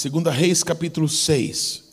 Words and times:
Aleluia. 0.00 0.10
Segunda 0.10 0.30
Reis, 0.30 0.64
capítulo 0.64 1.08
6. 1.08 1.84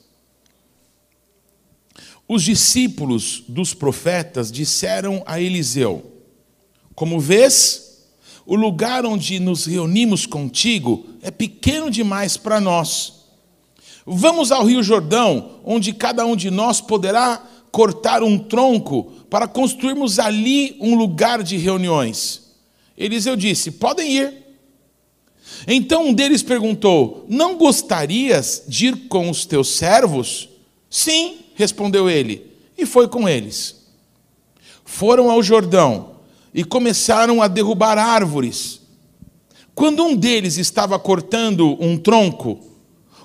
Os 2.26 2.44
discípulos 2.44 3.44
dos 3.50 3.74
profetas 3.74 4.50
disseram 4.50 5.22
a 5.26 5.42
Eliseu: 5.42 6.06
Como 6.96 7.20
vês, 7.20 8.06
o 8.46 8.56
lugar 8.56 9.06
onde 9.06 9.40
nos 9.40 9.66
reunimos 9.66 10.26
contigo 10.26 11.06
é 11.22 11.30
pequeno 11.30 11.92
demais 11.92 12.38
para 12.38 12.62
nós. 12.62 13.26
Vamos 14.06 14.54
ao 14.54 14.66
Rio 14.66 14.82
Jordão, 14.82 15.60
onde 15.66 15.92
cada 15.92 16.26
um 16.26 16.36
de 16.36 16.50
nós 16.50 16.80
poderá 16.80 17.46
cortar 17.72 18.24
um 18.24 18.40
tronco 18.40 19.12
para 19.30 19.50
construirmos 19.50 20.18
ali 20.18 20.78
um 20.80 20.96
lugar 20.96 21.44
de 21.44 21.58
reuniões. 21.58 22.54
Eliseu 22.98 23.36
disse: 23.36 23.72
Podem 23.72 24.16
ir. 24.16 24.47
Então 25.66 26.08
um 26.08 26.14
deles 26.14 26.44
perguntou: 26.44 27.26
Não 27.30 27.58
gostarias 27.58 28.64
de 28.68 28.88
ir 28.88 29.08
com 29.08 29.30
os 29.30 29.46
teus 29.46 29.70
servos? 29.70 30.50
Sim, 30.90 31.38
respondeu 31.56 32.10
ele, 32.10 32.52
e 32.78 32.86
foi 32.86 33.08
com 33.08 33.28
eles. 33.28 33.88
Foram 34.86 35.30
ao 35.30 35.42
Jordão 35.42 36.18
e 36.54 36.64
começaram 36.64 37.42
a 37.42 37.48
derrubar 37.48 37.98
árvores. 37.98 38.82
Quando 39.76 40.04
um 40.04 40.16
deles 40.16 40.58
estava 40.58 40.98
cortando 40.98 41.78
um 41.80 41.98
tronco, 41.98 42.60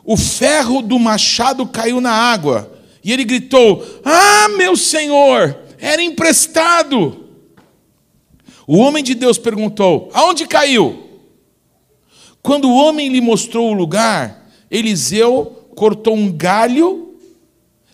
o 0.05 0.17
ferro 0.17 0.83
do 0.83 0.99
machado 0.99 1.67
caiu 1.67 2.01
na 2.01 2.12
água, 2.12 2.73
e 3.03 3.12
ele 3.12 3.25
gritou: 3.25 3.84
Ah, 4.05 4.49
meu 4.56 4.77
senhor, 4.77 5.56
era 5.78 6.03
emprestado. 6.03 7.27
O 8.67 8.78
homem 8.78 9.03
de 9.03 9.15
Deus 9.15 9.39
perguntou: 9.39 10.11
Aonde 10.12 10.47
caiu? 10.47 11.12
Quando 12.43 12.69
o 12.69 12.75
homem 12.75 13.09
lhe 13.09 13.21
mostrou 13.21 13.71
o 13.71 13.75
lugar, 13.75 14.51
Eliseu 14.71 15.69
cortou 15.77 16.15
um 16.15 16.31
galho 16.31 17.15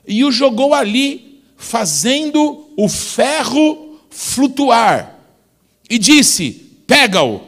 e 0.06 0.24
o 0.24 0.32
jogou 0.32 0.72
ali, 0.72 1.42
fazendo 1.56 2.66
o 2.76 2.88
ferro 2.88 3.98
flutuar. 4.08 5.18
E 5.88 5.98
disse: 5.98 6.52
Pega-o. 6.86 7.42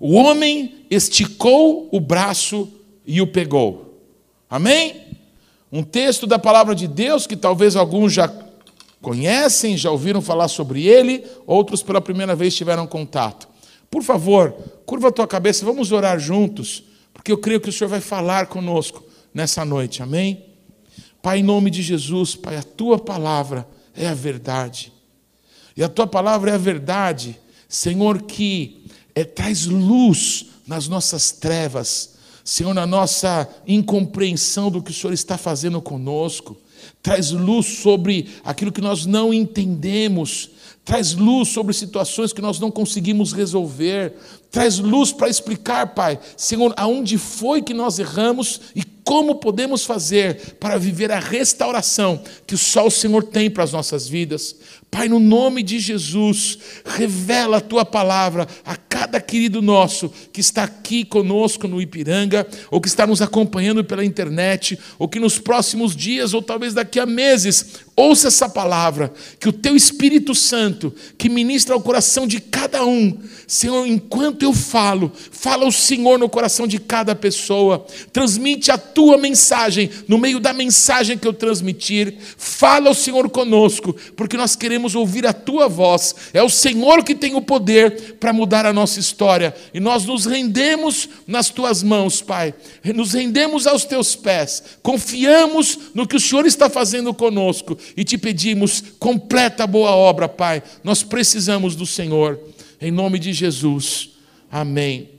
O 0.00 0.14
homem 0.14 0.86
esticou 0.90 1.88
o 1.92 2.00
braço 2.00 2.68
e 3.06 3.20
o 3.20 3.26
pegou. 3.26 3.98
Amém? 4.48 4.96
Um 5.70 5.82
texto 5.84 6.26
da 6.26 6.38
palavra 6.38 6.74
de 6.74 6.88
Deus 6.88 7.26
que 7.26 7.36
talvez 7.36 7.76
alguns 7.76 8.12
já 8.12 8.32
conhecem, 9.00 9.76
já 9.76 9.90
ouviram 9.90 10.20
falar 10.20 10.48
sobre 10.48 10.86
ele, 10.86 11.24
outros 11.46 11.82
pela 11.82 12.00
primeira 12.00 12.34
vez 12.34 12.56
tiveram 12.56 12.86
contato. 12.86 13.49
Por 13.90 14.02
favor, 14.02 14.52
curva 14.86 15.08
a 15.08 15.12
tua 15.12 15.26
cabeça, 15.26 15.64
vamos 15.64 15.90
orar 15.90 16.18
juntos, 16.18 16.84
porque 17.12 17.32
eu 17.32 17.38
creio 17.38 17.60
que 17.60 17.68
o 17.68 17.72
Senhor 17.72 17.90
vai 17.90 18.00
falar 18.00 18.46
conosco 18.46 19.04
nessa 19.34 19.64
noite, 19.64 20.02
amém? 20.02 20.44
Pai, 21.20 21.40
em 21.40 21.42
nome 21.42 21.70
de 21.70 21.82
Jesus, 21.82 22.36
Pai, 22.36 22.56
a 22.56 22.62
tua 22.62 22.98
palavra 22.98 23.66
é 23.94 24.06
a 24.06 24.14
verdade, 24.14 24.92
e 25.76 25.82
a 25.82 25.88
tua 25.88 26.06
palavra 26.06 26.52
é 26.52 26.54
a 26.54 26.58
verdade, 26.58 27.38
Senhor, 27.68 28.22
que 28.22 28.84
é, 29.14 29.24
traz 29.24 29.66
luz 29.66 30.46
nas 30.66 30.86
nossas 30.86 31.32
trevas, 31.32 32.14
Senhor, 32.44 32.72
na 32.72 32.86
nossa 32.86 33.48
incompreensão 33.66 34.70
do 34.70 34.82
que 34.82 34.90
o 34.90 34.94
Senhor 34.94 35.12
está 35.12 35.36
fazendo 35.36 35.80
conosco, 35.82 36.56
traz 37.02 37.30
luz 37.30 37.66
sobre 37.66 38.28
aquilo 38.44 38.72
que 38.72 38.80
nós 38.80 39.04
não 39.04 39.34
entendemos, 39.34 40.50
traz 40.90 41.14
luz 41.14 41.50
sobre 41.50 41.72
situações 41.72 42.32
que 42.32 42.42
nós 42.42 42.58
não 42.58 42.68
conseguimos 42.68 43.32
resolver, 43.32 44.12
traz 44.50 44.80
luz 44.80 45.12
para 45.12 45.28
explicar, 45.28 45.94
Pai, 45.94 46.18
Senhor, 46.36 46.74
aonde 46.76 47.16
foi 47.16 47.62
que 47.62 47.72
nós 47.72 48.00
erramos 48.00 48.60
e 48.74 48.82
como 49.04 49.36
podemos 49.36 49.84
fazer 49.84 50.56
para 50.58 50.78
viver 50.78 51.12
a 51.12 51.20
restauração 51.20 52.20
que 52.44 52.56
só 52.56 52.88
o 52.88 52.90
Senhor 52.90 53.22
tem 53.22 53.48
para 53.48 53.62
as 53.62 53.72
nossas 53.72 54.08
vidas. 54.08 54.56
Pai, 54.90 55.08
no 55.08 55.20
nome 55.20 55.62
de 55.62 55.78
Jesus, 55.78 56.58
revela 56.84 57.58
a 57.58 57.60
tua 57.60 57.84
palavra 57.84 58.48
a 58.64 58.74
cada 58.74 59.20
querido 59.20 59.62
nosso 59.62 60.12
que 60.32 60.40
está 60.40 60.64
aqui 60.64 61.04
conosco 61.04 61.68
no 61.68 61.80
Ipiranga, 61.80 62.46
ou 62.70 62.80
que 62.80 62.88
está 62.88 63.06
nos 63.06 63.22
acompanhando 63.22 63.84
pela 63.84 64.04
internet, 64.04 64.76
ou 64.98 65.08
que 65.08 65.20
nos 65.20 65.38
próximos 65.38 65.94
dias, 65.94 66.34
ou 66.34 66.42
talvez 66.42 66.74
daqui 66.74 66.98
a 66.98 67.06
meses, 67.06 67.80
ouça 68.00 68.28
essa 68.28 68.48
palavra, 68.48 69.12
que 69.38 69.48
o 69.48 69.52
teu 69.52 69.76
Espírito 69.76 70.34
Santo, 70.34 70.94
que 71.18 71.28
ministra 71.28 71.74
ao 71.74 71.80
coração 71.80 72.26
de 72.26 72.40
cada 72.40 72.84
um, 72.84 73.18
Senhor, 73.46 73.86
enquanto 73.86 74.42
eu 74.42 74.52
falo, 74.52 75.12
fala 75.30 75.66
o 75.66 75.72
Senhor 75.72 76.18
no 76.18 76.28
coração 76.28 76.66
de 76.66 76.78
cada 76.78 77.14
pessoa, 77.14 77.84
transmite 78.12 78.70
a 78.70 78.78
tua 78.78 79.18
mensagem, 79.18 79.90
no 80.06 80.18
meio 80.18 80.38
da 80.38 80.52
mensagem 80.52 81.18
que 81.18 81.26
eu 81.26 81.32
transmitir, 81.32 82.14
fala 82.36 82.90
o 82.90 82.94
Senhor 82.94 83.28
conosco, 83.28 83.94
porque 84.16 84.36
nós 84.36 84.56
queremos 84.56 84.94
ouvir 84.94 85.26
a 85.26 85.32
tua 85.32 85.68
voz. 85.68 86.14
É 86.32 86.42
o 86.42 86.48
Senhor 86.48 87.02
que 87.02 87.14
tem 87.14 87.34
o 87.34 87.42
poder 87.42 88.14
para 88.20 88.32
mudar 88.32 88.66
a 88.66 88.72
nossa 88.72 89.00
história. 89.00 89.54
E 89.74 89.80
nós 89.80 90.04
nos 90.04 90.26
rendemos 90.26 91.08
nas 91.26 91.50
tuas 91.50 91.82
mãos, 91.82 92.22
Pai. 92.22 92.54
Nos 92.94 93.12
rendemos 93.12 93.66
aos 93.66 93.84
teus 93.84 94.14
pés. 94.14 94.62
Confiamos 94.82 95.78
no 95.94 96.06
que 96.06 96.16
o 96.16 96.20
Senhor 96.20 96.46
está 96.46 96.70
fazendo 96.70 97.12
conosco 97.12 97.76
e 97.96 98.04
te 98.04 98.16
pedimos 98.16 98.82
completa 98.98 99.66
boa 99.66 99.90
obra, 99.90 100.28
Pai. 100.28 100.62
Nós 100.82 101.02
precisamos 101.02 101.74
do 101.74 101.86
Senhor. 101.86 102.38
Em 102.80 102.90
nome 102.90 103.18
de 103.18 103.32
Jesus. 103.32 104.10
Amém. 104.50 105.10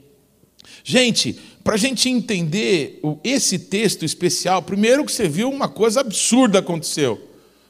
Gente, 0.84 1.38
para 1.62 1.74
a 1.74 1.78
gente 1.78 2.08
entender 2.08 3.00
esse 3.22 3.58
texto 3.58 4.04
especial, 4.04 4.62
primeiro 4.62 5.04
que 5.04 5.12
você 5.12 5.28
viu 5.28 5.48
uma 5.48 5.68
coisa 5.68 6.00
absurda 6.00 6.58
aconteceu, 6.58 7.20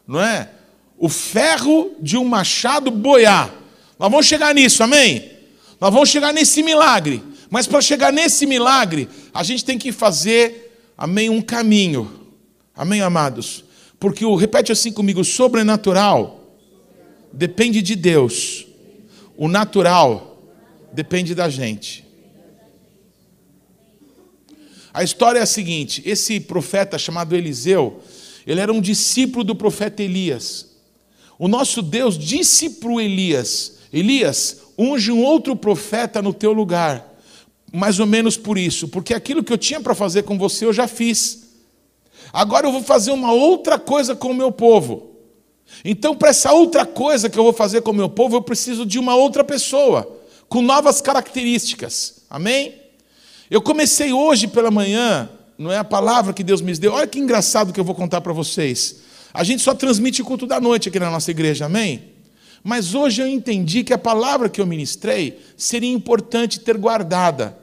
não 0.07 0.21
é? 0.21 0.49
o 1.03 1.09
ferro 1.09 1.97
de 2.01 2.17
um 2.17 2.25
machado 2.25 2.89
boiar. 2.89 3.53
Nós 3.99 4.09
vamos 4.09 4.25
chegar 4.25 4.55
nisso, 4.55 4.85
amém? 4.85 5.33
Nós 5.81 5.93
vamos 5.93 6.09
chegar 6.09 6.33
nesse 6.33 6.62
milagre. 6.62 7.21
Mas 7.51 7.67
para 7.67 7.81
chegar 7.81 8.12
nesse 8.12 8.47
milagre, 8.47 9.09
a 9.35 9.43
gente 9.43 9.65
tem 9.65 9.77
que 9.77 9.91
fazer, 9.91 10.73
amém, 10.97 11.29
um 11.29 11.43
caminho. 11.43 12.31
Amém, 12.73 13.01
amados? 13.01 13.65
Porque 14.03 14.25
o, 14.25 14.35
repete 14.35 14.73
assim 14.73 14.91
comigo, 14.91 15.21
o 15.21 15.25
sobrenatural 15.25 16.59
depende 17.33 17.81
de 17.81 17.95
Deus. 17.95 18.67
O 19.37 19.47
natural 19.47 20.43
depende 20.93 21.37
da 21.37 21.49
gente. 21.49 22.05
A 24.93 25.05
história 25.05 25.39
é 25.39 25.43
a 25.43 25.47
seguinte: 25.47 26.03
esse 26.05 26.41
profeta 26.41 26.99
chamado 26.99 27.37
Eliseu, 27.37 28.03
ele 28.45 28.59
era 28.59 28.73
um 28.73 28.81
discípulo 28.81 29.45
do 29.45 29.55
profeta 29.55 30.03
Elias. 30.03 30.73
O 31.39 31.47
nosso 31.47 31.81
Deus 31.81 32.19
disse 32.19 32.71
para 32.71 33.01
Elias: 33.01 33.79
Elias, 33.93 34.62
unge 34.77 35.12
um 35.12 35.23
outro 35.23 35.55
profeta 35.55 36.21
no 36.21 36.35
teu 36.35 36.53
lugar. 36.53 37.09
Mais 37.73 38.01
ou 38.01 38.07
menos 38.07 38.37
por 38.37 38.59
isso, 38.59 38.88
porque 38.88 39.15
aquilo 39.15 39.44
que 39.44 39.53
eu 39.53 39.59
tinha 39.59 39.81
para 39.81 39.94
fazer 39.94 40.25
com 40.25 40.37
você 40.37 40.65
eu 40.65 40.73
já 40.73 40.88
fiz. 40.88 41.42
Agora 42.32 42.67
eu 42.67 42.73
vou 42.73 42.82
fazer 42.82 43.11
uma 43.11 43.32
outra 43.32 43.79
coisa 43.79 44.17
com 44.17 44.29
o 44.29 44.34
meu 44.34 44.50
povo. 44.50 45.11
Então, 45.84 46.14
para 46.14 46.31
essa 46.31 46.52
outra 46.52 46.87
coisa 46.87 47.29
que 47.29 47.38
eu 47.38 47.44
vou 47.44 47.52
fazer 47.52 47.82
com 47.82 47.90
o 47.90 47.94
meu 47.94 48.08
povo, 48.08 48.37
eu 48.37 48.43
preciso 48.43 48.87
de 48.87 48.99
uma 48.99 49.14
outra 49.14 49.43
pessoa, 49.43 50.20
com 50.49 50.62
novas 50.62 51.00
características. 51.00 52.23
Amém? 52.29 52.75
Eu 53.50 53.61
comecei 53.61 54.12
hoje 54.12 54.46
pela 54.46 54.70
manhã, 54.70 55.29
não 55.58 55.70
é 55.70 55.79
a 55.79 55.84
palavra 55.84 56.32
que 56.32 56.43
Deus 56.43 56.61
me 56.61 56.73
deu. 56.75 56.93
Olha 56.93 57.06
que 57.06 57.19
engraçado 57.19 57.73
que 57.73 57.81
eu 57.81 57.84
vou 57.84 57.94
contar 57.94 58.20
para 58.20 58.32
vocês. 58.32 59.02
A 59.32 59.44
gente 59.44 59.62
só 59.62 59.75
transmite 59.75 60.23
o 60.23 60.25
culto 60.25 60.46
da 60.46 60.61
noite 60.61 60.88
aqui 60.88 60.99
na 60.99 61.11
nossa 61.11 61.31
igreja, 61.31 61.67
amém? 61.67 62.12
Mas 62.62 62.94
hoje 62.94 63.20
eu 63.20 63.26
entendi 63.26 63.82
que 63.82 63.93
a 63.93 63.99
palavra 63.99 64.49
que 64.49 64.61
eu 64.61 64.67
ministrei 64.67 65.40
seria 65.56 65.93
importante 65.93 66.61
ter 66.61 66.76
guardada. 66.76 67.58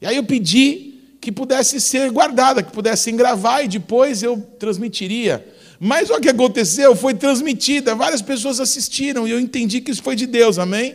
E 0.00 0.06
aí 0.06 0.16
eu 0.16 0.24
pedi 0.24 0.89
que 1.20 1.30
pudesse 1.30 1.80
ser 1.80 2.10
guardada, 2.10 2.62
que 2.62 2.72
pudessem 2.72 3.14
gravar 3.14 3.62
e 3.62 3.68
depois 3.68 4.22
eu 4.22 4.40
transmitiria. 4.58 5.46
Mas 5.78 6.10
o 6.10 6.20
que 6.20 6.28
aconteceu 6.28 6.96
foi 6.96 7.14
transmitida, 7.14 7.94
várias 7.94 8.22
pessoas 8.22 8.60
assistiram 8.60 9.26
e 9.26 9.30
eu 9.30 9.40
entendi 9.40 9.80
que 9.80 9.90
isso 9.90 10.02
foi 10.02 10.16
de 10.16 10.26
Deus, 10.26 10.58
amém? 10.58 10.94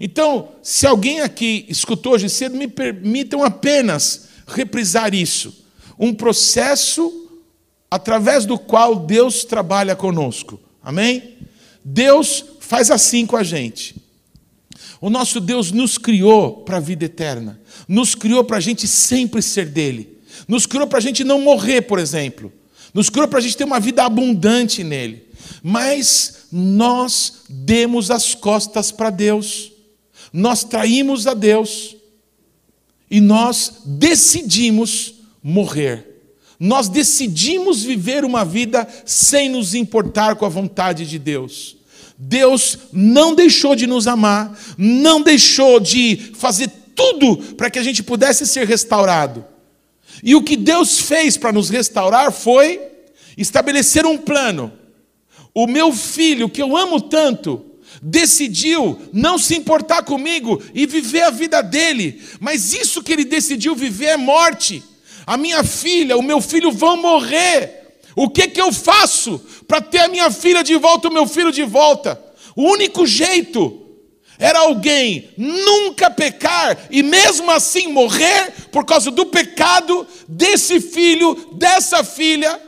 Então, 0.00 0.50
se 0.62 0.86
alguém 0.86 1.20
aqui 1.20 1.66
escutou 1.68 2.12
hoje 2.14 2.28
cedo, 2.28 2.56
me 2.56 2.68
permitam 2.68 3.42
apenas 3.42 4.28
reprisar 4.46 5.12
isso. 5.14 5.66
Um 5.98 6.14
processo 6.14 7.28
através 7.90 8.44
do 8.44 8.58
qual 8.58 8.94
Deus 8.94 9.44
trabalha 9.44 9.96
conosco. 9.96 10.60
Amém? 10.82 11.36
Deus 11.84 12.44
faz 12.60 12.90
assim 12.90 13.26
com 13.26 13.36
a 13.36 13.42
gente. 13.42 13.96
O 15.00 15.08
nosso 15.08 15.40
Deus 15.40 15.70
nos 15.70 15.96
criou 15.96 16.62
para 16.62 16.78
a 16.78 16.80
vida 16.80 17.04
eterna, 17.04 17.60
nos 17.86 18.14
criou 18.14 18.42
para 18.42 18.56
a 18.56 18.60
gente 18.60 18.88
sempre 18.88 19.40
ser 19.40 19.66
dele, 19.66 20.18
nos 20.46 20.66
criou 20.66 20.86
para 20.86 20.98
a 20.98 21.02
gente 21.02 21.22
não 21.22 21.40
morrer, 21.40 21.82
por 21.82 21.98
exemplo, 21.98 22.52
nos 22.92 23.08
criou 23.08 23.28
para 23.28 23.38
a 23.38 23.42
gente 23.42 23.56
ter 23.56 23.64
uma 23.64 23.78
vida 23.78 24.04
abundante 24.04 24.82
nele. 24.82 25.26
Mas 25.62 26.46
nós 26.50 27.44
demos 27.48 28.10
as 28.10 28.34
costas 28.34 28.90
para 28.90 29.10
Deus, 29.10 29.72
nós 30.32 30.64
traímos 30.64 31.26
a 31.26 31.34
Deus. 31.34 31.96
e 33.10 33.20
nós 33.20 33.82
decidimos 33.86 35.14
morrer. 35.42 36.04
Nós 36.60 36.90
decidimos 36.90 37.82
viver 37.82 38.22
uma 38.22 38.44
vida 38.44 38.86
sem 39.06 39.48
nos 39.48 39.74
importar 39.74 40.36
com 40.36 40.44
a 40.44 40.48
vontade 40.50 41.06
de 41.06 41.18
Deus. 41.18 41.77
Deus 42.18 42.78
não 42.92 43.32
deixou 43.32 43.76
de 43.76 43.86
nos 43.86 44.08
amar, 44.08 44.58
não 44.76 45.22
deixou 45.22 45.78
de 45.78 46.32
fazer 46.34 46.68
tudo 46.94 47.36
para 47.54 47.70
que 47.70 47.78
a 47.78 47.82
gente 47.82 48.02
pudesse 48.02 48.44
ser 48.44 48.66
restaurado. 48.66 49.44
E 50.20 50.34
o 50.34 50.42
que 50.42 50.56
Deus 50.56 50.98
fez 50.98 51.36
para 51.36 51.52
nos 51.52 51.70
restaurar 51.70 52.32
foi 52.32 52.80
estabelecer 53.36 54.04
um 54.04 54.18
plano. 54.18 54.72
O 55.54 55.68
meu 55.68 55.92
filho, 55.92 56.48
que 56.48 56.60
eu 56.60 56.76
amo 56.76 57.00
tanto, 57.00 57.64
decidiu 58.02 59.00
não 59.12 59.38
se 59.38 59.54
importar 59.54 60.02
comigo 60.02 60.60
e 60.74 60.86
viver 60.86 61.22
a 61.22 61.30
vida 61.30 61.62
dele, 61.62 62.20
mas 62.40 62.72
isso 62.72 63.02
que 63.02 63.12
ele 63.12 63.24
decidiu 63.24 63.76
viver 63.76 64.06
é 64.06 64.16
morte. 64.16 64.82
A 65.24 65.36
minha 65.36 65.62
filha, 65.62 66.16
o 66.16 66.22
meu 66.22 66.40
filho 66.40 66.72
vão 66.72 66.96
morrer. 66.96 67.77
O 68.18 68.28
que 68.28 68.48
que 68.48 68.60
eu 68.60 68.72
faço 68.72 69.40
para 69.68 69.80
ter 69.80 69.98
a 69.98 70.08
minha 70.08 70.28
filha 70.28 70.64
de 70.64 70.74
volta, 70.74 71.06
o 71.06 71.12
meu 71.12 71.24
filho 71.24 71.52
de 71.52 71.62
volta? 71.62 72.20
O 72.56 72.64
único 72.64 73.06
jeito 73.06 73.80
era 74.36 74.58
alguém 74.58 75.30
nunca 75.36 76.10
pecar 76.10 76.76
e 76.90 77.00
mesmo 77.00 77.48
assim 77.48 77.86
morrer 77.86 78.52
por 78.72 78.84
causa 78.84 79.12
do 79.12 79.26
pecado 79.26 80.04
desse 80.26 80.80
filho, 80.80 81.54
dessa 81.54 82.02
filha 82.02 82.60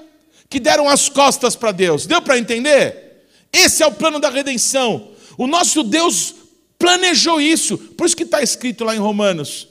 que 0.49 0.61
deram 0.61 0.89
as 0.89 1.09
costas 1.09 1.57
para 1.57 1.73
Deus. 1.73 2.07
Deu 2.07 2.23
para 2.23 2.39
entender? 2.39 3.27
Esse 3.53 3.83
é 3.83 3.87
o 3.89 3.93
plano 3.93 4.21
da 4.21 4.31
redenção. 4.31 5.11
O 5.37 5.49
nosso 5.49 5.83
Deus 5.83 6.33
planejou 6.79 7.41
isso. 7.41 7.77
Por 7.77 8.07
isso 8.07 8.17
que 8.17 8.23
está 8.23 8.41
escrito 8.41 8.85
lá 8.85 8.95
em 8.95 9.01
Romanos: 9.01 9.67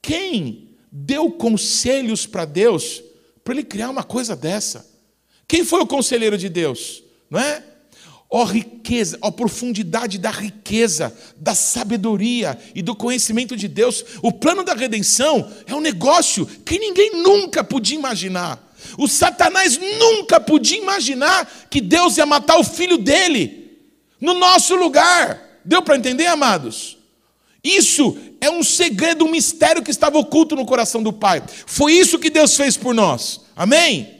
quem 0.00 0.68
deu 0.92 1.32
conselhos 1.32 2.26
para 2.26 2.44
Deus 2.44 3.02
para 3.42 3.54
ele 3.54 3.64
criar 3.64 3.90
uma 3.90 4.04
coisa 4.04 4.36
dessa? 4.36 4.94
Quem 5.48 5.64
foi 5.64 5.80
o 5.80 5.86
conselheiro 5.86 6.36
de 6.36 6.48
Deus? 6.48 7.02
Não 7.30 7.38
é? 7.38 7.62
Ó 8.28 8.42
riqueza, 8.44 9.16
ó 9.20 9.30
profundidade 9.30 10.18
da 10.18 10.30
riqueza, 10.30 11.16
da 11.36 11.54
sabedoria 11.54 12.58
e 12.74 12.82
do 12.82 12.94
conhecimento 12.94 13.56
de 13.56 13.68
Deus. 13.68 14.04
O 14.20 14.32
plano 14.32 14.64
da 14.64 14.74
redenção 14.74 15.50
é 15.64 15.74
um 15.74 15.80
negócio 15.80 16.44
que 16.44 16.78
ninguém 16.78 17.22
nunca 17.22 17.62
podia 17.62 17.96
imaginar. 17.96 18.62
O 18.98 19.06
Satanás 19.06 19.78
nunca 19.78 20.40
podia 20.40 20.78
imaginar 20.78 21.66
que 21.70 21.80
Deus 21.80 22.16
ia 22.16 22.26
matar 22.26 22.58
o 22.58 22.64
filho 22.64 22.98
dele 22.98 23.78
no 24.20 24.34
nosso 24.34 24.74
lugar. 24.74 25.60
Deu 25.64 25.82
para 25.82 25.96
entender, 25.96 26.26
amados? 26.26 26.98
Isso 27.62 28.16
é 28.40 28.50
um 28.50 28.62
segredo, 28.62 29.24
um 29.24 29.30
mistério 29.30 29.82
que 29.82 29.90
estava 29.90 30.18
oculto 30.18 30.56
no 30.56 30.66
coração 30.66 31.02
do 31.02 31.12
Pai. 31.12 31.42
Foi 31.66 31.92
isso 31.92 32.18
que 32.18 32.30
Deus 32.30 32.56
fez 32.56 32.76
por 32.76 32.94
nós. 32.94 33.40
Amém? 33.56 34.15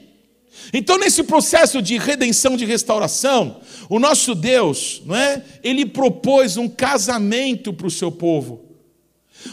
Então, 0.78 0.98
nesse 0.98 1.22
processo 1.22 1.80
de 1.80 1.96
redenção, 1.96 2.54
de 2.54 2.66
restauração, 2.66 3.62
o 3.88 3.98
nosso 3.98 4.34
Deus, 4.34 5.00
não 5.06 5.16
é? 5.16 5.42
Ele 5.62 5.86
propôs 5.86 6.58
um 6.58 6.68
casamento 6.68 7.72
para 7.72 7.86
o 7.86 7.90
seu 7.90 8.12
povo. 8.12 8.62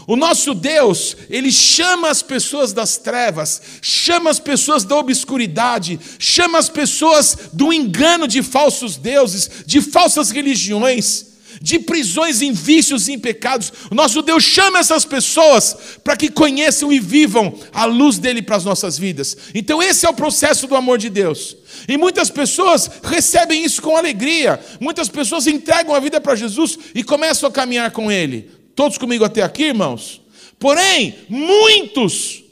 O 0.05 0.17
nosso 0.17 0.53
Deus, 0.53 1.15
ele 1.29 1.49
chama 1.49 2.09
as 2.09 2.21
pessoas 2.21 2.73
das 2.73 2.97
trevas, 2.97 3.61
chama 3.81 4.29
as 4.29 4.37
pessoas 4.37 4.83
da 4.83 4.97
obscuridade, 4.97 5.97
chama 6.19 6.57
as 6.57 6.67
pessoas 6.67 7.37
do 7.53 7.71
engano 7.71 8.27
de 8.27 8.43
falsos 8.43 8.97
deuses, 8.97 9.49
de 9.65 9.79
falsas 9.79 10.29
religiões 10.29 11.32
de 11.63 11.79
prisões 11.79 12.41
em 12.41 12.51
vícios 12.51 13.07
e 13.07 13.13
em 13.13 13.19
pecados. 13.19 13.71
O 13.89 13.95
nosso 13.95 14.21
Deus 14.21 14.43
chama 14.43 14.79
essas 14.79 15.05
pessoas 15.05 15.97
para 16.03 16.17
que 16.17 16.29
conheçam 16.29 16.91
e 16.91 16.99
vivam 16.99 17.57
a 17.71 17.85
luz 17.85 18.17
dele 18.17 18.41
para 18.41 18.57
as 18.57 18.65
nossas 18.65 18.97
vidas. 18.99 19.37
Então, 19.55 19.81
esse 19.81 20.05
é 20.05 20.09
o 20.09 20.13
processo 20.13 20.67
do 20.67 20.75
amor 20.75 20.97
de 20.97 21.09
Deus. 21.09 21.55
E 21.87 21.97
muitas 21.97 22.29
pessoas 22.29 22.91
recebem 23.01 23.63
isso 23.63 23.81
com 23.81 23.95
alegria. 23.95 24.59
Muitas 24.81 25.07
pessoas 25.07 25.47
entregam 25.47 25.95
a 25.95 26.01
vida 26.01 26.19
para 26.19 26.35
Jesus 26.35 26.77
e 26.93 27.01
começam 27.01 27.47
a 27.47 27.51
caminhar 27.51 27.91
com 27.91 28.11
Ele. 28.11 28.51
Todos 28.75 28.97
comigo 28.97 29.23
até 29.23 29.41
aqui, 29.41 29.63
irmãos? 29.63 30.21
Porém, 30.59 31.15
muitos, 31.29 32.43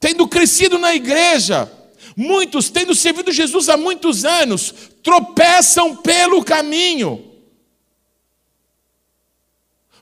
tendo 0.00 0.26
crescido 0.26 0.78
na 0.78 0.94
igreja, 0.94 1.70
muitos, 2.16 2.70
tendo 2.70 2.94
servido 2.94 3.30
Jesus 3.30 3.68
há 3.68 3.76
muitos 3.76 4.24
anos, 4.24 4.72
tropeçam 5.02 5.96
pelo 5.96 6.42
caminho. 6.42 7.33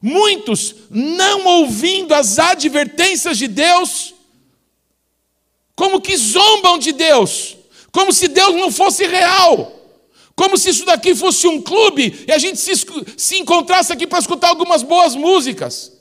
Muitos, 0.03 0.75
não 0.91 1.47
ouvindo 1.47 2.13
as 2.13 2.37
advertências 2.41 3.39
de 3.39 3.47
Deus, 3.47 4.13
como 5.77 6.01
que 6.01 6.17
zombam 6.17 6.77
de 6.77 6.91
Deus, 6.91 7.57
como 7.93 8.13
se 8.13 8.27
Deus 8.27 8.57
não 8.57 8.73
fosse 8.73 9.07
real, 9.07 9.81
como 10.35 10.59
se 10.59 10.71
isso 10.71 10.85
daqui 10.85 11.15
fosse 11.15 11.47
um 11.47 11.63
clube 11.63 12.25
e 12.27 12.33
a 12.33 12.39
gente 12.39 12.59
se, 12.59 12.73
se 13.17 13.39
encontrasse 13.39 13.93
aqui 13.93 14.05
para 14.05 14.19
escutar 14.19 14.49
algumas 14.49 14.83
boas 14.83 15.15
músicas. 15.15 15.93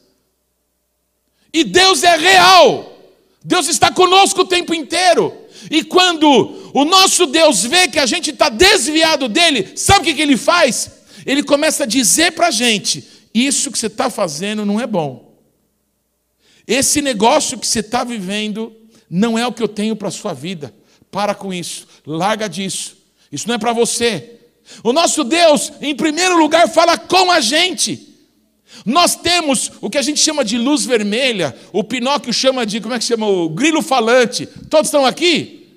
E 1.53 1.63
Deus 1.63 2.01
é 2.01 2.17
real, 2.17 2.97
Deus 3.43 3.67
está 3.67 3.91
conosco 3.91 4.41
o 4.41 4.47
tempo 4.47 4.73
inteiro. 4.73 5.37
E 5.69 5.83
quando 5.83 6.71
o 6.73 6.83
nosso 6.85 7.27
Deus 7.27 7.63
vê 7.63 7.87
que 7.87 7.99
a 7.99 8.07
gente 8.07 8.31
está 8.31 8.49
desviado 8.49 9.27
dele, 9.27 9.73
sabe 9.75 9.99
o 9.99 10.03
que, 10.05 10.15
que 10.15 10.21
ele 10.23 10.37
faz? 10.37 10.89
Ele 11.23 11.43
começa 11.43 11.83
a 11.83 11.87
dizer 11.87 12.31
para 12.31 12.47
a 12.47 12.51
gente 12.51 13.10
isso 13.33 13.71
que 13.71 13.77
você 13.77 13.87
está 13.87 14.09
fazendo 14.09 14.65
não 14.65 14.79
é 14.79 14.87
bom. 14.87 15.31
Esse 16.67 17.01
negócio 17.01 17.57
que 17.57 17.67
você 17.67 17.79
está 17.79 18.03
vivendo 18.03 18.75
não 19.09 19.37
é 19.37 19.45
o 19.45 19.51
que 19.51 19.61
eu 19.61 19.67
tenho 19.67 19.95
para 19.95 20.07
a 20.07 20.11
sua 20.11 20.33
vida. 20.33 20.73
Para 21.09 21.35
com 21.35 21.53
isso, 21.53 21.87
larga 22.05 22.47
disso. 22.47 22.97
Isso 23.31 23.47
não 23.47 23.55
é 23.55 23.57
para 23.57 23.73
você. 23.73 24.39
O 24.83 24.93
nosso 24.93 25.23
Deus, 25.23 25.71
em 25.81 25.95
primeiro 25.95 26.37
lugar, 26.37 26.69
fala 26.69 26.97
com 26.97 27.29
a 27.31 27.41
gente. 27.41 28.07
Nós 28.85 29.15
temos 29.15 29.71
o 29.81 29.89
que 29.89 29.97
a 29.97 30.01
gente 30.01 30.19
chama 30.19 30.45
de 30.45 30.57
luz 30.57 30.85
vermelha, 30.85 31.55
o 31.73 31.83
Pinóquio 31.83 32.33
chama 32.33 32.65
de, 32.65 32.79
como 32.79 32.93
é 32.93 32.99
que 32.99 33.05
chama? 33.05 33.27
O 33.27 33.49
grilo 33.49 33.81
falante. 33.81 34.45
Todos 34.45 34.87
estão 34.87 35.05
aqui? 35.05 35.67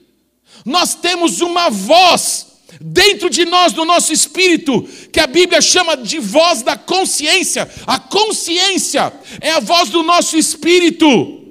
Nós 0.64 0.94
temos 0.94 1.40
uma 1.40 1.68
voz 1.68 2.53
dentro 2.80 3.30
de 3.30 3.44
nós, 3.44 3.72
do 3.72 3.84
nosso 3.84 4.12
espírito, 4.12 4.86
que 5.12 5.20
a 5.20 5.26
Bíblia 5.26 5.60
chama 5.60 5.96
de 5.96 6.18
voz 6.18 6.62
da 6.62 6.76
consciência. 6.76 7.68
A 7.86 7.98
consciência 7.98 9.12
é 9.40 9.50
a 9.52 9.60
voz 9.60 9.90
do 9.90 10.02
nosso 10.02 10.36
espírito. 10.36 11.42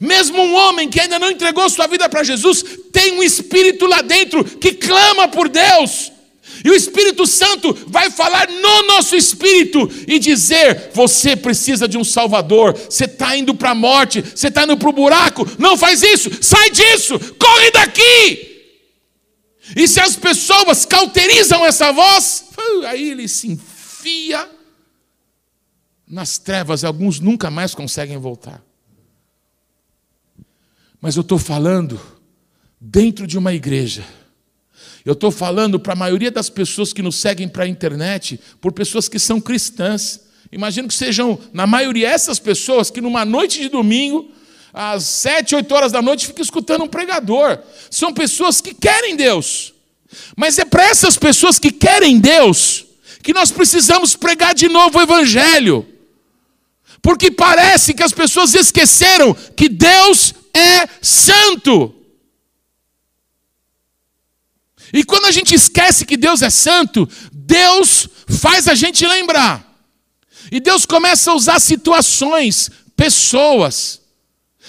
Mesmo 0.00 0.42
um 0.42 0.54
homem 0.54 0.88
que 0.88 1.00
ainda 1.00 1.18
não 1.18 1.30
entregou 1.30 1.68
sua 1.70 1.86
vida 1.86 2.08
para 2.08 2.24
Jesus, 2.24 2.64
tem 2.92 3.12
um 3.12 3.22
espírito 3.22 3.86
lá 3.86 4.02
dentro 4.02 4.44
que 4.44 4.72
clama 4.72 5.28
por 5.28 5.48
Deus. 5.48 6.12
E 6.64 6.70
o 6.70 6.74
Espírito 6.74 7.26
Santo 7.26 7.76
vai 7.86 8.10
falar 8.10 8.48
no 8.48 8.82
nosso 8.86 9.14
espírito 9.14 9.88
e 10.06 10.18
dizer: 10.18 10.90
você 10.92 11.36
precisa 11.36 11.86
de 11.86 11.98
um 11.98 12.04
Salvador, 12.04 12.72
você 12.72 13.04
está 13.04 13.36
indo 13.36 13.54
para 13.54 13.70
a 13.70 13.74
morte, 13.74 14.22
você 14.34 14.48
está 14.48 14.64
indo 14.64 14.76
para 14.76 14.88
o 14.88 14.92
buraco, 14.92 15.46
não 15.58 15.76
faz 15.76 16.02
isso, 16.02 16.30
sai 16.40 16.70
disso, 16.70 17.18
corre 17.38 17.70
daqui. 17.70 18.55
E 19.74 19.88
se 19.88 20.00
as 20.00 20.14
pessoas 20.14 20.84
cauterizam 20.84 21.64
essa 21.64 21.92
voz, 21.92 22.44
aí 22.86 23.10
ele 23.10 23.26
se 23.26 23.48
enfia 23.48 24.48
nas 26.06 26.38
trevas, 26.38 26.84
alguns 26.84 27.18
nunca 27.18 27.50
mais 27.50 27.74
conseguem 27.74 28.16
voltar. 28.16 28.62
Mas 31.00 31.16
eu 31.16 31.22
estou 31.22 31.38
falando 31.38 32.00
dentro 32.80 33.26
de 33.26 33.36
uma 33.36 33.52
igreja. 33.52 34.04
Eu 35.04 35.14
estou 35.14 35.30
falando 35.30 35.80
para 35.80 35.94
a 35.94 35.96
maioria 35.96 36.30
das 36.30 36.48
pessoas 36.48 36.92
que 36.92 37.02
nos 37.02 37.16
seguem 37.16 37.48
para 37.48 37.64
a 37.64 37.68
internet, 37.68 38.40
por 38.60 38.72
pessoas 38.72 39.08
que 39.08 39.18
são 39.18 39.40
cristãs. 39.40 40.20
Imagino 40.50 40.88
que 40.88 40.94
sejam, 40.94 41.38
na 41.52 41.66
maioria, 41.66 42.08
essas 42.08 42.38
pessoas 42.38 42.90
que 42.90 43.00
numa 43.00 43.24
noite 43.24 43.60
de 43.60 43.68
domingo 43.68 44.30
às 44.76 45.04
sete, 45.04 45.54
oito 45.54 45.74
horas 45.74 45.90
da 45.90 46.02
noite, 46.02 46.26
fica 46.26 46.42
escutando 46.42 46.84
um 46.84 46.88
pregador. 46.88 47.58
São 47.90 48.12
pessoas 48.12 48.60
que 48.60 48.74
querem 48.74 49.16
Deus. 49.16 49.72
Mas 50.36 50.58
é 50.58 50.66
para 50.66 50.84
essas 50.84 51.16
pessoas 51.16 51.58
que 51.58 51.72
querem 51.72 52.20
Deus 52.20 52.84
que 53.22 53.32
nós 53.32 53.50
precisamos 53.50 54.14
pregar 54.14 54.54
de 54.54 54.68
novo 54.68 54.98
o 54.98 55.02
Evangelho. 55.02 55.84
Porque 57.02 57.30
parece 57.30 57.94
que 57.94 58.02
as 58.02 58.12
pessoas 58.12 58.54
esqueceram 58.54 59.34
que 59.56 59.68
Deus 59.68 60.34
é 60.54 60.86
santo. 61.02 61.92
E 64.92 65.02
quando 65.02 65.24
a 65.24 65.32
gente 65.32 65.54
esquece 65.54 66.04
que 66.04 66.16
Deus 66.16 66.42
é 66.42 66.50
santo, 66.50 67.08
Deus 67.32 68.08
faz 68.28 68.68
a 68.68 68.74
gente 68.74 69.04
lembrar. 69.06 69.66
E 70.52 70.60
Deus 70.60 70.86
começa 70.86 71.32
a 71.32 71.34
usar 71.34 71.58
situações, 71.58 72.70
pessoas, 72.94 74.05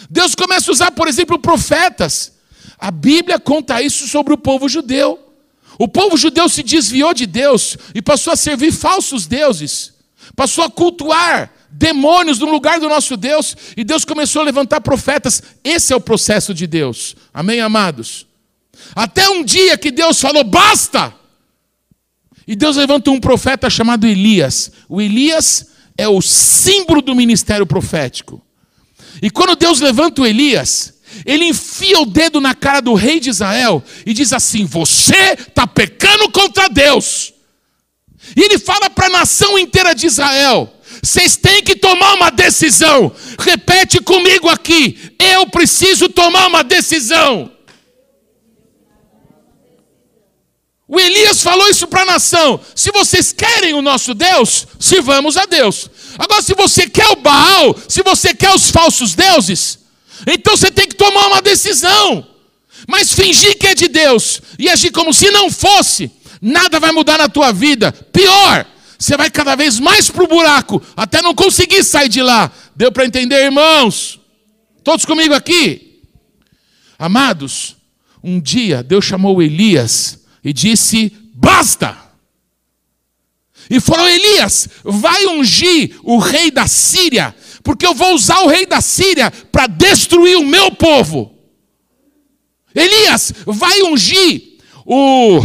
Deus 0.09 0.35
começa 0.35 0.69
a 0.69 0.73
usar, 0.73 0.91
por 0.91 1.07
exemplo, 1.07 1.39
profetas. 1.39 2.33
A 2.77 2.91
Bíblia 2.91 3.39
conta 3.39 3.81
isso 3.81 4.07
sobre 4.07 4.33
o 4.33 4.37
povo 4.37 4.69
judeu. 4.69 5.19
O 5.79 5.87
povo 5.87 6.17
judeu 6.17 6.49
se 6.49 6.63
desviou 6.63 7.13
de 7.13 7.25
Deus 7.25 7.77
e 7.93 8.01
passou 8.01 8.33
a 8.33 8.35
servir 8.35 8.71
falsos 8.71 9.27
deuses, 9.27 9.93
passou 10.35 10.63
a 10.63 10.69
cultuar 10.69 11.51
demônios 11.69 12.39
no 12.39 12.49
lugar 12.49 12.79
do 12.79 12.89
nosso 12.89 13.15
Deus, 13.15 13.55
e 13.75 13.83
Deus 13.83 14.03
começou 14.03 14.41
a 14.41 14.45
levantar 14.45 14.81
profetas. 14.81 15.43
Esse 15.63 15.93
é 15.93 15.95
o 15.95 16.01
processo 16.01 16.53
de 16.53 16.65
Deus. 16.65 17.15
Amém, 17.33 17.61
amados? 17.61 18.25
Até 18.95 19.29
um 19.29 19.43
dia 19.43 19.77
que 19.77 19.91
Deus 19.91 20.19
falou: 20.19 20.43
basta! 20.43 21.13
E 22.47 22.55
Deus 22.55 22.77
levanta 22.77 23.11
um 23.11 23.19
profeta 23.19 23.69
chamado 23.69 24.07
Elias. 24.07 24.71
O 24.87 25.01
Elias 25.01 25.67
é 25.97 26.07
o 26.07 26.21
símbolo 26.21 27.01
do 27.01 27.13
ministério 27.13 27.67
profético. 27.67 28.41
E 29.21 29.29
quando 29.29 29.55
Deus 29.55 29.79
levanta 29.79 30.21
o 30.21 30.25
Elias, 30.25 30.93
ele 31.25 31.45
enfia 31.45 31.99
o 31.99 32.05
dedo 32.05 32.39
na 32.39 32.53
cara 32.53 32.81
do 32.81 32.93
rei 32.93 33.19
de 33.19 33.29
Israel 33.29 33.83
e 34.05 34.13
diz 34.13 34.33
assim: 34.33 34.65
Você 34.65 35.33
está 35.33 35.65
pecando 35.65 36.29
contra 36.31 36.69
Deus. 36.69 37.33
E 38.35 38.41
ele 38.41 38.59
fala 38.59 38.89
para 38.89 39.07
a 39.07 39.09
nação 39.09 39.57
inteira 39.57 39.95
de 39.95 40.07
Israel: 40.07 40.73
Vocês 41.01 41.35
têm 41.37 41.63
que 41.63 41.75
tomar 41.75 42.13
uma 42.13 42.29
decisão. 42.29 43.11
Repete 43.39 43.99
comigo 44.01 44.49
aqui: 44.49 44.97
Eu 45.19 45.47
preciso 45.47 46.09
tomar 46.09 46.47
uma 46.47 46.63
decisão. 46.63 47.51
O 50.89 50.97
Elias 50.97 51.43
falou 51.43 51.67
isso 51.69 51.85
para 51.85 52.03
a 52.03 52.05
nação. 52.05 52.59
Se 52.73 52.91
vocês 52.91 53.33
querem 53.33 53.73
o 53.73 53.81
nosso 53.81 54.13
Deus, 54.13 54.65
sirvamos 54.79 55.35
a 55.35 55.45
Deus. 55.45 55.89
Agora, 56.17 56.41
se 56.41 56.53
você 56.53 56.89
quer 56.89 57.07
o 57.09 57.17
Baal, 57.17 57.75
se 57.87 58.01
você 58.01 58.33
quer 58.33 58.53
os 58.53 58.69
falsos 58.71 59.13
deuses, 59.13 59.79
então 60.25 60.57
você 60.57 60.71
tem 60.71 60.87
que 60.87 60.95
tomar 60.95 61.27
uma 61.27 61.41
decisão. 61.41 62.25
Mas 62.87 63.13
fingir 63.13 63.57
que 63.57 63.67
é 63.67 63.75
de 63.75 63.87
Deus 63.87 64.41
e 64.57 64.69
agir 64.69 64.91
como 64.91 65.13
se 65.13 65.29
não 65.31 65.51
fosse, 65.51 66.11
nada 66.41 66.79
vai 66.79 66.91
mudar 66.91 67.17
na 67.17 67.29
tua 67.29 67.51
vida. 67.51 67.91
Pior, 67.91 68.65
você 68.97 69.15
vai 69.15 69.29
cada 69.29 69.55
vez 69.55 69.79
mais 69.79 70.09
para 70.09 70.23
o 70.23 70.27
buraco, 70.27 70.81
até 70.95 71.21
não 71.21 71.35
conseguir 71.35 71.83
sair 71.83 72.09
de 72.09 72.21
lá. 72.21 72.51
Deu 72.75 72.91
para 72.91 73.05
entender, 73.05 73.45
irmãos? 73.45 74.19
Todos 74.83 75.05
comigo 75.05 75.33
aqui? 75.33 76.01
Amados, 76.97 77.75
um 78.23 78.39
dia 78.39 78.81
Deus 78.81 79.05
chamou 79.05 79.41
Elias 79.41 80.19
e 80.43 80.51
disse: 80.51 81.11
Basta! 81.33 82.06
E 83.69 83.79
falou: 83.79 84.07
Elias, 84.07 84.69
vai 84.83 85.25
ungir 85.27 85.99
o 86.03 86.17
rei 86.17 86.49
da 86.49 86.67
Síria, 86.67 87.35
porque 87.63 87.85
eu 87.85 87.93
vou 87.93 88.13
usar 88.13 88.39
o 88.41 88.47
rei 88.47 88.65
da 88.65 88.81
Síria 88.81 89.31
para 89.51 89.67
destruir 89.67 90.37
o 90.37 90.45
meu 90.45 90.71
povo. 90.71 91.35
Elias, 92.73 93.33
vai 93.45 93.81
ungir 93.81 94.59
o, 94.85 95.41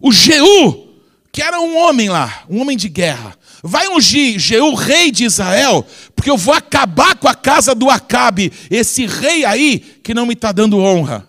o 0.00 0.12
Jeú, 0.12 0.88
que 1.32 1.42
era 1.42 1.60
um 1.60 1.76
homem 1.76 2.08
lá, 2.08 2.44
um 2.48 2.60
homem 2.60 2.76
de 2.76 2.88
guerra. 2.88 3.36
Vai 3.62 3.88
ungir 3.88 4.38
Jeú, 4.38 4.74
rei 4.74 5.10
de 5.10 5.24
Israel, 5.24 5.86
porque 6.14 6.30
eu 6.30 6.36
vou 6.36 6.54
acabar 6.54 7.16
com 7.16 7.28
a 7.28 7.34
casa 7.34 7.74
do 7.74 7.90
Acabe, 7.90 8.52
esse 8.70 9.06
rei 9.06 9.44
aí 9.44 9.78
que 10.02 10.14
não 10.14 10.26
me 10.26 10.34
está 10.34 10.52
dando 10.52 10.78
honra. 10.78 11.28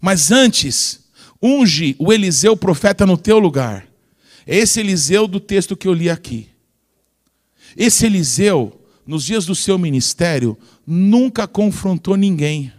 Mas 0.00 0.30
antes, 0.30 1.00
unge 1.42 1.96
o 1.98 2.12
Eliseu 2.12 2.56
profeta 2.56 3.04
no 3.04 3.16
teu 3.16 3.38
lugar. 3.38 3.87
Esse 4.48 4.80
Eliseu 4.80 5.28
do 5.28 5.38
texto 5.38 5.76
que 5.76 5.86
eu 5.86 5.92
li 5.92 6.08
aqui. 6.08 6.48
Esse 7.76 8.06
Eliseu, 8.06 8.80
nos 9.06 9.24
dias 9.24 9.44
do 9.44 9.54
seu 9.54 9.78
ministério, 9.78 10.56
nunca 10.86 11.46
confrontou 11.46 12.16
ninguém. 12.16 12.72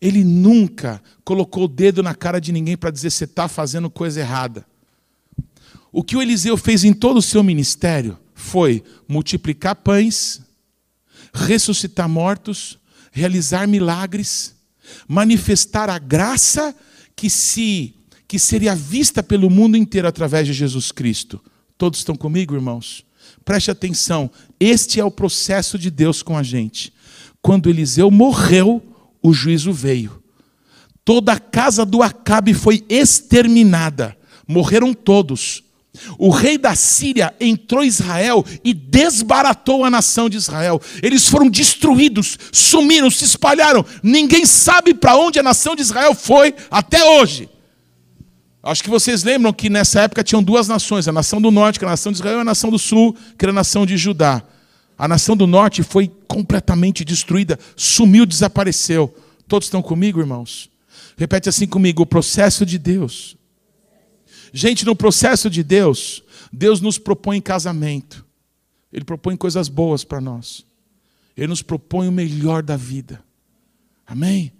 Ele 0.00 0.24
nunca 0.24 1.02
colocou 1.22 1.64
o 1.64 1.68
dedo 1.68 2.02
na 2.02 2.14
cara 2.14 2.40
de 2.40 2.50
ninguém 2.50 2.76
para 2.76 2.90
dizer 2.90 3.10
você 3.10 3.24
está 3.24 3.46
fazendo 3.46 3.90
coisa 3.90 4.20
errada. 4.20 4.66
O 5.92 6.02
que 6.02 6.16
o 6.16 6.22
Eliseu 6.22 6.56
fez 6.56 6.82
em 6.82 6.94
todo 6.94 7.18
o 7.18 7.22
seu 7.22 7.42
ministério 7.42 8.18
foi 8.34 8.82
multiplicar 9.06 9.76
pães, 9.76 10.40
ressuscitar 11.32 12.08
mortos, 12.08 12.78
realizar 13.12 13.68
milagres 13.68 14.56
manifestar 15.08 15.88
a 15.88 15.98
graça 15.98 16.74
que 17.14 17.30
se 17.30 17.94
que 18.28 18.38
seria 18.38 18.74
vista 18.74 19.22
pelo 19.22 19.48
mundo 19.48 19.76
inteiro 19.76 20.08
através 20.08 20.46
de 20.46 20.52
Jesus 20.52 20.90
Cristo. 20.90 21.40
Todos 21.78 22.00
estão 22.00 22.14
comigo, 22.14 22.54
irmãos? 22.54 23.04
Preste 23.44 23.70
atenção, 23.70 24.30
este 24.58 24.98
é 24.98 25.04
o 25.04 25.10
processo 25.10 25.78
de 25.78 25.90
Deus 25.90 26.22
com 26.22 26.36
a 26.36 26.42
gente. 26.42 26.92
Quando 27.40 27.70
Eliseu 27.70 28.10
morreu, 28.10 28.82
o 29.22 29.32
juízo 29.32 29.72
veio. 29.72 30.22
Toda 31.04 31.32
a 31.32 31.38
casa 31.38 31.84
do 31.84 32.02
Acabe 32.02 32.52
foi 32.52 32.84
exterminada. 32.88 34.16
Morreram 34.48 34.92
todos. 34.92 35.62
O 36.18 36.30
rei 36.30 36.58
da 36.58 36.74
Síria 36.74 37.34
entrou 37.40 37.84
em 37.84 37.86
Israel 37.86 38.44
e 38.64 38.74
desbaratou 38.74 39.84
a 39.84 39.90
nação 39.90 40.28
de 40.28 40.36
Israel. 40.36 40.80
Eles 41.02 41.28
foram 41.28 41.48
destruídos, 41.48 42.36
sumiram, 42.52 43.10
se 43.10 43.24
espalharam. 43.24 43.84
Ninguém 44.02 44.44
sabe 44.44 44.92
para 44.92 45.16
onde 45.16 45.38
a 45.38 45.42
nação 45.42 45.74
de 45.74 45.82
Israel 45.82 46.14
foi 46.14 46.54
até 46.70 47.02
hoje. 47.04 47.48
Acho 48.66 48.82
que 48.82 48.90
vocês 48.90 49.22
lembram 49.22 49.52
que 49.52 49.70
nessa 49.70 50.02
época 50.02 50.24
tinham 50.24 50.42
duas 50.42 50.68
nações: 50.68 51.08
a 51.08 51.12
nação 51.12 51.40
do 51.40 51.50
norte, 51.50 51.78
que 51.78 51.84
era 51.84 51.90
a 51.90 51.94
nação 51.94 52.12
de 52.12 52.18
Israel, 52.18 52.38
e 52.38 52.40
a 52.40 52.44
nação 52.44 52.70
do 52.70 52.78
sul, 52.78 53.16
que 53.38 53.44
era 53.44 53.52
a 53.52 53.54
nação 53.54 53.86
de 53.86 53.96
Judá. 53.96 54.42
A 54.98 55.06
nação 55.06 55.36
do 55.36 55.46
norte 55.46 55.82
foi 55.82 56.10
completamente 56.26 57.04
destruída, 57.04 57.58
sumiu, 57.76 58.24
desapareceu. 58.24 59.14
Todos 59.46 59.66
estão 59.66 59.82
comigo, 59.82 60.20
irmãos? 60.20 60.70
Repete 61.16 61.48
assim 61.48 61.66
comigo: 61.66 62.02
o 62.02 62.06
processo 62.06 62.66
de 62.66 62.78
Deus 62.78 63.36
Gente, 64.56 64.86
no 64.86 64.96
processo 64.96 65.50
de 65.50 65.62
Deus, 65.62 66.22
Deus 66.50 66.80
nos 66.80 66.96
propõe 66.96 67.42
casamento. 67.42 68.24
Ele 68.90 69.04
propõe 69.04 69.36
coisas 69.36 69.68
boas 69.68 70.02
para 70.02 70.18
nós. 70.18 70.64
Ele 71.36 71.48
nos 71.48 71.60
propõe 71.60 72.08
o 72.08 72.12
melhor 72.12 72.62
da 72.62 72.74
vida. 72.74 73.22
Amém? 74.06 74.50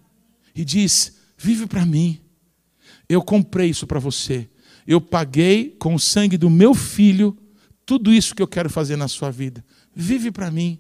E 0.54 0.66
diz: 0.66 1.16
vive 1.38 1.66
para 1.66 1.86
mim. 1.86 2.20
Eu 3.08 3.22
comprei 3.22 3.70
isso 3.70 3.86
para 3.86 3.98
você. 3.98 4.48
Eu 4.86 5.00
paguei 5.00 5.76
com 5.78 5.94
o 5.94 6.00
sangue 6.00 6.36
do 6.36 6.50
meu 6.50 6.74
filho 6.74 7.36
tudo 7.84 8.12
isso 8.12 8.34
que 8.34 8.42
eu 8.42 8.48
quero 8.48 8.68
fazer 8.68 8.96
na 8.96 9.08
sua 9.08 9.30
vida. 9.30 9.64
Vive 9.94 10.30
para 10.30 10.50
mim. 10.50 10.78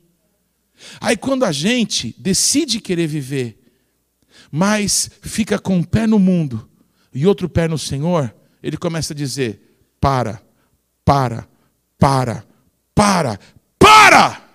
Aí 1.00 1.16
quando 1.16 1.44
a 1.44 1.52
gente 1.52 2.14
decide 2.18 2.80
querer 2.80 3.06
viver, 3.06 3.58
mas 4.50 5.10
fica 5.22 5.58
com 5.58 5.76
um 5.76 5.82
pé 5.82 6.06
no 6.06 6.18
mundo 6.18 6.68
e 7.12 7.26
outro 7.26 7.48
pé 7.48 7.66
no 7.66 7.78
Senhor, 7.78 8.34
ele 8.62 8.76
começa 8.76 9.12
a 9.12 9.16
dizer: 9.16 9.78
para, 10.00 10.42
para, 11.04 11.48
para, 11.98 12.44
para, 12.94 13.38
para! 13.78 14.46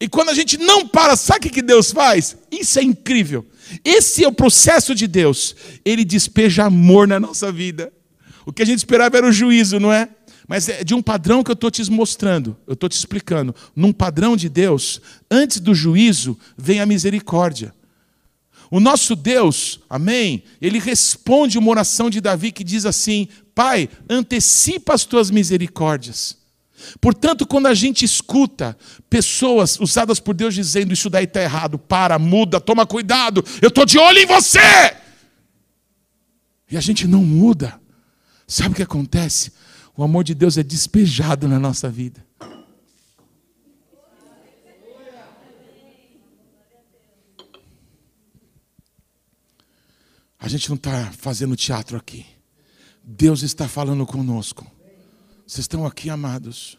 E 0.00 0.08
quando 0.08 0.30
a 0.30 0.34
gente 0.34 0.56
não 0.56 0.88
para, 0.88 1.14
sabe 1.14 1.48
o 1.48 1.50
que 1.50 1.60
Deus 1.60 1.92
faz? 1.92 2.36
Isso 2.50 2.78
é 2.78 2.82
incrível. 2.82 3.46
Esse 3.84 4.24
é 4.24 4.28
o 4.28 4.32
processo 4.32 4.94
de 4.94 5.06
Deus. 5.06 5.54
Ele 5.84 6.04
despeja 6.04 6.64
amor 6.64 7.06
na 7.06 7.20
nossa 7.20 7.50
vida. 7.52 7.92
O 8.44 8.52
que 8.52 8.62
a 8.62 8.66
gente 8.66 8.78
esperava 8.78 9.16
era 9.16 9.26
o 9.26 9.32
juízo, 9.32 9.78
não 9.78 9.92
é? 9.92 10.08
Mas 10.48 10.68
é 10.68 10.82
de 10.82 10.94
um 10.94 11.00
padrão 11.02 11.44
que 11.44 11.50
eu 11.50 11.54
estou 11.54 11.70
te 11.70 11.88
mostrando, 11.90 12.56
eu 12.66 12.74
estou 12.74 12.88
te 12.88 12.96
explicando. 12.96 13.54
Num 13.76 13.92
padrão 13.92 14.36
de 14.36 14.48
Deus, 14.48 15.00
antes 15.30 15.60
do 15.60 15.74
juízo, 15.74 16.36
vem 16.58 16.80
a 16.80 16.86
misericórdia. 16.86 17.72
O 18.68 18.80
nosso 18.80 19.14
Deus, 19.14 19.80
amém, 19.88 20.42
ele 20.60 20.78
responde 20.78 21.58
uma 21.58 21.70
oração 21.70 22.10
de 22.10 22.20
Davi 22.20 22.50
que 22.50 22.64
diz 22.64 22.84
assim: 22.84 23.28
Pai, 23.54 23.88
antecipa 24.08 24.94
as 24.94 25.04
tuas 25.04 25.30
misericórdias. 25.30 26.39
Portanto, 27.00 27.46
quando 27.46 27.66
a 27.66 27.74
gente 27.74 28.04
escuta 28.04 28.76
pessoas 29.08 29.78
usadas 29.80 30.20
por 30.20 30.34
Deus 30.34 30.54
dizendo 30.54 30.92
isso 30.92 31.10
daí 31.10 31.24
está 31.24 31.42
errado, 31.42 31.78
para, 31.78 32.18
muda, 32.18 32.60
toma 32.60 32.86
cuidado, 32.86 33.44
eu 33.60 33.68
estou 33.68 33.84
de 33.84 33.98
olho 33.98 34.18
em 34.18 34.26
você. 34.26 34.96
E 36.70 36.76
a 36.76 36.80
gente 36.80 37.06
não 37.06 37.22
muda. 37.24 37.80
Sabe 38.46 38.72
o 38.72 38.76
que 38.76 38.82
acontece? 38.82 39.52
O 39.96 40.02
amor 40.02 40.24
de 40.24 40.34
Deus 40.34 40.56
é 40.56 40.62
despejado 40.62 41.48
na 41.48 41.58
nossa 41.58 41.88
vida. 41.88 42.24
A 50.38 50.48
gente 50.48 50.68
não 50.70 50.76
está 50.76 51.12
fazendo 51.12 51.54
teatro 51.54 51.98
aqui. 51.98 52.24
Deus 53.04 53.42
está 53.42 53.68
falando 53.68 54.06
conosco. 54.06 54.66
Vocês 55.50 55.64
estão 55.64 55.84
aqui, 55.84 56.08
amados. 56.08 56.78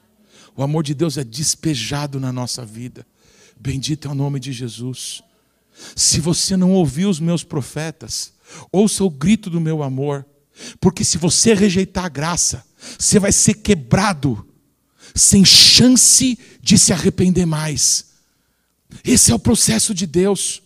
O 0.56 0.64
amor 0.64 0.82
de 0.82 0.94
Deus 0.94 1.18
é 1.18 1.26
despejado 1.26 2.22
na 2.22 2.32
nossa 2.32 2.64
vida. 2.64 3.06
Bendito 3.60 4.08
é 4.08 4.12
o 4.12 4.16
nome 4.16 4.40
de 4.40 4.54
Jesus. 4.54 5.22
Se 5.94 6.22
você 6.22 6.56
não 6.56 6.72
ouviu 6.72 7.10
os 7.10 7.20
meus 7.20 7.44
profetas, 7.44 8.32
ouça 8.72 9.04
o 9.04 9.10
grito 9.10 9.50
do 9.50 9.60
meu 9.60 9.84
amor. 9.84 10.26
Porque 10.80 11.04
se 11.04 11.18
você 11.18 11.54
rejeitar 11.54 12.06
a 12.06 12.10
graça, 12.10 12.64
você 12.98 13.20
vai 13.20 13.34
ser 13.34 13.56
quebrado, 13.56 14.48
sem 15.14 15.44
chance 15.44 16.40
de 16.62 16.78
se 16.78 16.94
arrepender 16.94 17.46
mais. 17.46 18.06
Esse 19.04 19.34
é 19.34 19.36
o 19.36 19.40
processo 19.40 19.94
de 19.94 20.08
Deus. 20.08 20.64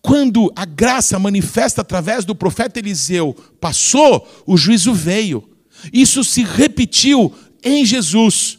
Quando 0.00 0.50
a 0.56 0.64
graça 0.64 1.18
manifesta 1.18 1.82
através 1.82 2.24
do 2.24 2.34
profeta 2.34 2.78
Eliseu 2.78 3.34
passou, 3.60 4.26
o 4.46 4.56
juízo 4.56 4.94
veio. 4.94 5.53
Isso 5.92 6.24
se 6.24 6.42
repetiu 6.42 7.32
em 7.62 7.84
Jesus. 7.84 8.58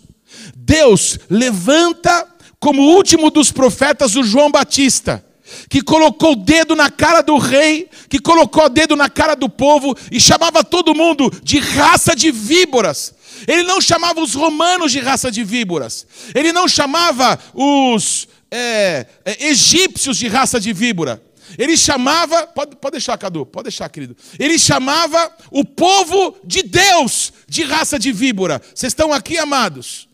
Deus 0.56 1.20
levanta 1.30 2.28
como 2.60 2.82
último 2.82 3.30
dos 3.30 3.52
profetas 3.52 4.16
o 4.16 4.24
João 4.24 4.50
Batista, 4.50 5.24
que 5.70 5.82
colocou 5.82 6.32
o 6.32 6.36
dedo 6.36 6.76
na 6.76 6.90
cara 6.90 7.22
do 7.22 7.38
rei, 7.38 7.88
que 8.10 8.20
colocou 8.20 8.66
o 8.66 8.70
dedo 8.70 8.96
na 8.96 9.10
cara 9.10 9.36
do 9.36 9.48
povo 9.48 9.96
e 10.12 10.20
chamava 10.20 10.64
todo 10.64 10.96
mundo 10.96 11.32
de 11.44 11.60
raça 11.60 12.16
de 12.16 12.32
víboras. 12.32 13.14
Ele 13.48 13.64
não 13.64 13.80
chamava 13.80 14.22
os 14.22 14.34
romanos 14.34 14.92
de 14.92 15.00
raça 15.00 15.30
de 15.30 15.44
víboras. 15.44 16.08
Ele 16.34 16.52
não 16.52 16.68
chamava 16.68 17.38
os 17.54 18.28
é, 18.50 19.06
é, 19.26 19.48
egípcios 19.48 20.18
de 20.18 20.28
raça 20.28 20.60
de 20.60 20.74
víbora. 20.74 21.22
Ele 21.58 21.78
chamava, 21.78 22.48
pode, 22.48 22.76
pode 22.76 22.94
deixar, 22.94 23.18
Cadu, 23.18 23.46
pode 23.46 23.66
deixar, 23.66 23.90
querido. 23.90 24.16
Ele 24.40 24.58
chamava 24.60 25.32
o 25.52 25.64
povo 25.64 26.38
de 26.44 26.64
Deus 26.64 27.34
de 27.48 27.64
raça 27.64 27.98
de 27.98 28.12
víbora. 28.12 28.62
Vocês 28.74 28.92
estão 28.92 29.14
aqui, 29.14 29.38
amados? 29.38 30.08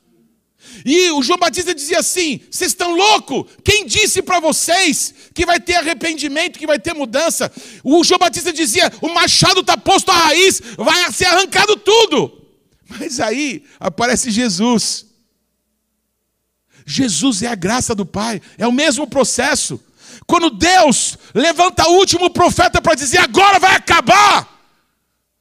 E 0.86 1.12
o 1.12 1.22
João 1.22 1.40
Batista 1.40 1.74
dizia 1.74 2.00
assim: 2.00 2.42
vocês 2.50 2.72
estão 2.72 2.96
loucos? 2.96 3.46
Quem 3.64 3.86
disse 3.86 4.22
para 4.22 4.40
vocês 4.40 5.14
que 5.34 5.46
vai 5.46 5.60
ter 5.60 5.76
arrependimento, 5.76 6.60
que 6.60 6.68
vai 6.68 6.80
ter 6.80 6.94
mudança? 6.94 7.52
O 7.84 8.04
João 8.04 8.20
Batista 8.20 8.54
dizia: 8.54 8.92
o 9.02 9.10
machado 9.10 9.62
está 9.62 9.78
posto 9.78 10.10
à 10.12 10.16
raiz, 10.16 10.62
vai 10.78 11.12
ser 11.12 11.26
arrancado 11.26 11.76
tudo. 11.76 12.42
Mas 12.88 13.20
aí 13.20 13.64
aparece 13.80 14.32
Jesus. 14.32 15.06
Jesus 16.86 17.42
é 17.44 17.48
a 17.48 17.56
graça 17.56 17.94
do 17.94 18.06
Pai, 18.06 18.42
é 18.58 18.68
o 18.68 18.72
mesmo 18.72 19.08
processo. 19.08 19.80
Quando 20.32 20.50
Deus 20.50 21.18
levanta 21.36 21.90
o 21.90 21.98
último 21.98 22.30
profeta 22.30 22.82
para 22.82 22.96
dizer 22.96 23.18
agora 23.18 23.60
vai 23.60 23.76
acabar, 23.76 24.48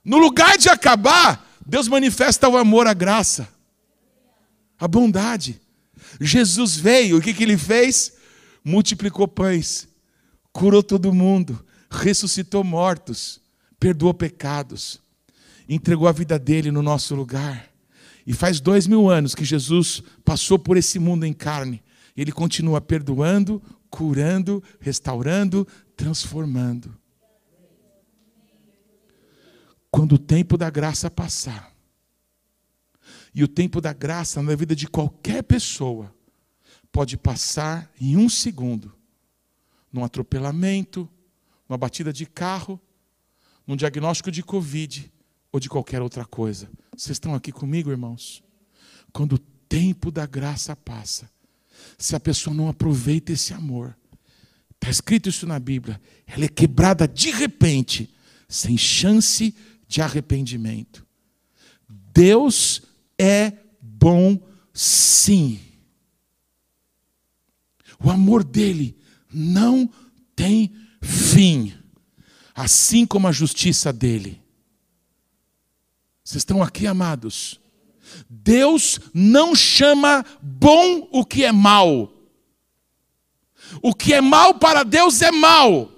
no 0.04 0.18
lugar 0.18 0.58
de 0.58 0.68
acabar, 0.68 1.48
Deus 1.64 1.86
manifesta 1.86 2.48
o 2.48 2.56
amor, 2.56 2.88
a 2.88 2.92
graça, 2.92 3.48
a 4.76 4.88
bondade. 4.88 5.60
Jesus 6.20 6.74
veio, 6.74 7.18
o 7.18 7.20
que, 7.20 7.32
que 7.32 7.44
ele 7.44 7.56
fez? 7.56 8.14
Multiplicou 8.64 9.28
pães, 9.28 9.86
curou 10.52 10.82
todo 10.82 11.14
mundo, 11.14 11.64
ressuscitou 11.88 12.64
mortos, 12.64 13.40
perdoou 13.78 14.12
pecados, 14.12 15.00
entregou 15.68 16.08
a 16.08 16.12
vida 16.12 16.36
dele 16.36 16.72
no 16.72 16.82
nosso 16.82 17.14
lugar. 17.14 17.70
E 18.26 18.32
faz 18.32 18.58
dois 18.58 18.88
mil 18.88 19.08
anos 19.08 19.36
que 19.36 19.44
Jesus 19.44 20.02
passou 20.24 20.58
por 20.58 20.76
esse 20.76 20.98
mundo 20.98 21.24
em 21.24 21.32
carne. 21.32 21.80
Ele 22.16 22.32
continua 22.32 22.80
perdoando, 22.80 23.62
curando, 23.90 24.62
restaurando, 24.78 25.66
transformando. 25.96 26.96
Quando 29.90 30.12
o 30.12 30.18
tempo 30.18 30.56
da 30.56 30.70
graça 30.70 31.10
passar, 31.10 31.74
e 33.34 33.42
o 33.44 33.48
tempo 33.48 33.80
da 33.80 33.92
graça 33.92 34.42
na 34.42 34.54
vida 34.54 34.74
de 34.74 34.88
qualquer 34.88 35.42
pessoa 35.42 36.14
pode 36.90 37.16
passar 37.16 37.90
em 38.00 38.16
um 38.16 38.28
segundo 38.28 38.92
num 39.92 40.04
atropelamento, 40.04 41.08
numa 41.68 41.78
batida 41.78 42.12
de 42.12 42.26
carro, 42.26 42.80
num 43.66 43.76
diagnóstico 43.76 44.30
de 44.30 44.42
Covid 44.42 45.12
ou 45.52 45.58
de 45.58 45.68
qualquer 45.68 46.00
outra 46.00 46.24
coisa. 46.24 46.70
Vocês 46.96 47.16
estão 47.16 47.34
aqui 47.34 47.50
comigo, 47.50 47.90
irmãos? 47.90 48.42
Quando 49.12 49.34
o 49.34 49.38
tempo 49.38 50.10
da 50.10 50.26
graça 50.26 50.76
passa, 50.76 51.30
se 51.98 52.16
a 52.16 52.20
pessoa 52.20 52.54
não 52.54 52.68
aproveita 52.68 53.32
esse 53.32 53.52
amor, 53.52 53.96
está 54.74 54.90
escrito 54.90 55.28
isso 55.28 55.46
na 55.46 55.58
Bíblia, 55.58 56.00
ela 56.26 56.44
é 56.44 56.48
quebrada 56.48 57.06
de 57.06 57.30
repente, 57.30 58.12
sem 58.48 58.76
chance 58.76 59.54
de 59.86 60.00
arrependimento. 60.00 61.06
Deus 62.12 62.82
é 63.18 63.52
bom 63.80 64.40
sim. 64.72 65.60
O 68.02 68.10
amor 68.10 68.42
dele 68.42 68.96
não 69.32 69.88
tem 70.34 70.74
fim, 71.02 71.74
assim 72.54 73.04
como 73.04 73.28
a 73.28 73.32
justiça 73.32 73.92
dele. 73.92 74.40
Vocês 76.24 76.40
estão 76.40 76.62
aqui, 76.62 76.86
amados? 76.86 77.59
Deus 78.28 79.00
não 79.12 79.54
chama 79.54 80.24
bom 80.40 81.08
o 81.10 81.24
que 81.24 81.44
é 81.44 81.52
mal. 81.52 82.12
O 83.82 83.94
que 83.94 84.12
é 84.12 84.20
mal 84.20 84.54
para 84.54 84.82
Deus 84.82 85.22
é 85.22 85.30
mal. 85.30 85.90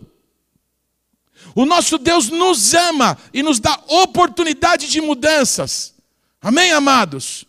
O 1.55 1.66
nosso 1.66 1.98
Deus 1.98 2.29
nos 2.29 2.75
ama 2.75 3.18
e 3.33 3.42
nos 3.42 3.61
dá 3.61 3.79
oportunidade 3.88 4.88
de 4.88 5.01
mudanças. 5.01 5.94
Amém, 6.40 6.72
amados? 6.72 7.44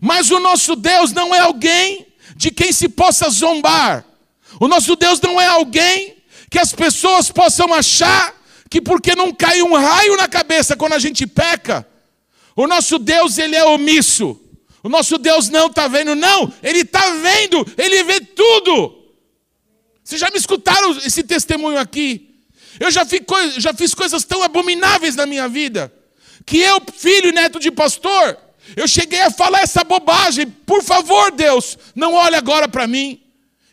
Mas 0.00 0.30
o 0.30 0.38
nosso 0.38 0.74
Deus 0.76 1.12
não 1.12 1.34
é 1.34 1.38
alguém 1.38 2.06
de 2.36 2.50
quem 2.50 2.72
se 2.72 2.88
possa 2.88 3.30
zombar. 3.30 4.04
O 4.60 4.68
nosso 4.68 4.96
Deus 4.96 5.20
não 5.20 5.40
é 5.40 5.46
alguém 5.46 6.16
que 6.50 6.58
as 6.58 6.72
pessoas 6.72 7.30
possam 7.30 7.72
achar 7.72 8.34
que 8.68 8.80
porque 8.80 9.14
não 9.14 9.32
cai 9.32 9.62
um 9.62 9.74
raio 9.74 10.16
na 10.16 10.28
cabeça 10.28 10.76
quando 10.76 10.94
a 10.94 10.98
gente 10.98 11.26
peca, 11.26 11.86
o 12.56 12.66
nosso 12.66 12.98
Deus, 12.98 13.38
ele 13.38 13.56
é 13.56 13.64
omisso. 13.64 14.38
O 14.82 14.88
nosso 14.88 15.16
Deus 15.16 15.48
não 15.48 15.68
está 15.68 15.86
vendo, 15.86 16.14
não, 16.14 16.52
ele 16.62 16.80
está 16.80 17.10
vendo, 17.14 17.64
ele 17.78 18.02
vê 18.02 18.20
tudo. 18.20 18.98
Vocês 20.02 20.20
já 20.20 20.28
me 20.30 20.36
escutaram 20.36 20.90
esse 20.98 21.22
testemunho 21.22 21.78
aqui? 21.78 22.30
Eu 22.80 22.90
já, 22.90 23.06
já 23.58 23.72
fiz 23.72 23.94
coisas 23.94 24.24
tão 24.24 24.42
abomináveis 24.42 25.14
na 25.14 25.24
minha 25.24 25.48
vida, 25.48 25.92
que 26.44 26.58
eu, 26.58 26.82
filho 26.92 27.28
e 27.28 27.32
neto 27.32 27.60
de 27.60 27.70
pastor, 27.70 28.36
eu 28.76 28.88
cheguei 28.88 29.20
a 29.20 29.30
falar 29.30 29.60
essa 29.60 29.84
bobagem. 29.84 30.48
Por 30.48 30.82
favor, 30.82 31.30
Deus, 31.30 31.78
não 31.94 32.14
olhe 32.14 32.34
agora 32.34 32.68
para 32.68 32.86
mim. 32.86 33.20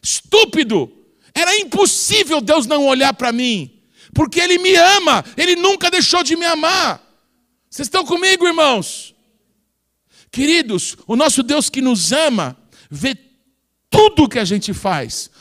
Estúpido. 0.01 0.91
Era 1.33 1.57
impossível 1.57 2.41
Deus 2.41 2.65
não 2.65 2.85
olhar 2.85 3.13
para 3.13 3.31
mim, 3.31 3.71
porque 4.13 4.39
Ele 4.39 4.57
me 4.57 4.75
ama, 4.75 5.23
Ele 5.37 5.55
nunca 5.55 5.89
deixou 5.89 6.23
de 6.23 6.35
me 6.35 6.45
amar. 6.45 7.01
Vocês 7.79 7.87
estão 7.87 8.05
comigo, 8.05 8.45
irmãos? 8.45 9.15
Queridos, 10.29 10.97
o 11.07 11.15
nosso 11.15 11.41
Deus 11.41 11.69
que 11.69 11.81
nos 11.81 12.11
ama, 12.11 12.57
vê 12.91 13.17
tudo 13.89 14.27
que 14.27 14.37
a 14.37 14.43
gente 14.43 14.73
faz, 14.73 15.31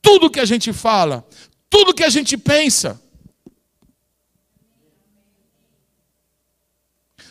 tudo 0.00 0.30
que 0.30 0.38
a 0.38 0.44
gente 0.44 0.72
fala, 0.72 1.28
tudo 1.68 1.92
que 1.92 2.04
a 2.04 2.08
gente 2.08 2.38
pensa. 2.38 3.02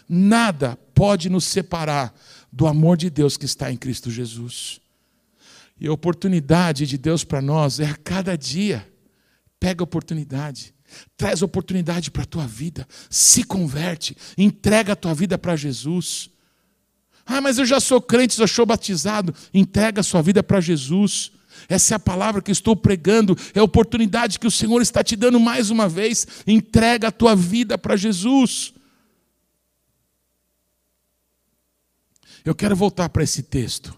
Nada 0.10 0.76
pode 0.94 1.30
nos 1.30 1.46
separar 1.46 2.14
do 2.52 2.68
amor 2.68 2.98
de 2.98 3.10
Deus 3.10 3.38
que 3.38 3.46
está 3.46 3.72
em 3.72 3.78
Cristo 3.78 4.12
Jesus. 4.12 4.82
E 5.80 5.88
a 5.88 5.94
oportunidade 5.94 6.86
de 6.86 6.98
Deus 6.98 7.24
para 7.24 7.42
nós 7.42 7.80
é 7.80 7.86
a 7.86 7.96
cada 7.96 8.38
dia. 8.38 8.86
Pega 9.62 9.82
a 9.82 9.86
oportunidade. 9.86 10.76
Traz 11.16 11.42
oportunidade 11.42 12.12
para 12.12 12.24
a 12.24 12.26
tua 12.26 12.48
vida. 12.48 12.88
Se 13.10 13.44
converte. 13.44 14.16
Entrega 14.38 14.94
a 14.94 14.96
tua 14.96 15.14
vida 15.14 15.38
para 15.38 15.56
Jesus. 15.56 16.30
Ah, 17.26 17.42
mas 17.42 17.58
eu 17.58 17.66
já 17.66 17.80
sou 17.80 18.02
crente, 18.02 18.38
já 18.38 18.48
sou 18.48 18.66
batizado. 18.66 19.34
Entrega 19.54 20.02
a 20.02 20.04
sua 20.04 20.22
vida 20.22 20.42
para 20.42 20.62
Jesus. 20.62 21.32
Essa 21.68 21.96
é 21.96 21.98
a 21.98 22.00
palavra 22.00 22.42
que 22.42 22.52
estou 22.52 22.76
pregando, 22.76 23.36
é 23.54 23.60
a 23.60 23.64
oportunidade 23.64 24.40
que 24.40 24.48
o 24.48 24.52
Senhor 24.52 24.82
está 24.82 25.04
te 25.04 25.16
dando 25.16 25.40
mais 25.40 25.70
uma 25.70 25.90
vez. 25.90 26.26
Entrega 26.46 27.10
a 27.10 27.12
tua 27.12 27.36
vida 27.36 27.78
para 27.78 27.96
Jesus. 27.96 28.74
Eu 32.46 32.56
quero 32.56 32.76
voltar 32.76 33.10
para 33.10 33.24
esse 33.24 33.44
texto. 33.44 33.98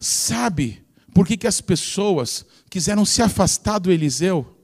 Sabe 0.00 0.82
por 1.12 1.26
que, 1.26 1.36
que 1.36 1.46
as 1.46 1.60
pessoas 1.60 2.46
quiseram 2.70 3.04
se 3.04 3.20
afastar 3.20 3.78
do 3.78 3.92
Eliseu? 3.92 4.55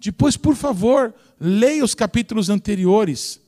Depois, 0.00 0.36
por 0.36 0.54
favor, 0.54 1.14
leia 1.40 1.84
os 1.84 1.94
capítulos 1.94 2.48
anteriores. 2.48 3.40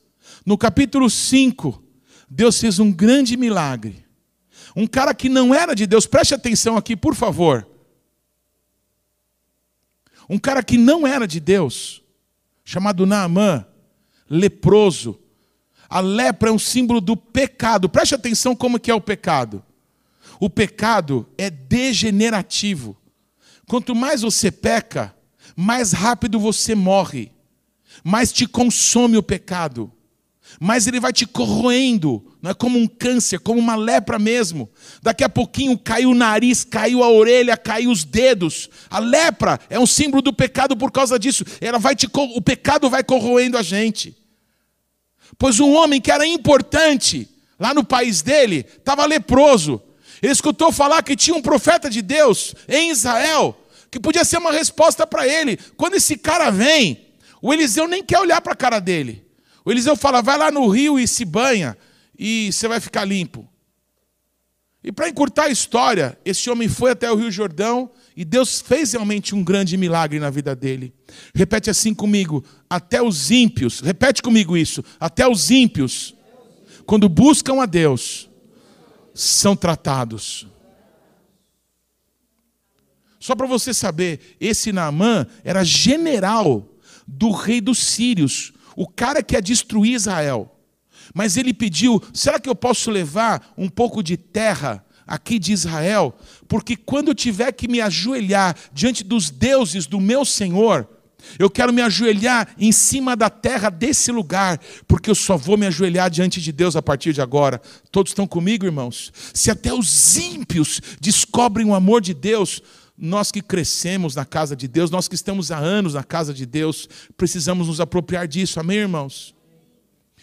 No 0.45 0.57
capítulo 0.57 1.09
5, 1.09 1.83
Deus 2.29 2.59
fez 2.59 2.79
um 2.79 2.91
grande 2.91 3.37
milagre. 3.37 4.05
Um 4.75 4.87
cara 4.87 5.13
que 5.13 5.29
não 5.29 5.53
era 5.53 5.73
de 5.73 5.85
Deus, 5.85 6.05
preste 6.05 6.33
atenção 6.33 6.77
aqui, 6.77 6.95
por 6.95 7.15
favor. 7.15 7.67
Um 10.29 10.37
cara 10.37 10.63
que 10.63 10.77
não 10.77 11.05
era 11.05 11.27
de 11.27 11.39
Deus, 11.39 12.01
chamado 12.63 13.05
Naamã, 13.05 13.65
leproso. 14.29 15.19
A 15.89 15.99
lepra 15.99 16.49
é 16.49 16.53
um 16.53 16.59
símbolo 16.59 17.01
do 17.01 17.17
pecado. 17.17 17.89
Preste 17.89 18.15
atenção 18.15 18.55
como 18.55 18.79
que 18.79 18.89
é 18.89 18.95
o 18.95 19.01
pecado. 19.01 19.61
O 20.39 20.49
pecado 20.49 21.27
é 21.37 21.49
degenerativo. 21.49 22.97
Quanto 23.67 23.93
mais 23.93 24.21
você 24.21 24.49
peca, 24.49 25.13
mais 25.55 25.91
rápido 25.91 26.39
você 26.39 26.75
morre, 26.75 27.31
mais 28.03 28.31
te 28.31 28.47
consome 28.47 29.17
o 29.17 29.23
pecado, 29.23 29.91
mais 30.59 30.87
ele 30.87 30.99
vai 30.99 31.13
te 31.13 31.25
corroendo, 31.25 32.23
não 32.41 32.51
é 32.51 32.53
como 32.53 32.77
um 32.77 32.87
câncer, 32.87 33.39
como 33.39 33.59
uma 33.59 33.75
lepra 33.75 34.19
mesmo. 34.19 34.69
Daqui 35.01 35.23
a 35.23 35.29
pouquinho 35.29 35.77
caiu 35.77 36.11
o 36.11 36.15
nariz, 36.15 36.63
caiu 36.63 37.03
a 37.03 37.09
orelha, 37.09 37.55
caiu 37.55 37.91
os 37.91 38.03
dedos. 38.03 38.69
A 38.89 38.99
lepra 38.99 39.59
é 39.69 39.79
um 39.79 39.85
símbolo 39.85 40.21
do 40.21 40.33
pecado 40.33 40.75
por 40.75 40.91
causa 40.91 41.17
disso. 41.17 41.45
Ela 41.61 41.79
vai 41.79 41.95
te, 41.95 42.07
o 42.13 42.41
pecado 42.41 42.89
vai 42.89 43.03
corroendo 43.03 43.57
a 43.57 43.61
gente. 43.61 44.17
Pois 45.37 45.59
um 45.59 45.73
homem 45.73 46.01
que 46.01 46.11
era 46.11 46.25
importante 46.25 47.29
lá 47.59 47.73
no 47.73 47.83
país 47.83 48.21
dele, 48.21 48.65
estava 48.77 49.05
leproso. 49.05 49.81
Ele 50.21 50.31
escutou 50.31 50.71
falar 50.71 51.03
que 51.03 51.15
tinha 51.15 51.35
um 51.35 51.41
profeta 51.41 51.89
de 51.89 52.01
Deus 52.01 52.55
em 52.67 52.89
Israel, 52.89 53.55
que 53.91 53.99
podia 53.99 54.23
ser 54.23 54.37
uma 54.37 54.53
resposta 54.53 55.05
para 55.05 55.27
ele. 55.27 55.59
Quando 55.75 55.95
esse 55.95 56.17
cara 56.17 56.49
vem, 56.49 57.09
o 57.41 57.53
Eliseu 57.53 57.87
nem 57.87 58.01
quer 58.01 58.19
olhar 58.19 58.39
para 58.39 58.53
a 58.53 58.55
cara 58.55 58.79
dele. 58.79 59.25
O 59.65 59.71
Eliseu 59.71 59.97
fala: 59.97 60.21
vai 60.21 60.37
lá 60.37 60.49
no 60.49 60.67
rio 60.69 60.97
e 60.97 61.07
se 61.07 61.25
banha, 61.25 61.77
e 62.17 62.51
você 62.51 62.67
vai 62.67 62.79
ficar 62.79 63.03
limpo. 63.03 63.47
E 64.83 64.91
para 64.91 65.09
encurtar 65.09 65.43
a 65.43 65.49
história, 65.49 66.17
esse 66.25 66.49
homem 66.49 66.67
foi 66.67 66.91
até 66.91 67.11
o 67.11 67.15
Rio 67.15 67.29
Jordão 67.29 67.91
e 68.15 68.25
Deus 68.25 68.61
fez 68.61 68.93
realmente 68.93 69.35
um 69.35 69.43
grande 69.43 69.77
milagre 69.77 70.19
na 70.19 70.31
vida 70.31 70.55
dele. 70.55 70.93
Repete 71.35 71.69
assim 71.69 71.93
comigo: 71.93 72.43
até 72.69 73.01
os 73.01 73.29
ímpios, 73.29 73.81
repete 73.81 74.21
comigo 74.21 74.57
isso, 74.57 74.83
até 74.99 75.27
os 75.27 75.51
ímpios, 75.51 76.15
quando 76.85 77.07
buscam 77.09 77.61
a 77.61 77.65
Deus, 77.65 78.29
são 79.13 79.55
tratados. 79.55 80.47
Só 83.21 83.35
para 83.35 83.45
você 83.45 83.71
saber, 83.71 84.35
esse 84.41 84.73
Naamã 84.73 85.27
era 85.43 85.63
general 85.63 86.67
do 87.07 87.29
rei 87.29 87.61
dos 87.61 87.77
sírios, 87.77 88.51
o 88.75 88.87
cara 88.87 89.21
que 89.21 89.35
ia 89.35 89.41
destruir 89.41 89.93
Israel. 89.93 90.59
Mas 91.13 91.37
ele 91.37 91.53
pediu: 91.53 92.01
será 92.11 92.39
que 92.39 92.49
eu 92.49 92.55
posso 92.55 92.89
levar 92.89 93.53
um 93.55 93.69
pouco 93.69 94.01
de 94.01 94.17
terra 94.17 94.83
aqui 95.05 95.37
de 95.37 95.53
Israel? 95.53 96.17
Porque 96.47 96.75
quando 96.75 97.09
eu 97.09 97.15
tiver 97.15 97.51
que 97.51 97.67
me 97.67 97.79
ajoelhar 97.79 98.55
diante 98.73 99.03
dos 99.03 99.29
deuses 99.29 99.85
do 99.85 100.01
meu 100.01 100.25
Senhor, 100.25 100.89
eu 101.37 101.47
quero 101.47 101.71
me 101.71 101.83
ajoelhar 101.83 102.47
em 102.57 102.71
cima 102.71 103.15
da 103.15 103.29
terra 103.29 103.69
desse 103.69 104.11
lugar, 104.11 104.59
porque 104.87 105.11
eu 105.11 105.15
só 105.15 105.37
vou 105.37 105.57
me 105.57 105.67
ajoelhar 105.67 106.09
diante 106.09 106.41
de 106.41 106.51
Deus 106.51 106.75
a 106.75 106.81
partir 106.81 107.13
de 107.13 107.21
agora. 107.21 107.61
Todos 107.91 108.09
estão 108.09 108.25
comigo, 108.25 108.65
irmãos? 108.65 109.13
Se 109.31 109.51
até 109.51 109.71
os 109.71 110.17
ímpios 110.17 110.81
descobrem 110.99 111.67
o 111.67 111.75
amor 111.75 112.01
de 112.01 112.15
Deus, 112.15 112.63
nós 113.03 113.31
que 113.31 113.41
crescemos 113.41 114.13
na 114.13 114.23
casa 114.23 114.55
de 114.55 114.67
Deus, 114.67 114.91
nós 114.91 115.07
que 115.07 115.15
estamos 115.15 115.51
há 115.51 115.57
anos 115.57 115.95
na 115.95 116.03
casa 116.03 116.31
de 116.31 116.45
Deus, 116.45 116.87
precisamos 117.17 117.67
nos 117.67 117.81
apropriar 117.81 118.27
disso, 118.27 118.59
amém, 118.59 118.77
irmãos? 118.77 119.33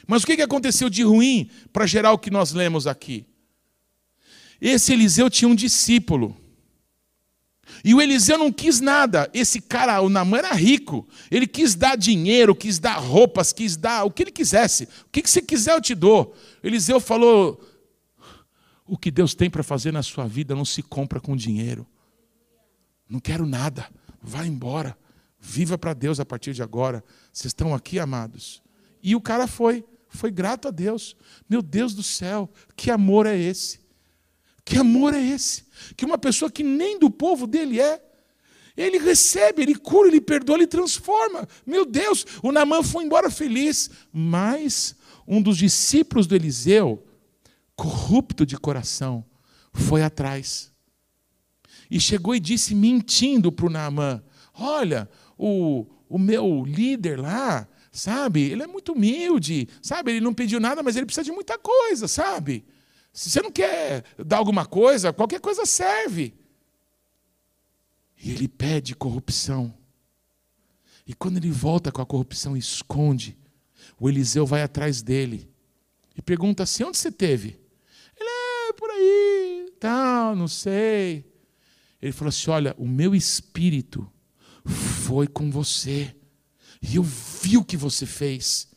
Mas 0.06 0.22
o 0.22 0.26
que 0.26 0.40
aconteceu 0.40 0.88
de 0.88 1.02
ruim 1.02 1.50
para 1.72 1.86
gerar 1.86 2.12
o 2.12 2.18
que 2.18 2.30
nós 2.30 2.52
lemos 2.52 2.86
aqui? 2.86 3.26
Esse 4.60 4.92
Eliseu 4.92 5.28
tinha 5.28 5.48
um 5.48 5.56
discípulo. 5.56 6.36
E 7.84 7.92
o 7.94 8.00
Eliseu 8.00 8.38
não 8.38 8.52
quis 8.52 8.80
nada. 8.80 9.28
Esse 9.34 9.60
cara, 9.60 10.00
o 10.00 10.08
Namã 10.08 10.38
era 10.38 10.52
rico. 10.52 11.06
Ele 11.32 11.48
quis 11.48 11.74
dar 11.74 11.96
dinheiro, 11.96 12.54
quis 12.54 12.78
dar 12.78 12.96
roupas, 12.96 13.52
quis 13.52 13.76
dar 13.76 14.04
o 14.04 14.10
que 14.10 14.22
ele 14.22 14.30
quisesse. 14.30 14.84
O 14.84 15.10
que 15.10 15.28
você 15.28 15.42
quiser 15.42 15.74
eu 15.74 15.80
te 15.80 15.96
dou. 15.96 16.34
Eliseu 16.62 17.00
falou: 17.00 17.60
O 18.86 18.96
que 18.96 19.10
Deus 19.10 19.34
tem 19.34 19.50
para 19.50 19.62
fazer 19.64 19.92
na 19.92 20.02
sua 20.02 20.26
vida 20.26 20.54
não 20.54 20.64
se 20.64 20.82
compra 20.82 21.20
com 21.20 21.36
dinheiro. 21.36 21.86
Não 23.08 23.20
quero 23.20 23.46
nada. 23.46 23.88
Vá 24.22 24.44
embora. 24.44 24.96
Viva 25.40 25.78
para 25.78 25.94
Deus 25.94 26.18
a 26.20 26.24
partir 26.24 26.52
de 26.52 26.62
agora. 26.62 27.04
Vocês 27.32 27.50
estão 27.50 27.74
aqui, 27.74 27.98
amados. 27.98 28.62
E 29.02 29.14
o 29.14 29.20
cara 29.20 29.46
foi 29.46 29.84
foi 30.08 30.30
grato 30.30 30.68
a 30.68 30.70
Deus. 30.70 31.16
Meu 31.48 31.62
Deus 31.62 31.94
do 31.94 32.02
céu, 32.02 32.50
que 32.74 32.90
amor 32.90 33.26
é 33.26 33.36
esse? 33.36 33.80
Que 34.64 34.78
amor 34.78 35.14
é 35.14 35.22
esse? 35.22 35.64
Que 35.96 36.04
uma 36.04 36.18
pessoa 36.18 36.50
que 36.50 36.62
nem 36.62 36.98
do 36.98 37.10
povo 37.10 37.46
dele 37.46 37.80
é, 37.80 38.02
ele 38.76 38.98
recebe, 38.98 39.62
ele 39.62 39.74
cura, 39.74 40.08
ele 40.08 40.20
perdoa, 40.20 40.56
ele 40.56 40.66
transforma. 40.66 41.48
Meu 41.66 41.84
Deus, 41.84 42.24
o 42.42 42.52
Namã 42.52 42.82
foi 42.82 43.04
embora 43.04 43.30
feliz. 43.30 43.90
Mas 44.12 44.94
um 45.26 45.42
dos 45.42 45.56
discípulos 45.56 46.26
do 46.26 46.34
Eliseu, 46.34 47.04
corrupto 47.74 48.46
de 48.46 48.56
coração, 48.56 49.24
foi 49.72 50.02
atrás. 50.02 50.72
E 51.90 51.98
chegou 51.98 52.34
e 52.34 52.40
disse, 52.40 52.74
mentindo 52.74 53.50
para 53.50 53.66
o 53.66 53.70
Naamã: 53.70 54.22
Olha, 54.54 55.08
o, 55.36 55.86
o 56.08 56.18
meu 56.18 56.64
líder 56.64 57.18
lá, 57.18 57.66
sabe? 57.92 58.42
Ele 58.42 58.62
é 58.62 58.66
muito 58.66 58.92
humilde, 58.92 59.68
sabe? 59.80 60.12
Ele 60.12 60.20
não 60.20 60.34
pediu 60.34 60.60
nada, 60.60 60.82
mas 60.82 60.96
ele 60.96 61.06
precisa 61.06 61.24
de 61.24 61.32
muita 61.32 61.58
coisa, 61.58 62.08
sabe? 62.08 62.64
Se 63.12 63.30
você 63.30 63.40
não 63.40 63.50
quer 63.50 64.04
dar 64.18 64.36
alguma 64.38 64.66
coisa, 64.66 65.12
qualquer 65.12 65.40
coisa 65.40 65.64
serve. 65.64 66.34
E 68.22 68.30
ele 68.30 68.48
pede 68.48 68.94
corrupção. 68.94 69.74
E 71.06 71.14
quando 71.14 71.38
ele 71.38 71.50
volta 71.50 71.90
com 71.90 72.02
a 72.02 72.06
corrupção 72.06 72.56
e 72.56 72.60
esconde, 72.60 73.36
o 73.98 74.08
Eliseu 74.08 74.44
vai 74.44 74.62
atrás 74.62 75.02
dele 75.02 75.50
e 76.16 76.20
pergunta 76.20 76.64
assim: 76.64 76.84
onde 76.84 76.98
você 76.98 77.10
teve? 77.10 77.60
Ele 78.18 78.28
é 78.68 78.72
por 78.72 78.90
aí, 78.90 79.72
tal, 79.78 80.36
não 80.36 80.48
sei. 80.48 81.27
Ele 82.00 82.12
falou 82.12 82.28
assim: 82.28 82.50
olha, 82.50 82.74
o 82.78 82.86
meu 82.86 83.14
espírito 83.14 84.10
foi 84.64 85.26
com 85.26 85.50
você. 85.50 86.14
E 86.80 86.96
eu 86.96 87.02
vi 87.02 87.56
o 87.56 87.64
que 87.64 87.76
você 87.76 88.06
fez. 88.06 88.68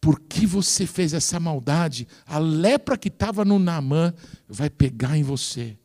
Porque 0.00 0.46
você 0.46 0.86
fez 0.86 1.12
essa 1.14 1.38
maldade, 1.38 2.08
a 2.26 2.38
lepra 2.38 2.98
que 2.98 3.08
estava 3.08 3.44
no 3.44 3.58
Naamã 3.58 4.12
vai 4.48 4.68
pegar 4.68 5.16
em 5.16 5.22
você. 5.22 5.78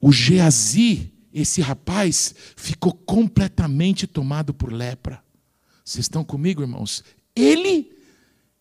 O 0.00 0.12
Geazi, 0.12 1.12
esse 1.32 1.60
rapaz, 1.60 2.34
ficou 2.56 2.92
completamente 2.92 4.06
tomado 4.06 4.54
por 4.54 4.72
lepra. 4.72 5.22
Vocês 5.84 6.04
estão 6.04 6.22
comigo, 6.22 6.62
irmãos? 6.62 7.02
Ele 7.34 7.90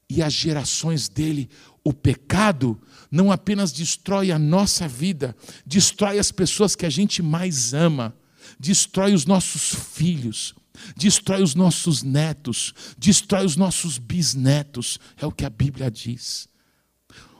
e 0.09 0.23
as 0.23 0.33
gerações 0.33 1.07
dele, 1.07 1.47
o 1.83 1.93
pecado 1.93 2.81
não 3.11 3.31
apenas 3.31 3.71
destrói 3.71 4.31
a 4.31 4.39
nossa 4.39 4.87
vida, 4.87 5.35
destrói 5.65 6.19
as 6.19 6.31
pessoas 6.31 6.75
que 6.75 6.85
a 6.85 6.89
gente 6.89 7.21
mais 7.21 7.73
ama, 7.73 8.15
destrói 8.59 9.13
os 9.13 9.25
nossos 9.25 9.73
filhos, 9.73 10.53
destrói 10.95 11.41
os 11.41 11.55
nossos 11.55 12.03
netos, 12.03 12.73
destrói 12.97 13.45
os 13.45 13.55
nossos 13.55 13.97
bisnetos, 13.97 14.99
é 15.17 15.25
o 15.25 15.31
que 15.31 15.45
a 15.45 15.49
Bíblia 15.49 15.89
diz. 15.89 16.47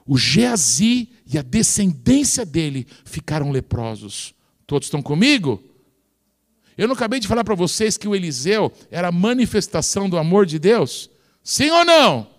O 0.06 0.18
Geazi 0.18 1.10
e 1.32 1.38
a 1.38 1.44
descendência 1.44 2.44
dele 2.44 2.88
ficaram 3.06 3.52
leprosos. 3.52 4.34
Todos 4.66 4.88
estão 4.88 5.04
comigo? 5.04 5.64
Eu 6.76 6.88
não 6.88 6.96
acabei 6.96 7.20
de 7.20 7.28
falar 7.28 7.44
para 7.44 7.54
vocês 7.54 7.98
que 7.98 8.08
o 8.08 8.16
Eliseu 8.16 8.72
era 8.90 9.10
a 9.10 9.12
manifestação 9.12 10.10
do 10.10 10.18
amor 10.18 10.46
de 10.46 10.58
Deus? 10.58 11.10
Sim 11.44 11.70
ou 11.70 11.86
não? 11.86 12.39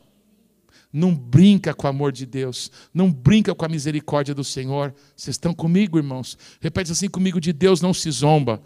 Não 0.93 1.15
brinca 1.15 1.73
com 1.73 1.87
o 1.87 1.91
amor 1.91 2.11
de 2.11 2.27
Deus, 2.27 2.71
não 2.93 3.13
brinca 3.13 3.55
com 3.55 3.65
a 3.65 3.69
misericórdia 3.69 4.35
do 4.35 4.43
Senhor. 4.43 4.93
Vocês 5.17 5.35
estão 5.35 5.55
comigo, 5.55 5.99
irmãos? 5.99 6.37
Repete 6.61 6.91
assim 6.91 7.09
comigo: 7.09 7.41
de 7.41 7.53
Deus 7.53 7.81
não 7.81 7.95
se 7.95 8.11
zomba. 8.11 8.61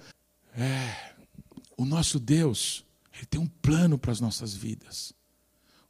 É. 0.57 1.15
O 1.77 1.85
nosso 1.85 2.19
Deus, 2.19 2.85
Ele 3.13 3.27
tem 3.27 3.41
um 3.41 3.47
plano 3.47 3.99
para 3.99 4.13
as 4.13 4.21
nossas 4.21 4.55
vidas. 4.55 5.13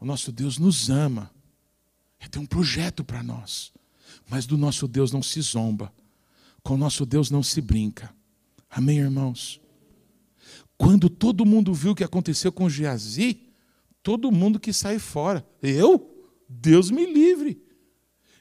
O 0.00 0.04
nosso 0.04 0.32
Deus 0.32 0.58
nos 0.58 0.90
ama. 0.90 1.30
Ele 2.20 2.28
tem 2.30 2.42
um 2.42 2.46
projeto 2.46 3.04
para 3.04 3.22
nós. 3.22 3.72
Mas 4.28 4.46
do 4.46 4.56
nosso 4.56 4.88
Deus 4.88 5.12
não 5.12 5.22
se 5.22 5.40
zomba. 5.40 5.92
Com 6.62 6.74
o 6.74 6.78
nosso 6.78 7.04
Deus 7.04 7.30
não 7.30 7.42
se 7.42 7.60
brinca. 7.60 8.14
Amém, 8.70 8.98
irmãos? 8.98 9.60
Quando 10.76 11.08
todo 11.08 11.46
mundo 11.46 11.72
viu 11.72 11.92
o 11.92 11.94
que 11.94 12.02
aconteceu 12.02 12.50
com 12.50 12.68
Geazi, 12.68 13.40
todo 14.02 14.32
mundo 14.32 14.58
que 14.58 14.72
sai 14.72 14.98
fora. 14.98 15.46
Eu? 15.62 16.13
Deus 16.60 16.90
me 16.90 17.06
livre. 17.06 17.62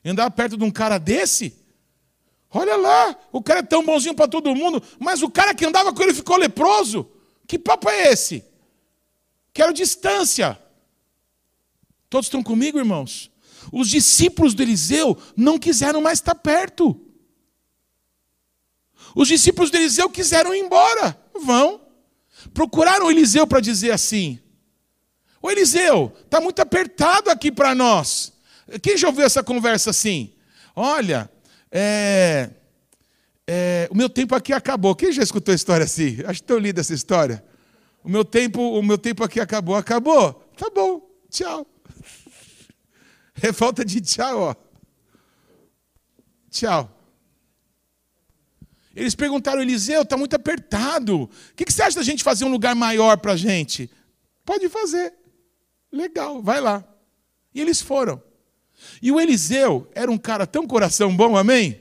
Andar 0.06 0.30
perto 0.32 0.58
de 0.58 0.64
um 0.64 0.72
cara 0.72 0.98
desse? 0.98 1.58
Olha 2.50 2.76
lá, 2.76 3.18
o 3.32 3.42
cara 3.42 3.62
é 3.62 3.64
tão 3.64 3.84
bonzinho 3.84 4.14
para 4.14 4.28
todo 4.28 4.54
mundo, 4.56 4.82
mas 5.00 5.24
o 5.24 5.30
cara 5.30 5.56
que 5.56 5.66
andava 5.66 5.92
com 5.92 6.04
ele 6.04 6.14
ficou 6.14 6.38
leproso. 6.38 7.10
Que 7.48 7.58
papo 7.58 7.90
é 7.90 8.12
esse? 8.12 8.44
Quero 9.54 9.74
distância. 9.74 10.60
Todos 12.10 12.28
estão 12.28 12.44
comigo, 12.44 12.78
irmãos? 12.78 13.32
Os 13.72 13.90
discípulos 13.90 14.54
do 14.54 14.62
Eliseu 14.62 15.18
não 15.36 15.58
quiseram 15.58 16.02
mais 16.02 16.20
estar 16.20 16.36
perto. 16.36 17.00
Os 19.16 19.28
discípulos 19.28 19.72
de 19.72 19.78
Eliseu 19.78 20.10
quiseram 20.10 20.54
ir 20.54 20.60
embora. 20.60 21.20
Vão. 21.44 21.82
Procuraram 22.54 23.10
Eliseu 23.10 23.48
para 23.48 23.60
dizer 23.60 23.92
assim: 23.92 24.40
Ô 25.44 25.52
Eliseu, 25.52 26.16
está 26.24 26.40
muito 26.40 26.62
apertado 26.62 27.30
aqui 27.30 27.52
para 27.52 27.76
nós. 27.76 28.32
Quem 28.82 28.96
já 28.96 29.10
ouviu 29.10 29.26
essa 29.26 29.44
conversa 29.44 29.90
assim? 29.90 30.34
Olha, 30.74 31.30
é, 31.70 32.50
é, 33.46 33.90
o 33.92 33.96
meu 33.96 34.10
tempo 34.10 34.34
aqui 34.36 34.54
acabou. 34.54 34.96
Quem 34.96 35.12
já 35.12 35.22
escutou 35.22 35.52
a 35.52 35.56
história 35.56 35.84
assim? 35.84 36.20
Acho 36.26 36.42
que 36.42 36.50
eu 36.50 36.58
li 36.58 36.74
essa 36.74 36.94
história. 36.94 37.44
O 38.02 38.08
meu 38.08 38.24
tempo, 38.24 38.62
o 38.62 38.82
meu 38.82 38.98
tempo 38.98 39.22
aqui 39.22 39.42
acabou. 39.42 39.76
Acabou? 39.76 40.34
Tá 40.58 40.70
bom. 40.74 41.06
Tchau. 41.30 41.68
É 43.42 43.52
falta 43.52 43.84
de 43.84 44.00
tchau, 44.00 44.40
ó. 44.40 44.56
Tchau. 46.52 46.90
Eles 48.96 49.16
perguntaram, 49.16 49.62
Eliseu, 49.62 50.04
está 50.04 50.16
muito 50.16 50.36
apertado. 50.36 51.24
O 51.24 51.30
que, 51.56 51.66
que 51.66 51.74
você 51.74 51.82
acha 51.82 51.98
da 51.98 52.04
gente 52.04 52.24
fazer 52.24 52.46
um 52.46 52.52
lugar 52.52 52.76
maior 52.76 53.18
para 53.18 53.34
a 53.34 53.36
gente? 53.36 53.90
Pode 54.46 54.70
fazer. 54.70 55.14
Legal, 55.94 56.42
vai 56.42 56.60
lá. 56.60 56.84
E 57.54 57.62
eles 57.62 57.80
foram. 57.80 58.20
E 59.00 59.12
o 59.12 59.22
Eliseu 59.22 59.88
era 59.94 60.10
um 60.10 60.18
cara 60.18 60.48
tão 60.48 60.66
coração 60.66 61.16
bom, 61.16 61.38
amém? 61.38 61.80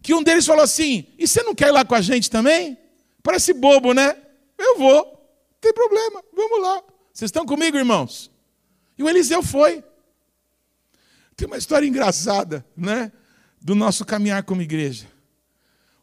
Que 0.00 0.14
um 0.14 0.22
deles 0.22 0.46
falou 0.46 0.62
assim: 0.62 1.08
E 1.18 1.26
você 1.26 1.42
não 1.42 1.56
quer 1.56 1.68
ir 1.68 1.72
lá 1.72 1.84
com 1.84 1.96
a 1.96 2.00
gente 2.00 2.30
também? 2.30 2.78
Parece 3.20 3.52
bobo, 3.52 3.92
né? 3.92 4.16
Eu 4.56 4.78
vou, 4.78 5.04
não 5.04 5.58
tem 5.60 5.72
problema, 5.72 6.22
vamos 6.32 6.62
lá. 6.62 6.82
Vocês 7.12 7.28
estão 7.28 7.44
comigo, 7.44 7.76
irmãos? 7.76 8.30
E 8.96 9.02
o 9.02 9.08
Eliseu 9.08 9.42
foi. 9.42 9.82
Tem 11.36 11.48
uma 11.48 11.58
história 11.58 11.86
engraçada, 11.86 12.64
né? 12.76 13.10
Do 13.60 13.74
nosso 13.74 14.04
caminhar 14.04 14.44
como 14.44 14.62
igreja. 14.62 15.08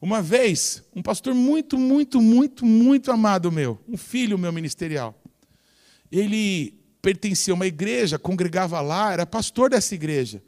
Uma 0.01 0.21
vez, 0.21 0.83
um 0.93 1.01
pastor 1.01 1.33
muito, 1.33 1.77
muito, 1.77 2.19
muito, 2.19 2.65
muito 2.65 3.11
amado 3.11 3.51
meu, 3.51 3.79
um 3.87 3.95
filho 3.95 4.37
meu 4.37 4.51
ministerial, 4.51 5.15
ele 6.11 6.80
pertencia 7.01 7.53
a 7.53 7.55
uma 7.55 7.67
igreja, 7.67 8.19
congregava 8.19 8.79
lá, 8.81 9.13
era 9.13 9.25
pastor 9.25 9.69
dessa 9.69 9.95
igreja. 9.95 10.41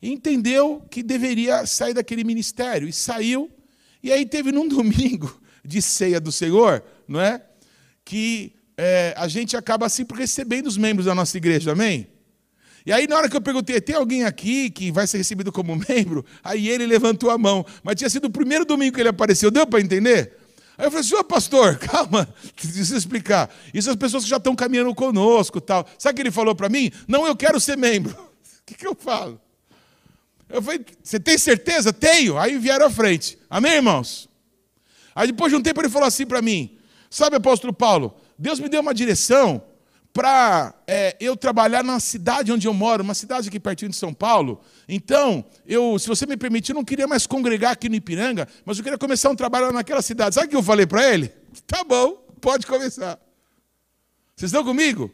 E 0.00 0.12
entendeu 0.12 0.84
que 0.90 1.02
deveria 1.02 1.66
sair 1.66 1.94
daquele 1.94 2.22
ministério. 2.22 2.88
E 2.88 2.92
saiu. 2.92 3.50
E 4.02 4.12
aí 4.12 4.24
teve 4.24 4.52
num 4.52 4.68
domingo 4.68 5.40
de 5.64 5.82
ceia 5.82 6.20
do 6.20 6.30
Senhor, 6.30 6.82
não 7.08 7.20
é? 7.20 7.42
Que 8.04 8.54
é, 8.76 9.14
a 9.16 9.26
gente 9.26 9.56
acaba 9.56 9.88
sempre 9.88 10.18
recebendo 10.18 10.66
os 10.66 10.76
membros 10.76 11.06
da 11.06 11.14
nossa 11.14 11.36
igreja, 11.36 11.72
amém? 11.72 12.06
E 12.84 12.92
aí, 12.92 13.08
na 13.08 13.16
hora 13.16 13.28
que 13.28 13.36
eu 13.36 13.40
perguntei, 13.40 13.80
tem 13.80 13.96
alguém 13.96 14.22
aqui 14.22 14.70
que 14.70 14.92
vai 14.92 15.08
ser 15.08 15.18
recebido 15.18 15.50
como 15.50 15.74
membro? 15.88 16.24
Aí 16.44 16.68
ele 16.68 16.86
levantou 16.86 17.30
a 17.30 17.38
mão. 17.38 17.66
Mas 17.82 17.96
tinha 17.96 18.08
sido 18.08 18.26
o 18.26 18.30
primeiro 18.30 18.64
domingo 18.64 18.94
que 18.94 19.00
ele 19.00 19.08
apareceu, 19.08 19.50
deu 19.50 19.66
para 19.66 19.80
entender? 19.80 20.36
Aí 20.78 20.86
eu 20.86 20.90
falei, 20.90 21.04
senhor 21.04 21.24
pastor, 21.24 21.76
calma, 21.80 22.28
preciso 22.54 22.96
explicar. 22.96 23.50
Isso 23.72 23.90
as 23.90 23.96
pessoas 23.96 24.24
que 24.24 24.30
já 24.30 24.36
estão 24.36 24.54
caminhando 24.54 24.94
conosco 24.94 25.60
tal. 25.60 25.86
Sabe 25.98 26.12
o 26.12 26.16
que 26.16 26.22
ele 26.22 26.30
falou 26.30 26.54
para 26.54 26.68
mim? 26.68 26.90
Não, 27.08 27.26
eu 27.26 27.36
quero 27.36 27.60
ser 27.60 27.76
membro. 27.76 28.16
O 28.56 28.68
que, 28.68 28.74
que 28.74 28.86
eu 28.88 28.96
falo? 28.96 29.40
Eu 30.48 30.60
falei, 30.60 30.84
você 31.00 31.20
tem 31.20 31.38
certeza? 31.38 31.92
Tenho. 31.92 32.36
Aí 32.36 32.58
vieram 32.58 32.86
à 32.86 32.90
frente. 32.90 33.38
Amém, 33.48 33.74
irmãos? 33.74 34.28
Aí 35.14 35.28
depois 35.28 35.52
de 35.52 35.56
um 35.56 35.62
tempo 35.62 35.80
ele 35.80 35.88
falou 35.88 36.08
assim 36.08 36.26
para 36.26 36.42
mim: 36.42 36.76
Sabe, 37.08 37.36
apóstolo 37.36 37.72
Paulo, 37.72 38.16
Deus 38.36 38.58
me 38.58 38.68
deu 38.68 38.80
uma 38.80 38.92
direção 38.92 39.62
para 40.16 40.72
é, 40.86 41.14
eu 41.20 41.36
trabalhar 41.36 41.84
na 41.84 42.00
cidade 42.00 42.50
onde 42.50 42.66
eu 42.66 42.72
moro, 42.72 43.02
uma 43.02 43.12
cidade 43.12 43.50
aqui 43.50 43.60
pertinho 43.60 43.90
de 43.90 43.96
São 43.98 44.14
Paulo. 44.14 44.62
Então, 44.88 45.44
eu, 45.66 45.98
se 45.98 46.08
você 46.08 46.24
me 46.24 46.38
permitir, 46.38 46.72
eu 46.72 46.76
não 46.76 46.84
queria 46.86 47.06
mais 47.06 47.26
congregar 47.26 47.72
aqui 47.72 47.86
no 47.86 47.96
Ipiranga, 47.96 48.48
mas 48.64 48.78
eu 48.78 48.82
queria 48.82 48.98
começar 48.98 49.28
um 49.28 49.36
trabalho 49.36 49.70
naquela 49.72 50.00
cidade. 50.00 50.34
Sabe 50.34 50.46
o 50.46 50.50
que 50.50 50.56
eu 50.56 50.62
falei 50.62 50.86
para 50.86 51.12
ele? 51.12 51.30
Tá 51.66 51.84
bom, 51.84 52.14
pode 52.40 52.66
começar. 52.66 53.18
Vocês 54.34 54.50
estão 54.50 54.64
comigo? 54.64 55.10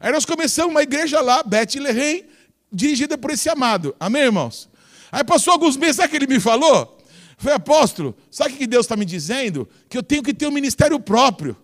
Aí 0.00 0.10
nós 0.12 0.24
começamos 0.24 0.70
uma 0.70 0.82
igreja 0.82 1.20
lá, 1.20 1.42
Bethlehem, 1.42 2.24
dirigida 2.72 3.18
por 3.18 3.32
esse 3.32 3.50
amado. 3.50 3.94
Amém, 4.00 4.22
irmãos? 4.22 4.70
Aí 5.12 5.24
passou 5.24 5.52
alguns 5.52 5.76
meses, 5.76 5.96
sabe 5.96 6.08
o 6.08 6.10
que 6.10 6.16
ele 6.16 6.34
me 6.34 6.40
falou? 6.40 6.98
Foi 7.36 7.52
apóstolo, 7.52 8.16
sabe 8.30 8.54
o 8.54 8.56
que 8.56 8.66
Deus 8.66 8.86
está 8.86 8.96
me 8.96 9.04
dizendo? 9.04 9.68
Que 9.88 9.98
eu 9.98 10.02
tenho 10.02 10.22
que 10.22 10.32
ter 10.32 10.46
um 10.46 10.50
ministério 10.50 10.98
próprio, 10.98 11.56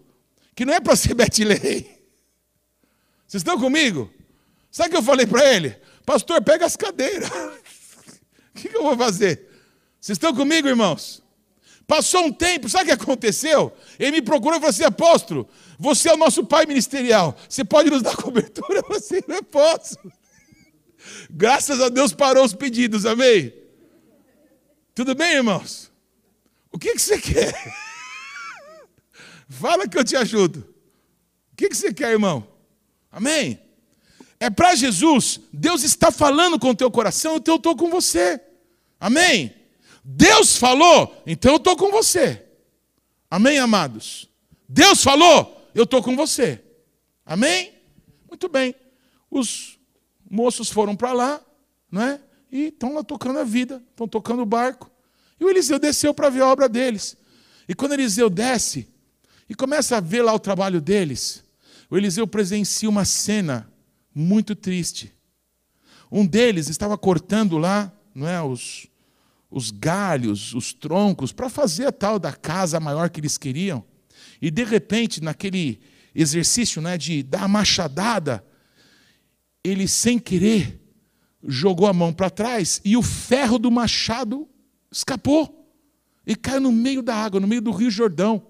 que 0.55 0.67
não 0.67 0.75
é 0.75 0.81
para 0.81 0.97
ser 0.97 1.15
Bethlehem. 1.15 2.02
Vocês 3.33 3.41
estão 3.41 3.59
comigo? 3.59 4.13
Sabe 4.71 4.89
o 4.89 4.91
que 4.91 4.97
eu 4.99 5.03
falei 5.03 5.27
para 5.27 5.55
ele? 5.55 5.75
Pastor, 6.05 6.43
pega 6.43 6.67
as 6.67 6.77
cadeiras. 6.77 7.31
O 8.55 8.61
que, 8.61 8.69
que 8.69 8.77
eu 8.77 8.83
vou 8.83 8.95
fazer? 8.99 9.49
Vocês 9.99 10.17
estão 10.17 10.35
comigo, 10.35 10.69
irmãos? 10.69 11.23
Passou 11.87 12.27
um 12.27 12.31
tempo, 12.31 12.69
sabe 12.69 12.85
o 12.85 12.87
que 12.89 13.03
aconteceu? 13.03 13.75
Ele 13.99 14.11
me 14.11 14.23
procurou 14.23 14.59
e 14.59 14.61
falou 14.61 14.69
assim: 14.69 14.85
apóstolo, 14.85 15.49
você 15.79 16.11
é 16.11 16.13
o 16.13 16.19
nosso 16.19 16.45
pai 16.45 16.67
ministerial, 16.67 17.35
você 17.49 17.65
pode 17.65 17.89
nos 17.89 18.03
dar 18.03 18.15
cobertura? 18.21 18.81
Eu 18.81 18.83
falei 18.83 18.99
assim: 18.99 19.21
não 19.27 19.43
posso. 19.43 19.97
Graças 21.31 21.81
a 21.81 21.89
Deus 21.89 22.13
parou 22.13 22.45
os 22.45 22.53
pedidos, 22.53 23.07
amém? 23.07 23.55
Tudo 24.95 25.15
bem, 25.15 25.33
irmãos? 25.33 25.91
O 26.71 26.79
que, 26.79 26.93
que 26.93 27.01
você 27.01 27.19
quer? 27.19 27.55
Fala 29.49 29.89
que 29.89 29.97
eu 29.97 30.05
te 30.05 30.15
ajudo. 30.15 30.59
O 31.53 31.57
que, 31.57 31.71
que 31.71 31.75
você 31.75 31.95
quer, 31.95 32.11
irmão? 32.11 32.52
Amém? 33.13 33.61
É 34.41 34.51
para 34.51 34.75
Jesus, 34.75 35.39
Deus 35.53 35.85
está 35.85 36.11
falando 36.11 36.59
com 36.59 36.71
o 36.71 36.75
teu 36.75 36.91
coração, 36.91 37.37
então 37.37 37.55
eu 37.55 37.59
estou 37.59 37.77
com 37.77 37.89
você. 37.91 38.41
Amém? 38.99 39.55
Deus 40.03 40.57
falou, 40.57 41.23
então 41.27 41.53
eu 41.53 41.57
estou 41.59 41.77
com 41.77 41.93
você. 41.93 42.45
Amém, 43.31 43.59
amados? 43.59 44.29
Deus 44.69 45.03
falou, 45.03 45.71
eu 45.75 45.85
estou 45.85 46.03
com 46.03 46.17
você. 46.17 46.61
Amém? 47.25 47.73
Muito 48.29 48.49
bem. 48.49 48.75
Os 49.31 49.79
moços 50.29 50.71
foram 50.71 50.97
para 50.97 51.13
lá, 51.13 51.41
não 51.91 52.03
é? 52.03 52.21
E 52.51 52.65
estão 52.65 52.95
lá 52.95 53.05
tocando 53.05 53.39
a 53.39 53.45
vida, 53.45 53.83
estão 53.91 54.09
tocando 54.09 54.43
o 54.43 54.47
barco. 54.47 54.91
E 55.39 55.45
o 55.45 55.51
Eliseu 55.51 55.79
desceu 55.79 56.13
para 56.13 56.29
ver 56.31 56.43
a 56.43 56.49
obra 56.49 56.69
deles. 56.69 57.17
E 57.69 57.75
quando 57.75 57.93
Eliseu 57.93 58.29
desce 58.29 58.89
e 59.49 59.55
começa 59.55 59.99
a 59.99 60.01
ver 60.01 60.23
lá 60.23 60.35
o 60.35 60.39
trabalho 60.39 60.81
deles, 60.81 61.45
o 61.93 61.97
Eliseu 61.99 62.27
presencia 62.27 62.89
uma 62.89 63.05
cena 63.05 63.71
muito 64.15 64.57
triste. 64.57 65.13
Um 66.11 66.27
deles 66.27 66.71
estava 66.71 66.97
cortando 66.97 67.59
lá, 67.59 67.93
não 68.15 68.27
é, 68.27 68.43
os, 68.43 68.87
os 69.51 69.71
galhos, 69.71 70.55
os 70.55 70.73
troncos, 70.73 71.33
para 71.33 71.51
fazer 71.51 71.85
a 71.85 71.93
tal 71.93 72.19
da 72.19 72.33
casa 72.33 72.81
maior 72.81 73.11
que 73.11 73.21
eles 73.21 73.37
queriam. 73.37 73.85
E 74.41 74.51
de 74.51 74.65
repente, 74.65 75.23
naquele 75.23 75.83
exercício 76.15 76.81
né, 76.81 76.97
de 76.97 77.23
dar 77.23 77.43
a 77.43 77.49
machadada, 77.49 78.43
ele 79.63 79.87
sem 79.87 80.19
querer 80.19 80.81
jogou 81.47 81.87
a 81.87 81.93
mão 81.93 82.11
para 82.11 82.31
trás 82.31 82.81
e 82.87 82.97
o 82.97 83.03
ferro 83.03 83.59
do 83.59 83.71
machado 83.71 84.49
escapou 84.91 85.71
e 86.27 86.35
caiu 86.35 86.63
no 86.63 86.73
meio 86.73 87.03
da 87.03 87.15
água, 87.15 87.39
no 87.39 87.47
meio 87.47 87.61
do 87.61 87.71
Rio 87.71 87.91
Jordão. 87.91 88.47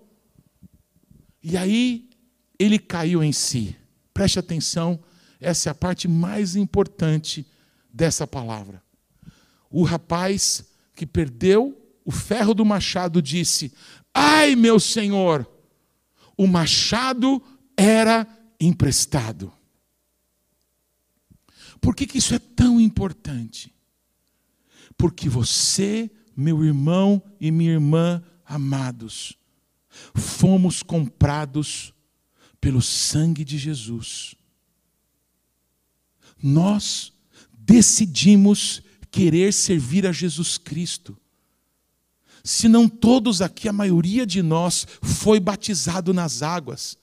E 1.42 1.57
aí 1.57 2.12
ele 2.62 2.79
caiu 2.79 3.22
em 3.22 3.33
si. 3.33 3.77
Preste 4.14 4.38
atenção, 4.38 5.03
essa 5.40 5.68
é 5.68 5.72
a 5.72 5.75
parte 5.75 6.07
mais 6.07 6.55
importante 6.55 7.46
dessa 7.92 8.27
palavra. 8.27 8.83
O 9.70 9.83
rapaz 9.83 10.64
que 10.94 11.07
perdeu 11.07 11.79
o 12.05 12.12
ferro 12.12 12.55
do 12.55 12.64
machado 12.64 13.20
disse: 13.20 13.72
Ai, 14.14 14.55
meu 14.55 14.79
senhor, 14.79 15.48
o 16.37 16.46
machado 16.46 17.42
era 17.77 18.27
emprestado. 18.61 19.53
Por 21.81 21.96
que, 21.96 22.07
que 22.07 22.18
isso 22.18 22.35
é 22.35 22.38
tão 22.38 22.81
importante? 22.81 23.75
Porque 24.96 25.29
você, 25.29 26.11
meu 26.37 26.64
irmão 26.64 27.20
e 27.40 27.51
minha 27.51 27.72
irmã 27.72 28.22
amados, 28.44 29.37
fomos 30.14 30.83
comprados 30.83 31.92
pelo 32.62 32.81
sangue 32.81 33.44
de 33.44 33.59
Jesus. 33.59 34.37
Nós 36.40 37.12
decidimos 37.53 38.81
querer 39.11 39.53
servir 39.53 40.07
a 40.07 40.12
Jesus 40.12 40.59
Cristo. 40.59 41.18
Se 42.44 42.68
não 42.68 42.88
todos 42.88 43.42
aqui, 43.42 43.68
a 43.68 43.72
maioria 43.72 44.25
de 44.25 44.42
nós 44.42 44.87
foi 45.03 45.40
batizado 45.40 46.14
nas 46.14 46.40
águas 46.40 46.96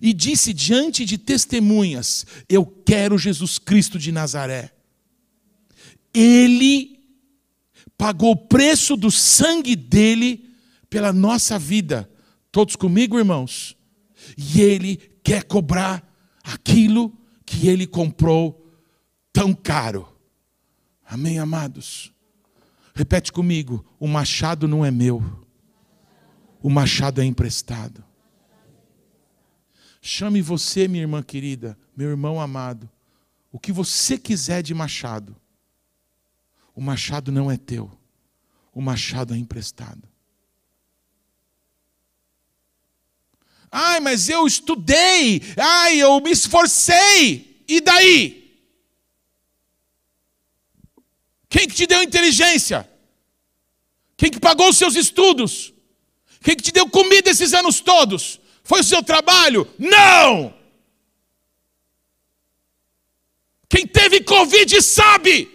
e 0.00 0.14
disse 0.14 0.54
diante 0.54 1.04
de 1.04 1.18
testemunhas: 1.18 2.26
Eu 2.48 2.64
quero 2.64 3.18
Jesus 3.18 3.58
Cristo 3.58 3.98
de 3.98 4.10
Nazaré. 4.10 4.72
Ele 6.14 6.98
pagou 7.98 8.30
o 8.30 8.36
preço 8.36 8.96
do 8.96 9.10
sangue 9.10 9.76
dele 9.76 10.48
pela 10.88 11.12
nossa 11.12 11.58
vida. 11.58 12.10
Todos 12.50 12.74
comigo, 12.74 13.18
irmãos? 13.18 13.77
E 14.36 14.60
ele 14.60 14.96
quer 15.22 15.44
cobrar 15.44 16.02
aquilo 16.42 17.16
que 17.44 17.68
ele 17.68 17.86
comprou 17.86 18.72
tão 19.32 19.54
caro. 19.54 20.08
Amém, 21.04 21.38
amados? 21.38 22.12
Repete 22.94 23.32
comigo: 23.32 23.84
o 23.98 24.08
machado 24.08 24.66
não 24.66 24.84
é 24.84 24.90
meu, 24.90 25.22
o 26.62 26.68
machado 26.68 27.20
é 27.20 27.24
emprestado. 27.24 28.04
Chame 30.00 30.40
você, 30.40 30.88
minha 30.88 31.02
irmã 31.02 31.22
querida, 31.22 31.78
meu 31.96 32.08
irmão 32.08 32.40
amado, 32.40 32.88
o 33.50 33.58
que 33.58 33.72
você 33.72 34.18
quiser 34.18 34.62
de 34.62 34.74
machado. 34.74 35.36
O 36.74 36.80
machado 36.80 37.32
não 37.32 37.50
é 37.50 37.56
teu, 37.56 37.90
o 38.72 38.80
machado 38.80 39.34
é 39.34 39.36
emprestado. 39.36 40.08
Ai, 43.70 44.00
mas 44.00 44.28
eu 44.28 44.46
estudei. 44.46 45.42
Ai, 45.56 45.98
eu 45.98 46.20
me 46.20 46.30
esforcei. 46.30 47.62
E 47.68 47.80
daí? 47.80 48.38
Quem 51.48 51.68
que 51.68 51.74
te 51.74 51.86
deu 51.86 52.02
inteligência? 52.02 52.88
Quem 54.16 54.30
que 54.30 54.40
pagou 54.40 54.68
os 54.68 54.76
seus 54.76 54.94
estudos? 54.96 55.72
Quem 56.42 56.56
que 56.56 56.62
te 56.62 56.72
deu 56.72 56.88
comida 56.88 57.30
esses 57.30 57.52
anos 57.52 57.80
todos? 57.80 58.40
Foi 58.64 58.80
o 58.80 58.84
seu 58.84 59.02
trabalho? 59.02 59.68
Não! 59.78 60.54
Quem 63.68 63.86
teve 63.86 64.22
Covid 64.22 64.80
sabe 64.82 65.48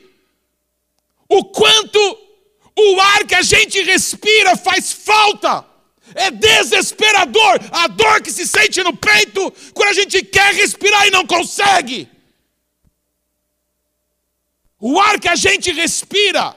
o 1.28 1.44
quanto 1.46 2.00
o 2.78 3.02
ar 3.02 3.26
que 3.26 3.36
a 3.36 3.42
gente 3.42 3.82
respira 3.82 4.56
faz 4.56 4.92
falta. 4.92 5.73
É 6.16 6.32
desesperador 6.32 7.60
a 7.72 7.88
dor 7.88 8.22
que 8.22 8.32
se 8.32 8.48
sente 8.48 8.82
no 8.84 8.96
peito 8.96 9.52
quando 9.74 9.90
a 9.90 9.94
gente 9.94 10.24
quer 10.24 10.54
respirar 10.54 11.08
e 11.08 11.12
não 11.12 11.26
consegue. 11.26 12.10
O 14.80 15.00
ar 15.00 15.20
que 15.20 15.28
a 15.28 15.36
gente 15.36 15.72
respira 15.72 16.56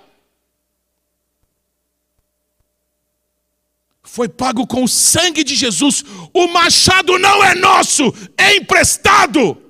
foi 4.03 4.29
pago 4.29 4.66
com 4.66 4.83
o 4.83 4.88
sangue 4.88 5.45
de 5.45 5.55
Jesus. 5.55 6.03
O 6.33 6.49
machado 6.49 7.19
não 7.19 7.45
é 7.45 7.55
nosso, 7.55 8.05
é 8.37 8.57
emprestado. 8.57 9.62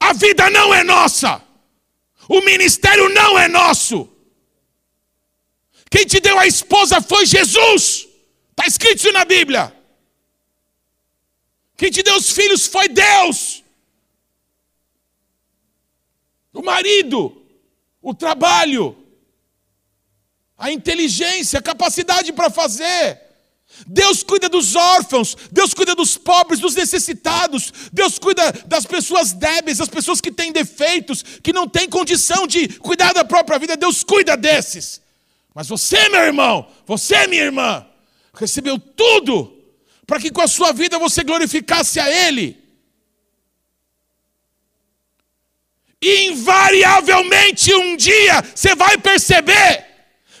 A 0.00 0.12
vida 0.12 0.50
não 0.50 0.74
é 0.74 0.82
nossa. 0.82 1.42
O 2.28 2.40
ministério 2.40 3.08
não 3.08 3.38
é 3.38 3.46
nosso. 3.46 4.08
Quem 5.90 6.04
te 6.04 6.18
deu 6.18 6.38
a 6.38 6.46
esposa 6.46 7.00
foi 7.00 7.24
Jesus. 7.24 8.07
Está 8.58 8.66
escrito 8.66 8.96
isso 8.96 9.12
na 9.12 9.24
Bíblia. 9.24 9.72
Quem 11.76 11.92
te 11.92 12.02
deu 12.02 12.16
os 12.16 12.32
filhos 12.32 12.66
foi 12.66 12.88
Deus. 12.88 13.62
O 16.52 16.60
marido, 16.60 17.40
o 18.02 18.12
trabalho, 18.12 18.96
a 20.56 20.72
inteligência, 20.72 21.60
a 21.60 21.62
capacidade 21.62 22.32
para 22.32 22.50
fazer. 22.50 23.22
Deus 23.86 24.24
cuida 24.24 24.48
dos 24.48 24.74
órfãos, 24.74 25.36
Deus 25.52 25.72
cuida 25.72 25.94
dos 25.94 26.18
pobres, 26.18 26.58
dos 26.58 26.74
necessitados, 26.74 27.72
Deus 27.92 28.18
cuida 28.18 28.50
das 28.66 28.84
pessoas 28.84 29.32
débeis, 29.32 29.78
das 29.78 29.88
pessoas 29.88 30.20
que 30.20 30.32
têm 30.32 30.50
defeitos, 30.50 31.22
que 31.22 31.52
não 31.52 31.68
têm 31.68 31.88
condição 31.88 32.44
de 32.44 32.66
cuidar 32.80 33.12
da 33.12 33.24
própria 33.24 33.56
vida, 33.56 33.76
Deus 33.76 34.02
cuida 34.02 34.36
desses. 34.36 35.00
Mas 35.54 35.68
você, 35.68 36.08
meu 36.08 36.22
irmão, 36.22 36.68
você, 36.84 37.28
minha 37.28 37.44
irmã, 37.44 37.87
recebeu 38.38 38.78
tudo 38.78 39.54
para 40.06 40.20
que 40.20 40.30
com 40.30 40.40
a 40.40 40.48
sua 40.48 40.72
vida 40.72 40.98
você 40.98 41.22
glorificasse 41.22 42.00
a 42.00 42.08
Ele. 42.08 42.56
E 46.00 46.28
invariavelmente 46.28 47.74
um 47.74 47.96
dia 47.96 48.40
você 48.54 48.74
vai 48.74 48.96
perceber 48.96 49.86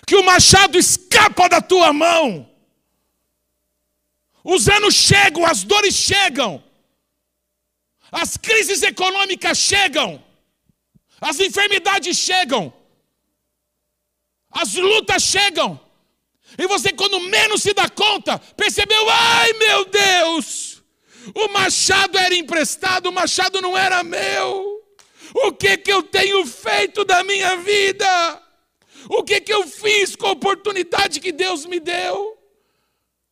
que 0.06 0.16
o 0.16 0.24
machado 0.24 0.78
escapa 0.78 1.48
da 1.48 1.60
tua 1.60 1.92
mão. 1.92 2.48
Os 4.44 4.68
anos 4.68 4.94
chegam, 4.94 5.44
as 5.44 5.64
dores 5.64 5.94
chegam, 5.94 6.64
as 8.10 8.36
crises 8.36 8.82
econômicas 8.82 9.58
chegam, 9.58 10.24
as 11.20 11.38
enfermidades 11.40 12.16
chegam, 12.16 12.72
as 14.50 14.74
lutas 14.74 15.22
chegam. 15.22 15.87
E 16.56 16.66
você, 16.66 16.92
quando 16.92 17.20
menos 17.20 17.62
se 17.62 17.74
dá 17.74 17.88
conta, 17.88 18.38
percebeu: 18.38 19.08
ai 19.10 19.52
meu 19.54 19.84
Deus, 19.84 20.82
o 21.34 21.48
machado 21.48 22.16
era 22.16 22.34
emprestado, 22.34 23.08
o 23.08 23.12
machado 23.12 23.60
não 23.60 23.76
era 23.76 24.02
meu. 24.02 24.78
O 25.34 25.52
que, 25.52 25.76
que 25.76 25.92
eu 25.92 26.02
tenho 26.02 26.46
feito 26.46 27.04
da 27.04 27.22
minha 27.22 27.56
vida? 27.56 28.42
O 29.08 29.22
que, 29.22 29.40
que 29.40 29.52
eu 29.52 29.66
fiz 29.66 30.16
com 30.16 30.26
a 30.26 30.32
oportunidade 30.32 31.20
que 31.20 31.32
Deus 31.32 31.66
me 31.66 31.78
deu? 31.80 32.36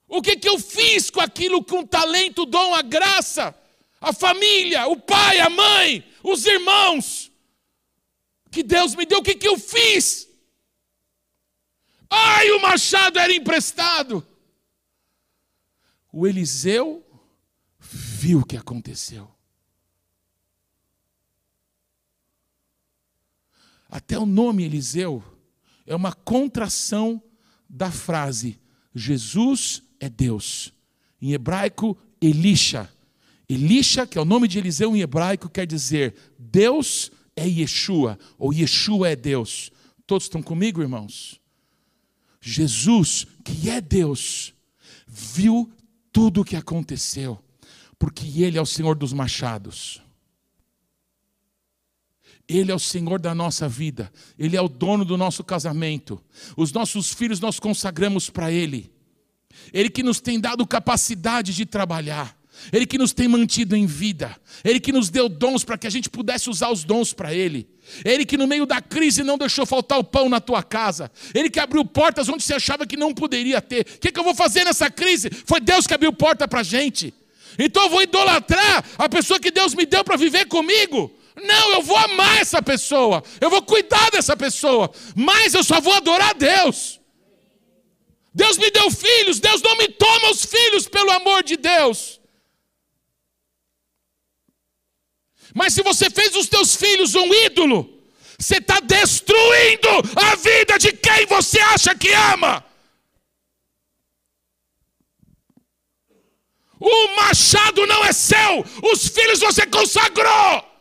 O 0.08 0.22
que, 0.22 0.36
que 0.36 0.48
eu 0.48 0.58
fiz 0.58 1.10
com 1.10 1.20
aquilo, 1.20 1.64
com 1.64 1.80
o 1.80 1.86
talento, 1.86 2.42
o 2.42 2.46
dom, 2.46 2.74
a 2.74 2.82
graça, 2.82 3.54
a 4.00 4.12
família, 4.12 4.86
o 4.86 4.96
pai, 4.96 5.40
a 5.40 5.50
mãe, 5.50 6.04
os 6.22 6.46
irmãos 6.46 7.30
que 8.50 8.62
Deus 8.62 8.94
me 8.94 9.04
deu? 9.04 9.18
O 9.18 9.22
que, 9.22 9.34
que 9.34 9.48
eu 9.48 9.58
fiz? 9.58 10.25
Ai, 12.10 12.50
o 12.50 12.62
machado 12.62 13.18
era 13.18 13.32
emprestado. 13.32 14.26
O 16.12 16.26
Eliseu 16.26 17.04
viu 17.78 18.40
o 18.40 18.44
que 18.44 18.56
aconteceu. 18.56 19.30
Até 23.88 24.18
o 24.18 24.26
nome 24.26 24.64
Eliseu 24.64 25.22
é 25.86 25.94
uma 25.94 26.12
contração 26.12 27.22
da 27.68 27.90
frase 27.90 28.58
Jesus 28.96 29.82
é 30.00 30.08
Deus. 30.08 30.72
Em 31.20 31.32
hebraico, 31.32 31.96
Elisha. 32.20 32.90
Elisha, 33.48 34.06
que 34.06 34.16
é 34.16 34.20
o 34.20 34.24
nome 34.24 34.48
de 34.48 34.58
Eliseu 34.58 34.96
em 34.96 35.00
hebraico, 35.00 35.50
quer 35.50 35.66
dizer 35.66 36.14
Deus 36.38 37.12
é 37.36 37.46
Yeshua, 37.46 38.18
ou 38.38 38.52
Yeshua 38.52 39.10
é 39.10 39.16
Deus. 39.16 39.70
Todos 40.06 40.24
estão 40.24 40.42
comigo, 40.42 40.80
irmãos? 40.80 41.38
Jesus, 42.48 43.26
que 43.44 43.68
é 43.68 43.80
Deus, 43.80 44.54
viu 45.04 45.68
tudo 46.12 46.42
o 46.42 46.44
que 46.44 46.54
aconteceu, 46.54 47.42
porque 47.98 48.24
Ele 48.40 48.56
é 48.56 48.62
o 48.62 48.66
Senhor 48.66 48.94
dos 48.94 49.12
machados. 49.12 50.00
Ele 52.48 52.70
é 52.70 52.74
o 52.74 52.78
Senhor 52.78 53.18
da 53.18 53.34
nossa 53.34 53.68
vida, 53.68 54.12
Ele 54.38 54.56
é 54.56 54.60
o 54.60 54.68
dono 54.68 55.04
do 55.04 55.16
nosso 55.16 55.42
casamento. 55.42 56.22
Os 56.56 56.72
nossos 56.72 57.12
filhos 57.12 57.40
nós 57.40 57.58
consagramos 57.58 58.30
para 58.30 58.52
Ele. 58.52 58.92
Ele 59.72 59.90
que 59.90 60.04
nos 60.04 60.20
tem 60.20 60.38
dado 60.38 60.64
capacidade 60.64 61.52
de 61.52 61.66
trabalhar. 61.66 62.35
Ele 62.72 62.86
que 62.86 62.98
nos 62.98 63.12
tem 63.12 63.28
mantido 63.28 63.76
em 63.76 63.86
vida, 63.86 64.36
Ele 64.64 64.80
que 64.80 64.92
nos 64.92 65.08
deu 65.10 65.28
dons 65.28 65.64
para 65.64 65.78
que 65.78 65.86
a 65.86 65.90
gente 65.90 66.10
pudesse 66.10 66.50
usar 66.50 66.70
os 66.70 66.84
dons 66.84 67.12
para 67.12 67.34
Ele, 67.34 67.68
Ele 68.04 68.24
que 68.24 68.36
no 68.36 68.46
meio 68.46 68.66
da 68.66 68.80
crise 68.80 69.22
não 69.22 69.38
deixou 69.38 69.64
faltar 69.66 69.98
o 69.98 70.04
pão 70.04 70.28
na 70.28 70.40
tua 70.40 70.62
casa, 70.62 71.10
Ele 71.34 71.50
que 71.50 71.60
abriu 71.60 71.84
portas 71.84 72.28
onde 72.28 72.42
você 72.42 72.54
achava 72.54 72.86
que 72.86 72.96
não 72.96 73.14
poderia 73.14 73.60
ter. 73.60 73.80
O 73.80 73.98
que, 73.98 74.10
que 74.10 74.18
eu 74.18 74.24
vou 74.24 74.34
fazer 74.34 74.64
nessa 74.64 74.90
crise? 74.90 75.30
Foi 75.44 75.60
Deus 75.60 75.86
que 75.86 75.94
abriu 75.94 76.12
porta 76.12 76.48
para 76.48 76.60
a 76.60 76.64
gente. 76.64 77.14
Então 77.58 77.84
eu 77.84 77.90
vou 77.90 78.02
idolatrar 78.02 78.84
a 78.98 79.08
pessoa 79.08 79.40
que 79.40 79.50
Deus 79.50 79.74
me 79.74 79.86
deu 79.86 80.04
para 80.04 80.16
viver 80.16 80.46
comigo. 80.46 81.12
Não, 81.42 81.72
eu 81.74 81.82
vou 81.82 81.96
amar 81.96 82.40
essa 82.40 82.62
pessoa, 82.62 83.22
eu 83.40 83.50
vou 83.50 83.60
cuidar 83.62 84.10
dessa 84.10 84.36
pessoa, 84.36 84.90
mas 85.14 85.52
eu 85.52 85.62
só 85.62 85.80
vou 85.80 85.92
adorar 85.92 86.30
a 86.30 86.32
Deus. 86.32 86.98
Deus 88.34 88.58
me 88.58 88.70
deu 88.70 88.90
filhos, 88.90 89.40
Deus 89.40 89.62
não 89.62 89.76
me 89.76 89.88
toma 89.88 90.30
os 90.30 90.44
filhos, 90.44 90.88
pelo 90.88 91.10
amor 91.10 91.42
de 91.42 91.56
Deus. 91.56 92.20
Mas 95.54 95.72
se 95.74 95.82
você 95.82 96.10
fez 96.10 96.34
os 96.36 96.48
teus 96.48 96.74
filhos 96.74 97.14
um 97.14 97.32
ídolo, 97.32 98.02
você 98.38 98.56
está 98.56 98.80
destruindo 98.80 99.88
a 100.16 100.34
vida 100.36 100.78
de 100.78 100.92
quem 100.92 101.26
você 101.26 101.58
acha 101.60 101.94
que 101.94 102.12
ama. 102.12 102.64
O 106.78 107.16
machado 107.16 107.86
não 107.86 108.04
é 108.04 108.12
seu, 108.12 108.64
os 108.92 109.08
filhos 109.08 109.40
você 109.40 109.66
consagrou. 109.66 110.76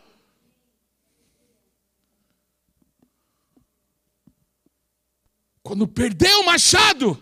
Quando 5.62 5.88
perder 5.88 6.32
o 6.36 6.44
machado, 6.44 7.20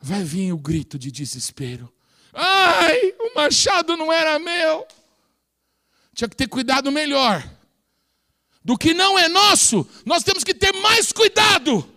vai 0.00 0.22
vir 0.22 0.52
o 0.52 0.58
grito 0.58 0.98
de 0.98 1.10
desespero. 1.10 1.92
Ai, 2.32 3.14
o 3.18 3.34
machado 3.34 3.96
não 3.96 4.12
era 4.12 4.38
meu. 4.38 4.86
Tinha 6.14 6.28
que 6.28 6.36
ter 6.36 6.48
cuidado 6.48 6.92
melhor. 6.92 7.42
Do 8.64 8.78
que 8.78 8.94
não 8.94 9.18
é 9.18 9.28
nosso, 9.28 9.88
nós 10.06 10.22
temos 10.22 10.44
que 10.44 10.54
ter 10.54 10.72
mais 10.74 11.12
cuidado. 11.12 11.88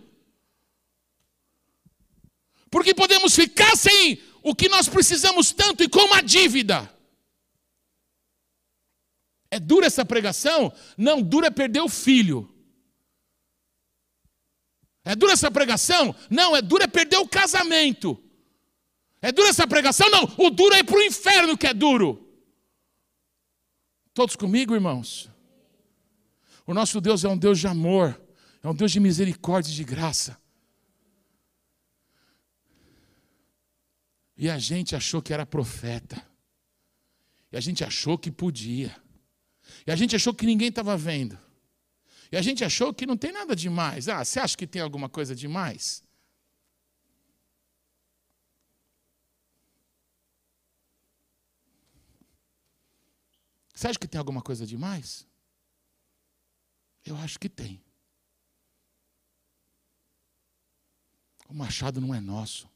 Porque 2.70 2.92
podemos 2.92 3.34
ficar 3.34 3.76
sem 3.76 4.20
o 4.42 4.54
que 4.54 4.68
nós 4.68 4.88
precisamos 4.88 5.52
tanto 5.52 5.84
e 5.84 5.88
com 5.88 6.00
uma 6.00 6.22
dívida. 6.22 6.92
É 9.50 9.60
dura 9.60 9.86
essa 9.86 10.04
pregação? 10.04 10.72
Não, 10.96 11.22
dura 11.22 11.46
é 11.46 11.50
perder 11.50 11.80
o 11.80 11.88
filho. 11.88 12.52
É 15.04 15.14
dura 15.14 15.34
essa 15.34 15.50
pregação? 15.50 16.14
Não, 16.28 16.56
é 16.56 16.60
dura 16.60 16.84
é 16.84 16.88
perder 16.88 17.18
o 17.18 17.28
casamento. 17.28 18.20
É 19.22 19.30
dura 19.30 19.50
essa 19.50 19.66
pregação? 19.66 20.10
Não, 20.10 20.24
o 20.36 20.50
duro 20.50 20.74
é 20.74 20.80
ir 20.80 20.84
para 20.84 20.98
o 20.98 21.02
inferno 21.02 21.56
que 21.56 21.66
é 21.66 21.72
duro. 21.72 22.25
Todos 24.16 24.34
comigo, 24.34 24.74
irmãos? 24.74 25.30
O 26.66 26.72
nosso 26.72 27.02
Deus 27.02 27.22
é 27.22 27.28
um 27.28 27.36
Deus 27.36 27.58
de 27.58 27.66
amor, 27.66 28.18
é 28.62 28.66
um 28.66 28.74
Deus 28.74 28.90
de 28.90 28.98
misericórdia 28.98 29.70
e 29.70 29.74
de 29.74 29.84
graça. 29.84 30.40
E 34.34 34.48
a 34.48 34.58
gente 34.58 34.96
achou 34.96 35.20
que 35.20 35.34
era 35.34 35.44
profeta. 35.44 36.26
E 37.52 37.58
a 37.58 37.60
gente 37.60 37.84
achou 37.84 38.16
que 38.16 38.30
podia. 38.30 38.96
E 39.86 39.90
a 39.90 39.96
gente 39.96 40.16
achou 40.16 40.32
que 40.32 40.46
ninguém 40.46 40.68
estava 40.68 40.96
vendo. 40.96 41.38
E 42.32 42.38
a 42.38 42.40
gente 42.40 42.64
achou 42.64 42.94
que 42.94 43.04
não 43.04 43.18
tem 43.18 43.32
nada 43.32 43.54
demais. 43.54 44.08
Ah, 44.08 44.24
você 44.24 44.40
acha 44.40 44.56
que 44.56 44.66
tem 44.66 44.80
alguma 44.80 45.10
coisa 45.10 45.34
demais? 45.34 46.02
Você 53.76 53.88
acha 53.88 53.98
que 53.98 54.08
tem 54.08 54.18
alguma 54.18 54.40
coisa 54.40 54.66
demais? 54.66 55.26
Eu 57.04 57.14
acho 57.18 57.38
que 57.38 57.46
tem. 57.46 57.84
O 61.46 61.52
machado 61.52 62.00
não 62.00 62.14
é 62.14 62.18
nosso. 62.18 62.66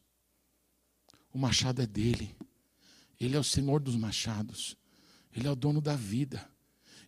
O 1.33 1.39
machado 1.39 1.81
é 1.81 1.87
dele. 1.87 2.37
Ele 3.19 3.35
é 3.35 3.41
o 3.41 3.45
Senhor 3.45 3.81
dos 3.81 3.97
machados. 3.97 4.77
Ele 5.35 5.49
é 5.49 5.51
o 5.51 5.57
dono 5.57 5.81
da 5.81 5.97
vida. 5.97 6.47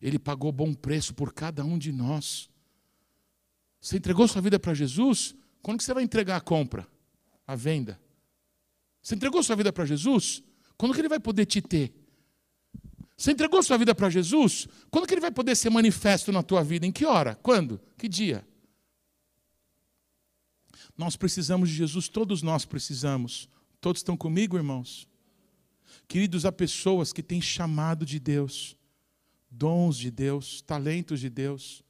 Ele 0.00 0.18
pagou 0.18 0.50
bom 0.50 0.72
preço 0.72 1.12
por 1.12 1.30
cada 1.30 1.62
um 1.62 1.76
de 1.76 1.92
nós. 1.92 2.48
Você 3.78 3.98
entregou 3.98 4.26
sua 4.26 4.40
vida 4.40 4.58
para 4.58 4.72
Jesus? 4.72 5.34
Quando 5.60 5.76
que 5.76 5.84
você 5.84 5.92
vai 5.92 6.02
entregar 6.02 6.38
a 6.38 6.40
compra? 6.40 6.88
A 7.46 7.54
venda? 7.54 8.00
Você 9.02 9.14
entregou 9.14 9.42
sua 9.42 9.54
vida 9.54 9.70
para 9.70 9.84
Jesus? 9.84 10.42
Quando 10.78 10.94
que 10.94 11.00
ele 11.02 11.10
vai 11.10 11.20
poder 11.20 11.44
te 11.44 11.60
ter? 11.60 12.01
Você 13.22 13.30
entregou 13.30 13.62
sua 13.62 13.78
vida 13.78 13.94
para 13.94 14.10
Jesus? 14.10 14.66
Quando 14.90 15.06
que 15.06 15.14
ele 15.14 15.20
vai 15.20 15.30
poder 15.30 15.54
ser 15.54 15.70
manifesto 15.70 16.32
na 16.32 16.42
tua 16.42 16.64
vida? 16.64 16.84
Em 16.84 16.90
que 16.90 17.06
hora? 17.06 17.36
Quando? 17.36 17.80
Que 17.96 18.08
dia? 18.08 18.44
Nós 20.98 21.14
precisamos 21.14 21.68
de 21.68 21.76
Jesus, 21.76 22.08
todos 22.08 22.42
nós 22.42 22.64
precisamos. 22.64 23.48
Todos 23.80 24.00
estão 24.00 24.16
comigo, 24.16 24.56
irmãos? 24.56 25.06
Queridos, 26.08 26.44
há 26.44 26.50
pessoas 26.50 27.12
que 27.12 27.22
têm 27.22 27.40
chamado 27.40 28.04
de 28.04 28.18
Deus, 28.18 28.76
dons 29.48 29.96
de 29.96 30.10
Deus, 30.10 30.60
talentos 30.60 31.20
de 31.20 31.30
Deus, 31.30 31.84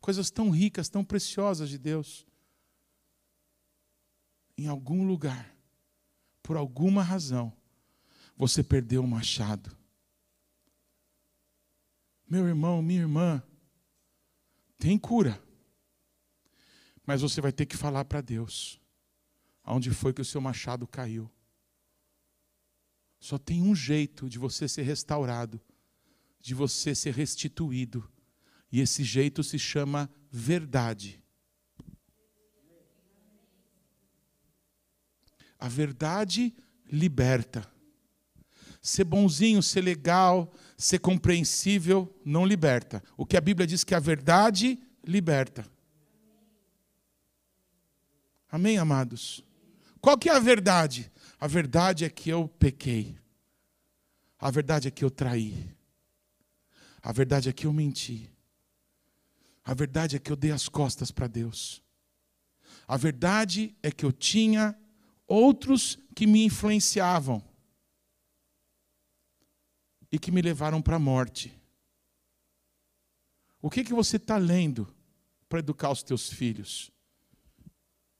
coisas 0.00 0.30
tão 0.30 0.50
ricas, 0.50 0.88
tão 0.88 1.02
preciosas 1.02 1.68
de 1.68 1.78
Deus. 1.78 2.24
Em 4.56 4.68
algum 4.68 5.04
lugar, 5.04 5.52
por 6.44 6.56
alguma 6.56 7.02
razão, 7.02 7.52
você 8.36 8.62
perdeu 8.62 9.02
o 9.02 9.08
machado 9.08 9.75
meu 12.28 12.46
irmão, 12.46 12.82
minha 12.82 13.00
irmã, 13.00 13.42
tem 14.78 14.98
cura. 14.98 15.42
Mas 17.06 17.22
você 17.22 17.40
vai 17.40 17.52
ter 17.52 17.66
que 17.66 17.76
falar 17.76 18.04
para 18.04 18.20
Deus 18.20 18.80
aonde 19.66 19.90
foi 19.90 20.14
que 20.14 20.20
o 20.20 20.24
seu 20.24 20.40
machado 20.40 20.86
caiu. 20.86 21.28
Só 23.18 23.36
tem 23.36 23.60
um 23.62 23.74
jeito 23.74 24.28
de 24.28 24.38
você 24.38 24.68
ser 24.68 24.82
restaurado, 24.82 25.60
de 26.40 26.54
você 26.54 26.94
ser 26.94 27.12
restituído. 27.12 28.08
E 28.70 28.80
esse 28.80 29.02
jeito 29.02 29.42
se 29.42 29.58
chama 29.58 30.08
verdade. 30.30 31.20
A 35.58 35.68
verdade 35.68 36.54
liberta. 36.84 37.68
Ser 38.80 39.02
bonzinho, 39.02 39.62
ser 39.62 39.80
legal, 39.80 40.52
ser 40.76 40.98
compreensível 40.98 42.14
não 42.24 42.44
liberta. 42.44 43.02
O 43.16 43.24
que 43.24 43.36
a 43.36 43.40
Bíblia 43.40 43.66
diz 43.66 43.82
que 43.82 43.94
a 43.94 44.00
verdade 44.00 44.78
liberta. 45.04 45.66
Amém, 48.50 48.78
amados? 48.78 49.44
Qual 50.00 50.16
que 50.18 50.28
é 50.28 50.34
a 50.34 50.38
verdade? 50.38 51.10
A 51.40 51.46
verdade 51.46 52.04
é 52.04 52.10
que 52.10 52.30
eu 52.30 52.48
pequei. 52.48 53.18
A 54.38 54.50
verdade 54.50 54.88
é 54.88 54.90
que 54.90 55.04
eu 55.04 55.10
traí. 55.10 55.74
A 57.02 57.12
verdade 57.12 57.48
é 57.48 57.52
que 57.52 57.66
eu 57.66 57.72
menti. 57.72 58.30
A 59.64 59.74
verdade 59.74 60.16
é 60.16 60.18
que 60.18 60.30
eu 60.30 60.36
dei 60.36 60.52
as 60.52 60.68
costas 60.68 61.10
para 61.10 61.26
Deus. 61.26 61.82
A 62.86 62.96
verdade 62.96 63.74
é 63.82 63.90
que 63.90 64.04
eu 64.04 64.12
tinha 64.12 64.76
outros 65.26 65.98
que 66.14 66.26
me 66.26 66.44
influenciavam 66.44 67.42
e 70.10 70.18
que 70.18 70.30
me 70.30 70.40
levaram 70.42 70.80
para 70.80 70.96
a 70.96 70.98
morte. 71.00 71.58
O 73.60 73.70
que, 73.70 73.82
que 73.82 73.92
você 73.92 74.16
está 74.16 74.36
lendo 74.36 74.86
para 75.48 75.58
educar 75.58 75.90
os 75.90 76.02
teus 76.02 76.28
filhos? 76.28 76.90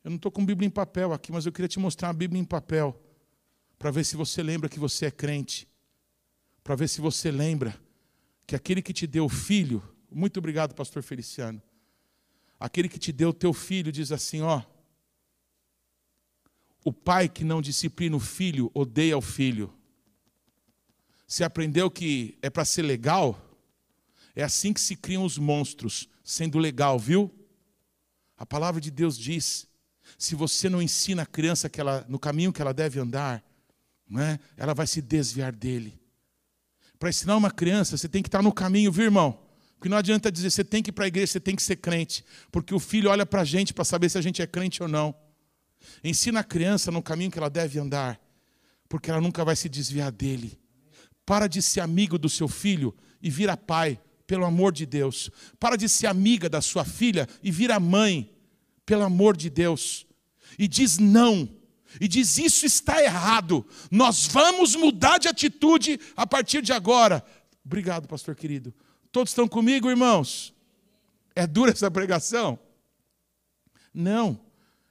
Eu 0.03 0.11
não 0.11 0.17
estou 0.17 0.31
com 0.31 0.45
Bíblia 0.45 0.67
em 0.67 0.71
papel 0.71 1.13
aqui, 1.13 1.33
mas 1.33 1.47
eu 1.47 1.53
queria 1.53 1.69
te 1.69 1.79
mostrar 1.79 2.09
uma 2.09 2.15
Bíblia 2.15 2.41
em 2.41 2.45
papel, 2.45 3.01
para 3.79 3.91
ver 3.91 4.05
se 4.05 4.17
você 4.17 4.43
lembra 4.43 4.69
que 4.69 4.79
você 4.79 5.07
é 5.07 5.11
crente, 5.11 5.69
para 6.63 6.75
ver 6.75 6.89
se 6.89 7.01
você 7.01 7.31
lembra 7.31 7.79
que 8.47 8.57
aquele 8.57 8.81
que 8.81 8.93
te 8.93 9.07
deu 9.07 9.25
o 9.25 9.29
filho, 9.29 9.83
muito 10.11 10.39
obrigado, 10.39 10.75
pastor 10.75 11.03
Feliciano, 11.03 11.61
aquele 12.59 12.89
que 12.89 12.99
te 12.99 13.13
deu 13.13 13.31
o 13.31 13.35
teu 13.35 13.53
filho 13.53 13.93
diz 13.93 14.13
assim: 14.13 14.41
ó, 14.41 14.63
o 16.85 16.93
pai 16.93 17.29
que 17.29 17.45
não 17.45 17.61
disciplina 17.61 18.17
o 18.17 18.21
filho 18.21 18.71
odeia 18.73 19.19
o 19.19 19.21
filho. 19.21 19.76
Você 21.27 21.43
aprendeu 21.43 21.91
que 21.91 22.39
é 22.41 22.49
para 22.49 22.65
ser 22.65 22.83
legal? 22.83 23.41
É 24.35 24.43
assim 24.43 24.73
que 24.73 24.81
se 24.81 24.95
criam 24.95 25.25
os 25.25 25.39
monstros, 25.39 26.09
sendo 26.23 26.59
legal, 26.59 26.99
viu? 26.99 27.35
A 28.37 28.45
palavra 28.45 28.81
de 28.81 28.91
Deus 28.91 29.19
diz: 29.19 29.67
se 30.19 30.35
você 30.35 30.69
não 30.69 30.81
ensina 30.81 31.23
a 31.23 31.27
criança 31.27 31.69
que 31.69 31.81
ela, 31.81 32.05
no 32.09 32.19
caminho 32.19 32.53
que 32.53 32.63
ela 32.63 32.73
deve 32.73 33.01
andar, 33.01 33.43
né, 34.09 34.39
ela 34.57 34.75
vai 34.75 34.87
se 34.87 35.03
desviar 35.03 35.53
dele. 35.53 35.99
Para 36.99 37.09
ensinar 37.09 37.37
uma 37.37 37.51
criança, 37.51 37.97
você 37.97 38.09
tem 38.09 38.23
que 38.23 38.29
estar 38.29 38.43
no 38.43 38.53
caminho, 38.53 38.93
viu, 38.93 39.05
irmão? 39.05 39.39
Porque 39.77 39.89
não 39.89 39.97
adianta 39.99 40.33
dizer 40.33 40.51
você 40.51 40.65
tem 40.65 40.83
que 40.83 40.91
ir 40.91 40.93
para 40.93 41.05
a 41.05 41.09
igreja, 41.09 41.33
você 41.33 41.41
tem 41.41 41.55
que 41.55 41.63
ser 41.63 41.77
crente. 41.77 42.25
Porque 42.51 42.75
o 42.75 42.79
filho 42.79 43.11
olha 43.11 43.27
para 43.27 43.43
a 43.43 43.45
gente 43.45 43.75
para 43.75 43.85
saber 43.85 44.09
se 44.09 44.17
a 44.17 44.23
gente 44.23 44.41
é 44.41 44.47
crente 44.47 44.83
ou 44.83 44.89
não. 44.89 45.15
Ensina 46.03 46.41
a 46.41 46.45
criança 46.45 46.91
no 46.91 47.03
caminho 47.03 47.31
que 47.31 47.39
ela 47.39 47.51
deve 47.51 47.79
andar, 47.79 48.19
porque 48.89 49.11
ela 49.11 49.21
nunca 49.21 49.45
vai 49.45 49.55
se 49.55 49.69
desviar 49.69 50.11
dele. 50.11 50.59
Para 51.27 51.49
de 51.49 51.61
ser 51.61 51.81
amigo 51.81 52.17
do 52.17 52.29
seu 52.29 52.47
filho 52.47 52.95
e 53.21 53.29
vira 53.29 53.57
pai, 53.57 54.01
pelo 54.27 54.45
amor 54.45 54.73
de 54.73 54.87
Deus. 54.87 55.31
Para 55.59 55.77
de 55.77 55.89
ser 55.89 56.07
amiga 56.07 56.49
da 56.49 56.63
sua 56.63 56.85
filha 56.85 57.29
e 57.43 57.51
vira 57.51 57.79
mãe, 57.81 58.33
pelo 58.87 59.03
amor 59.03 59.37
de 59.37 59.51
Deus. 59.51 60.07
E 60.57 60.69
diz 60.69 60.99
não. 60.99 61.49
E 62.01 62.07
diz 62.07 62.39
isso 62.39 62.65
está 62.65 63.03
errado. 63.03 63.67
Nós 63.91 64.27
vamos 64.27 64.77
mudar 64.77 65.19
de 65.19 65.29
atitude 65.29 65.99
a 66.17 66.27
partir 66.27 66.63
de 66.63 66.73
agora. 66.73 67.25
Obrigado, 67.65 68.07
pastor 68.07 68.37
querido. 68.37 68.73
Todos 69.11 69.33
estão 69.33 69.49
comigo, 69.49 69.91
irmãos? 69.91 70.55
É 71.35 71.47
dura 71.47 71.73
essa 71.73 71.91
pregação? 71.91 72.59
Não. 73.93 74.39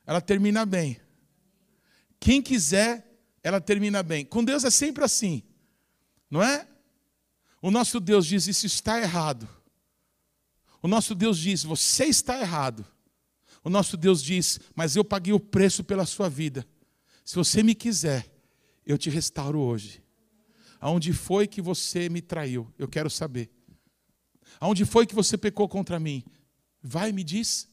Ela 0.06 0.20
termina 0.20 0.66
bem. 0.66 1.00
Quem 2.20 2.42
quiser, 2.42 3.20
ela 3.44 3.62
termina 3.62 4.04
bem. 4.04 4.26
Com 4.26 4.44
Deus 4.44 4.64
é 4.64 4.70
sempre 4.70 5.04
assim. 5.04 5.44
Não 6.30 6.42
é? 6.42 6.68
O 7.62 7.72
nosso 7.72 8.00
Deus 8.00 8.26
diz: 8.26 8.48
Isso 8.48 8.66
está 8.66 9.00
errado. 9.00 9.48
O 10.82 10.88
nosso 10.88 11.16
Deus 11.16 11.38
diz: 11.38 11.64
Você 11.64 12.06
está 12.06 12.40
errado. 12.40 12.86
O 13.64 13.70
nosso 13.70 13.98
Deus 13.98 14.22
diz: 14.22 14.60
Mas 14.76 14.96
eu 14.96 15.04
paguei 15.04 15.34
o 15.34 15.40
preço 15.40 15.84
pela 15.84 16.06
sua 16.06 16.30
vida. 16.30 16.68
Se 17.24 17.36
você 17.36 17.64
me 17.64 17.74
quiser, 17.74 18.32
eu 18.86 18.98
te 18.98 19.10
restauro 19.10 19.60
hoje. 19.60 20.04
Aonde 20.80 21.12
foi 21.12 21.48
que 21.48 21.62
você 21.62 22.08
me 22.08 22.22
traiu? 22.22 22.72
Eu 22.78 22.88
quero 22.88 23.10
saber. 23.10 23.50
Aonde 24.60 24.86
foi 24.86 25.08
que 25.08 25.16
você 25.16 25.36
pecou 25.36 25.68
contra 25.68 26.00
mim? 26.00 26.24
Vai 26.82 27.10
e 27.10 27.14
me 27.14 27.24
diz. 27.24 27.68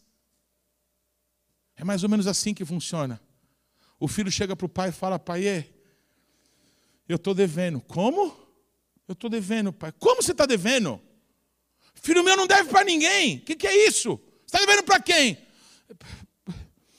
É 1.76 1.84
mais 1.84 2.03
ou 2.03 2.09
menos 2.09 2.26
assim 2.26 2.55
que 2.55 2.64
funciona. 2.64 3.20
O 4.00 4.09
filho 4.09 4.32
chega 4.32 4.57
para 4.57 4.66
o 4.66 4.70
pai 4.70 4.88
e 4.88 4.92
fala: 4.92 5.18
Pai, 5.18 5.70
eu 7.07 7.16
estou 7.16 7.34
devendo. 7.34 7.80
Como? 7.82 8.41
Eu 9.09 9.12
estou 9.12 9.28
devendo, 9.28 9.72
pai. 9.72 9.92
Como 9.98 10.22
você 10.22 10.32
está 10.32 10.46
devendo? 10.46 11.00
Filho 11.94 12.24
meu 12.24 12.36
não 12.36 12.46
deve 12.46 12.68
para 12.68 12.84
ninguém. 12.84 13.36
O 13.36 13.40
que, 13.42 13.55
que, 13.55 13.66
é 13.66 13.86
isso? 13.86 14.20
Você 14.46 14.57
está 14.57 14.59
devendo 14.59 14.82
para 14.82 15.00
quem? 15.00 15.38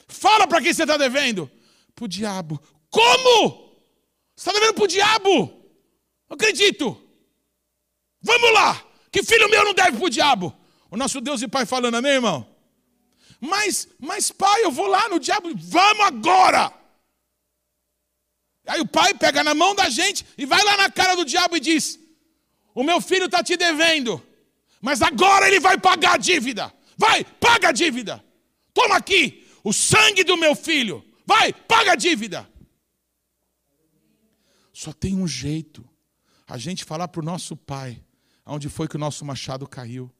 Fala 0.07 0.47
para 0.47 0.61
quem 0.61 0.73
você 0.73 0.83
está 0.83 0.97
devendo. 0.97 1.49
Para 1.95 2.05
o 2.05 2.07
diabo. 2.07 2.61
Como? 2.89 3.73
Você 4.35 4.49
está 4.49 4.53
devendo 4.53 4.75
para 4.75 4.83
o 4.83 4.87
diabo? 4.87 5.45
Não 6.29 6.35
acredito. 6.35 7.01
Vamos 8.21 8.53
lá. 8.53 8.85
Que 9.11 9.23
filho 9.23 9.49
meu 9.49 9.65
não 9.65 9.73
deve 9.73 9.97
para 9.97 10.05
o 10.05 10.09
diabo? 10.09 10.55
O 10.89 10.97
nosso 10.97 11.19
Deus 11.19 11.41
e 11.41 11.47
Pai 11.47 11.65
falando, 11.65 11.95
amém, 11.95 12.13
irmão? 12.13 12.47
Mas, 13.39 13.89
mas 13.99 14.31
pai, 14.31 14.63
eu 14.63 14.71
vou 14.71 14.87
lá 14.87 15.09
no 15.09 15.19
diabo. 15.19 15.51
Vamos 15.53 16.05
agora. 16.05 16.71
Aí 18.65 18.79
o 18.79 18.87
pai 18.87 19.13
pega 19.13 19.43
na 19.43 19.53
mão 19.53 19.75
da 19.75 19.89
gente 19.89 20.25
e 20.37 20.45
vai 20.45 20.63
lá 20.63 20.77
na 20.77 20.89
cara 20.89 21.15
do 21.15 21.25
diabo 21.25 21.57
e 21.57 21.59
diz: 21.59 21.99
O 22.73 22.83
meu 22.83 23.01
filho 23.01 23.25
está 23.25 23.43
te 23.43 23.57
devendo, 23.57 24.21
mas 24.81 25.01
agora 25.01 25.47
ele 25.47 25.59
vai 25.59 25.77
pagar 25.77 26.13
a 26.13 26.17
dívida. 26.17 26.73
Vai, 26.97 27.23
paga 27.23 27.69
a 27.69 27.71
dívida. 27.71 28.23
Toma 28.73 28.95
aqui 28.95 29.45
o 29.63 29.73
sangue 29.73 30.23
do 30.23 30.37
meu 30.37 30.55
filho. 30.55 31.03
Vai, 31.25 31.53
paga 31.53 31.93
a 31.93 31.95
dívida. 31.95 32.49
Só 34.71 34.93
tem 34.93 35.15
um 35.15 35.27
jeito: 35.27 35.87
a 36.47 36.57
gente 36.57 36.85
falar 36.85 37.07
para 37.07 37.21
o 37.21 37.25
nosso 37.25 37.55
pai 37.55 38.01
aonde 38.45 38.69
foi 38.69 38.87
que 38.87 38.95
o 38.95 38.99
nosso 38.99 39.23
machado 39.25 39.67
caiu. 39.67 40.11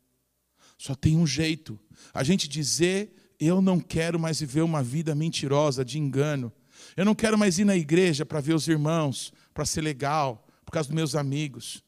Só 0.77 0.95
tem 0.95 1.17
um 1.17 1.25
jeito: 1.27 1.79
a 2.13 2.23
gente 2.23 2.47
dizer, 2.47 3.33
eu 3.39 3.61
não 3.61 3.79
quero 3.79 4.19
mais 4.19 4.39
viver 4.39 4.61
uma 4.61 4.83
vida 4.83 5.13
mentirosa, 5.15 5.83
de 5.83 5.97
engano. 5.97 6.51
Eu 6.95 7.05
não 7.05 7.15
quero 7.15 7.37
mais 7.37 7.57
ir 7.57 7.65
na 7.65 7.75
igreja 7.75 8.25
para 8.25 8.39
ver 8.39 8.53
os 8.53 8.67
irmãos, 8.67 9.33
para 9.53 9.65
ser 9.65 9.81
legal, 9.81 10.47
por 10.65 10.71
causa 10.71 10.89
dos 10.89 10.95
meus 10.95 11.15
amigos. 11.15 11.83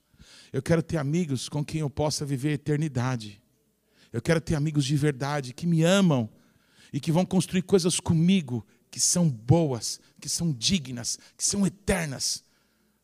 Eu 0.52 0.62
quero 0.62 0.82
ter 0.82 0.98
amigos 0.98 1.50
com 1.50 1.64
quem 1.64 1.82
eu 1.82 1.90
possa 1.90 2.26
viver 2.26 2.50
a 2.50 2.54
eternidade. 2.54 3.42
Eu 4.12 4.22
quero 4.22 4.40
ter 4.40 4.56
amigos 4.56 4.86
de 4.86 4.96
verdade 4.96 5.54
que 5.54 5.68
me 5.68 5.84
amam 5.84 6.30
e 6.94 7.00
que 7.00 7.12
vão 7.12 7.26
construir 7.26 7.64
coisas 7.64 8.00
comigo 8.00 8.66
que 8.90 9.00
são 9.00 9.30
boas, 9.30 10.00
que 10.22 10.30
são 10.30 10.54
dignas, 10.54 11.20
que 11.36 11.44
são 11.44 11.68
eternas. 11.68 12.44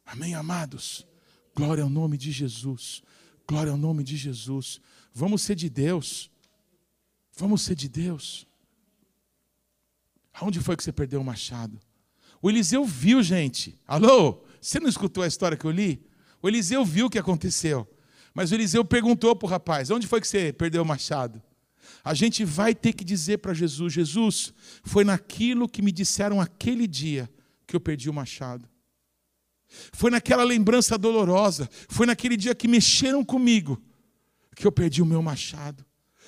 Amém, 0.06 0.34
amados? 0.34 1.06
Glória 1.54 1.84
ao 1.84 1.90
nome 1.90 2.18
de 2.18 2.32
Jesus. 2.32 3.04
Glória 3.46 3.72
ao 3.72 3.78
nome 3.78 4.04
de 4.04 4.16
Jesus. 4.16 4.80
Vamos 5.14 5.42
ser 5.42 5.56
de 5.56 5.70
Deus. 5.70 6.32
Vamos 7.36 7.62
ser 7.64 7.76
de 7.76 7.90
Deus. 7.90 8.48
Aonde 10.34 10.62
foi 10.62 10.78
que 10.78 10.84
você 10.84 10.94
perdeu 10.94 11.20
o 11.20 11.26
machado? 11.26 11.78
O 12.42 12.50
Eliseu 12.50 12.84
viu, 12.86 13.22
gente. 13.22 13.80
Alô? 13.88 14.44
Você 14.60 14.80
não 14.80 14.90
escutou 14.90 15.24
a 15.24 15.28
história 15.28 15.58
que 15.58 15.66
eu 15.66 15.72
li? 15.72 16.06
O 16.42 16.48
Eliseu 16.48 16.84
viu 16.84 17.06
o 17.06 17.10
que 17.10 17.20
aconteceu. 17.20 17.88
Mas 18.34 18.52
o 18.52 18.56
Eliseu 18.56 18.84
perguntou 18.84 19.36
para 19.36 19.46
o 19.46 19.50
rapaz: 19.50 19.92
onde 19.92 20.08
foi 20.08 20.20
que 20.20 20.28
você 20.28 20.52
perdeu 20.52 20.82
o 20.82 20.86
machado? 20.86 21.42
A 22.04 22.14
gente 22.14 22.44
vai 22.44 22.74
ter 22.74 22.94
que 22.94 23.04
dizer 23.04 23.40
para 23.40 23.54
Jesus: 23.54 23.94
Jesus, 23.94 24.54
foi 24.84 25.04
naquilo 25.04 25.70
que 25.70 25.82
me 25.82 25.92
disseram 25.92 26.42
aquele 26.42 26.88
dia 26.88 27.30
que 27.68 27.76
eu 27.76 27.80
perdi 27.80 28.10
o 28.10 28.14
machado. 28.14 28.68
Foi 29.94 30.12
naquela 30.12 30.44
lembrança 30.44 30.98
dolorosa, 30.98 31.70
foi 31.88 32.06
naquele 32.06 32.36
dia 32.36 32.54
que 32.54 32.68
mexeram 32.68 33.24
comigo 33.24 33.82
que 34.56 34.68
eu 34.68 34.72
perdi 34.72 35.02
o 35.02 35.06
meu 35.06 35.22
machado. 35.22 35.86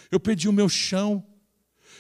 Eu 0.10 0.20
perdi 0.20 0.48
o 0.48 0.54
meu 0.54 0.70
chão. 0.70 1.26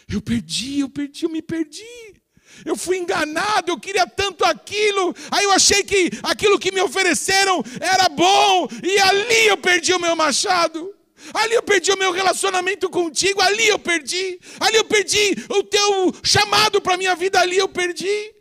Eu 0.07 0.21
perdi, 0.21 0.79
eu 0.79 0.89
perdi, 0.89 1.25
eu 1.25 1.29
me 1.29 1.41
perdi. 1.41 2.22
Eu 2.65 2.75
fui 2.75 2.97
enganado, 2.97 3.71
eu 3.71 3.79
queria 3.79 4.07
tanto 4.07 4.45
aquilo. 4.45 5.15
Aí 5.31 5.43
eu 5.43 5.51
achei 5.51 5.83
que 5.83 6.11
aquilo 6.21 6.59
que 6.59 6.71
me 6.71 6.81
ofereceram 6.81 7.63
era 7.79 8.09
bom, 8.09 8.67
e 8.81 8.99
ali 8.99 9.47
eu 9.47 9.57
perdi 9.57 9.93
o 9.93 9.99
meu 9.99 10.15
machado. 10.15 10.93
Ali 11.33 11.53
eu 11.53 11.63
perdi 11.63 11.91
o 11.91 11.97
meu 11.97 12.11
relacionamento 12.11 12.89
contigo, 12.89 13.41
ali 13.41 13.67
eu 13.67 13.79
perdi. 13.79 14.39
Ali 14.59 14.77
eu 14.77 14.85
perdi 14.85 15.37
o 15.49 15.63
teu 15.63 16.13
chamado 16.23 16.81
para 16.81 16.95
a 16.95 16.97
minha 16.97 17.15
vida, 17.15 17.39
ali 17.39 17.57
eu 17.57 17.67
perdi. 17.67 18.33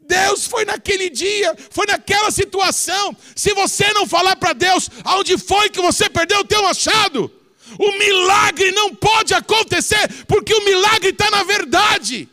Deus 0.00 0.46
foi 0.46 0.64
naquele 0.64 1.10
dia, 1.10 1.54
foi 1.70 1.86
naquela 1.86 2.30
situação. 2.30 3.14
Se 3.36 3.52
você 3.52 3.92
não 3.92 4.06
falar 4.06 4.36
para 4.36 4.54
Deus 4.54 4.88
aonde 5.04 5.36
foi 5.36 5.68
que 5.68 5.80
você 5.80 6.08
perdeu 6.08 6.40
o 6.40 6.44
teu 6.44 6.62
machado, 6.62 7.30
o 7.78 7.92
milagre 7.98 8.70
não 8.72 8.94
pode 8.94 9.34
acontecer, 9.34 10.24
porque 10.26 10.54
o 10.54 10.64
milagre 10.64 11.10
está 11.10 11.30
na 11.30 11.42
verdade. 11.44 12.28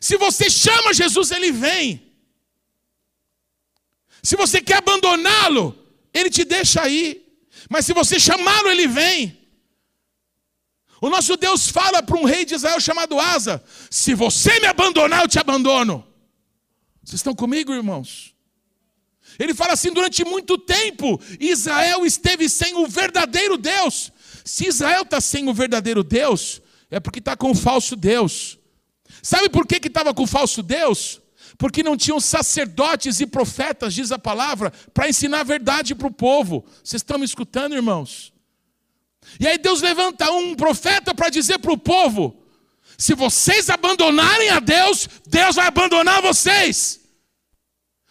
Se 0.00 0.16
você 0.16 0.48
chama 0.48 0.94
Jesus, 0.94 1.30
ele 1.30 1.50
vem. 1.52 2.08
Se 4.22 4.36
você 4.36 4.60
quer 4.60 4.78
abandoná-lo, 4.78 5.76
ele 6.12 6.30
te 6.30 6.44
deixa 6.44 6.82
aí. 6.82 7.26
Mas 7.68 7.86
se 7.86 7.92
você 7.92 8.18
chamá-lo, 8.18 8.68
ele 8.68 8.86
vem. 8.86 9.38
O 11.00 11.08
nosso 11.08 11.36
Deus 11.36 11.68
fala 11.68 12.02
para 12.02 12.18
um 12.18 12.24
rei 12.24 12.44
de 12.44 12.54
Israel 12.54 12.80
chamado 12.80 13.18
Asa: 13.18 13.62
Se 13.90 14.14
você 14.14 14.58
me 14.60 14.66
abandonar, 14.66 15.22
eu 15.22 15.28
te 15.28 15.38
abandono. 15.38 16.06
Vocês 17.02 17.20
estão 17.20 17.34
comigo, 17.34 17.72
irmãos? 17.72 18.34
Ele 19.38 19.54
fala 19.54 19.74
assim: 19.74 19.92
durante 19.92 20.24
muito 20.24 20.58
tempo, 20.58 21.20
Israel 21.38 22.04
esteve 22.04 22.48
sem 22.48 22.74
o 22.74 22.86
verdadeiro 22.86 23.56
Deus. 23.56 24.12
Se 24.44 24.66
Israel 24.66 25.02
está 25.02 25.20
sem 25.20 25.48
o 25.48 25.54
verdadeiro 25.54 26.02
Deus, 26.02 26.60
é 26.90 26.98
porque 26.98 27.20
está 27.20 27.36
com 27.36 27.52
o 27.52 27.54
falso 27.54 27.94
Deus. 27.94 28.57
Sabe 29.22 29.48
por 29.48 29.66
que 29.66 29.86
estava 29.86 30.14
com 30.14 30.22
o 30.22 30.26
falso 30.26 30.62
Deus? 30.62 31.20
Porque 31.56 31.82
não 31.82 31.96
tinham 31.96 32.20
sacerdotes 32.20 33.20
e 33.20 33.26
profetas, 33.26 33.94
diz 33.94 34.12
a 34.12 34.18
palavra, 34.18 34.72
para 34.94 35.08
ensinar 35.08 35.40
a 35.40 35.44
verdade 35.44 35.94
para 35.94 36.06
o 36.06 36.12
povo. 36.12 36.64
Vocês 36.84 37.00
estão 37.00 37.18
me 37.18 37.24
escutando, 37.24 37.74
irmãos? 37.74 38.32
E 39.40 39.46
aí 39.46 39.58
Deus 39.58 39.82
levanta 39.82 40.30
um 40.30 40.54
profeta 40.54 41.14
para 41.14 41.28
dizer 41.28 41.58
para 41.58 41.72
o 41.72 41.78
povo: 41.78 42.42
se 42.96 43.14
vocês 43.14 43.68
abandonarem 43.68 44.50
a 44.50 44.60
Deus, 44.60 45.08
Deus 45.26 45.56
vai 45.56 45.66
abandonar 45.66 46.22
vocês. 46.22 47.00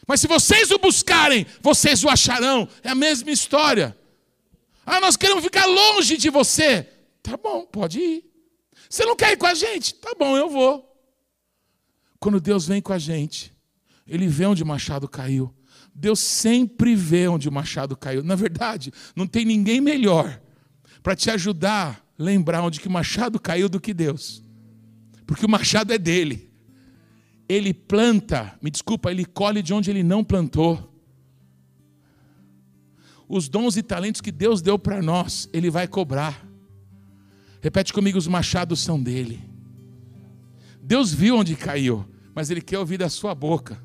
Mas 0.08 0.22
se 0.22 0.28
vocês 0.28 0.72
o 0.72 0.78
buscarem, 0.80 1.46
vocês 1.62 2.04
o 2.04 2.10
acharão. 2.10 2.68
É 2.82 2.90
a 2.90 2.96
mesma 2.96 3.30
história. 3.30 3.98
Ah, 4.86 5.02
nós 5.02 5.18
queremos 5.18 5.44
ficar 5.44 5.66
longe 5.66 6.16
de 6.16 6.30
você. 6.30 6.84
Tá 7.22 7.36
bom, 7.36 7.66
pode 7.66 8.00
ir. 8.00 8.26
Você 8.90 9.04
não 9.04 9.18
quer 9.18 9.34
ir 9.34 9.38
com 9.38 9.46
a 9.46 9.54
gente? 9.54 9.94
Tá 9.96 10.14
bom, 10.18 10.38
eu 10.38 10.50
vou. 10.50 10.87
Quando 12.20 12.40
Deus 12.40 12.68
vem 12.68 12.82
com 12.82 12.94
a 12.94 12.98
gente, 12.98 13.54
Ele 14.06 14.28
vê 14.28 14.46
onde 14.46 14.64
o 14.64 14.66
machado 14.66 15.08
caiu. 15.08 15.54
Deus 15.94 16.20
sempre 16.20 16.96
vê 16.96 17.28
onde 17.28 17.50
o 17.50 17.52
machado 17.52 17.96
caiu. 17.98 18.24
Na 18.24 18.36
verdade, 18.36 18.92
não 19.16 19.26
tem 19.26 19.44
ninguém 19.44 19.82
melhor 19.82 20.40
para 21.02 21.16
te 21.16 21.30
ajudar 21.32 22.06
a 22.20 22.24
lembrar 22.24 22.62
onde 22.62 22.80
que 22.80 22.88
o 22.88 22.92
machado 22.92 23.40
caiu 23.40 23.68
do 23.68 23.80
que 23.80 23.94
Deus. 23.94 24.44
Porque 25.26 25.46
o 25.46 25.50
machado 25.50 25.92
é 25.92 25.98
dele. 25.98 26.52
Ele 27.50 27.74
planta, 27.74 28.58
me 28.62 28.70
desculpa, 28.70 29.10
ele 29.10 29.26
colhe 29.26 29.62
de 29.62 29.74
onde 29.74 29.90
ele 29.90 30.04
não 30.04 30.24
plantou. 30.24 30.94
Os 33.28 33.50
dons 33.50 33.76
e 33.76 33.84
talentos 33.84 34.22
que 34.22 34.32
Deus 34.32 34.62
deu 34.62 34.78
para 34.78 35.02
nós, 35.02 35.50
ele 35.52 35.70
vai 35.70 35.88
cobrar. 35.88 36.48
Repete 37.62 37.92
comigo: 37.92 38.18
os 38.18 38.28
machados 38.28 38.80
são 38.80 39.02
dele. 39.02 39.42
Deus 40.88 41.14
viu 41.14 41.36
onde 41.36 41.54
caiu, 41.54 42.06
mas 42.34 42.50
ele 42.50 42.62
quer 42.62 42.80
ouvir 42.80 42.98
da 42.98 43.10
sua 43.10 43.36
boca. 43.36 43.78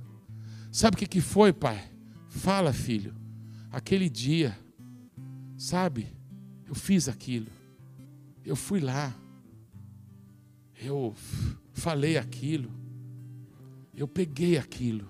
Sabe 0.70 0.94
o 0.94 0.98
que, 0.98 1.06
que 1.08 1.20
foi, 1.20 1.52
pai? 1.52 1.90
Fala, 2.28 2.72
filho. 2.72 3.12
Aquele 3.72 4.08
dia, 4.08 4.56
sabe? 5.58 6.06
Eu 6.64 6.76
fiz 6.76 7.08
aquilo. 7.08 7.48
Eu 8.44 8.54
fui 8.54 8.78
lá. 8.78 9.12
Eu 10.80 11.12
falei 11.72 12.16
aquilo. 12.16 12.70
Eu 13.92 14.06
peguei 14.06 14.56
aquilo. 14.56 15.08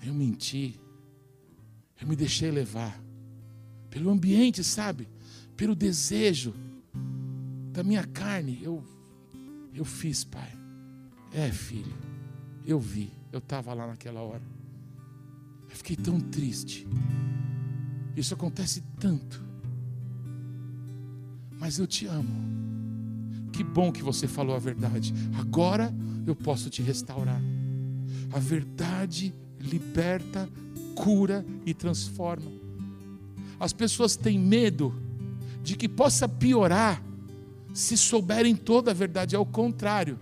Eu 0.00 0.14
menti. 0.14 0.78
Eu 2.00 2.06
me 2.06 2.14
deixei 2.14 2.52
levar. 2.52 3.02
Pelo 3.90 4.10
ambiente, 4.10 4.62
sabe? 4.62 5.08
Pelo 5.56 5.74
desejo 5.74 6.54
da 7.72 7.82
minha 7.82 8.04
carne. 8.04 8.60
Eu, 8.62 8.84
eu 9.74 9.84
fiz, 9.84 10.24
pai. 10.24 10.52
É, 11.32 11.50
filho. 11.50 11.96
Eu 12.66 12.78
vi. 12.78 13.12
Eu 13.32 13.38
estava 13.38 13.74
lá 13.74 13.86
naquela 13.86 14.20
hora. 14.20 14.42
Eu 15.68 15.76
fiquei 15.76 15.96
tão 15.96 16.18
triste. 16.18 16.86
Isso 18.16 18.34
acontece 18.34 18.82
tanto. 18.98 19.42
Mas 21.58 21.78
eu 21.78 21.86
te 21.86 22.06
amo. 22.06 22.48
Que 23.52 23.62
bom 23.62 23.92
que 23.92 24.02
você 24.02 24.26
falou 24.26 24.54
a 24.54 24.58
verdade. 24.58 25.12
Agora 25.38 25.92
eu 26.26 26.34
posso 26.34 26.70
te 26.70 26.82
restaurar. 26.82 27.40
A 28.32 28.38
verdade 28.38 29.34
liberta, 29.58 30.48
cura 30.94 31.44
e 31.66 31.74
transforma. 31.74 32.50
As 33.58 33.72
pessoas 33.72 34.16
têm 34.16 34.38
medo 34.38 34.94
de 35.62 35.76
que 35.76 35.88
possa 35.88 36.28
piorar 36.28 37.02
se 37.72 37.96
souberem 37.96 38.54
toda 38.54 38.90
a 38.90 38.94
verdade. 38.94 39.36
É 39.36 39.38
o 39.38 39.46
contrário. 39.46 40.18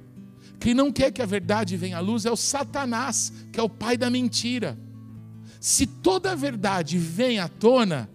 Quem 0.58 0.74
não 0.74 0.90
quer 0.90 1.10
que 1.12 1.22
a 1.22 1.26
verdade 1.26 1.76
venha 1.76 1.98
à 1.98 2.00
luz 2.00 2.24
é 2.24 2.30
o 2.30 2.36
Satanás, 2.36 3.32
que 3.52 3.60
é 3.60 3.62
o 3.62 3.68
pai 3.68 3.96
da 3.96 4.10
mentira. 4.10 4.78
Se 5.60 5.86
toda 5.86 6.32
a 6.32 6.34
verdade 6.34 6.98
vem 6.98 7.38
à 7.38 7.48
tona, 7.48 8.08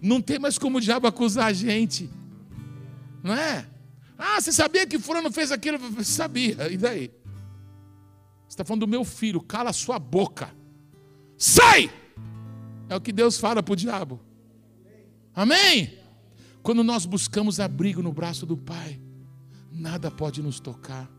não 0.00 0.20
tem 0.20 0.38
mais 0.38 0.58
como 0.58 0.78
o 0.78 0.80
diabo 0.80 1.06
acusar 1.06 1.46
a 1.46 1.52
gente. 1.52 2.10
Não 3.22 3.34
é? 3.34 3.66
Ah, 4.18 4.40
você 4.40 4.52
sabia 4.52 4.86
que 4.86 4.98
fulano 4.98 5.30
fez 5.32 5.50
aquilo? 5.50 5.78
Sabia. 6.04 6.70
E 6.70 6.76
daí? 6.76 7.10
Você 8.46 8.54
está 8.54 8.64
falando 8.64 8.80
do 8.80 8.88
meu 8.88 9.04
filho, 9.04 9.40
cala 9.40 9.70
a 9.70 9.72
sua 9.72 9.98
boca. 9.98 10.50
Sai! 11.38 11.90
É 12.88 12.94
o 12.94 13.00
que 13.00 13.12
Deus 13.12 13.38
fala 13.38 13.62
para 13.62 13.72
o 13.72 13.76
diabo. 13.76 14.20
Amém? 15.34 15.98
Quando 16.62 16.84
nós 16.84 17.04
buscamos 17.04 17.58
abrigo 17.58 18.02
no 18.02 18.12
braço 18.12 18.46
do 18.46 18.56
Pai, 18.56 19.00
nada 19.70 20.10
pode 20.10 20.42
nos 20.42 20.60
tocar. 20.60 21.10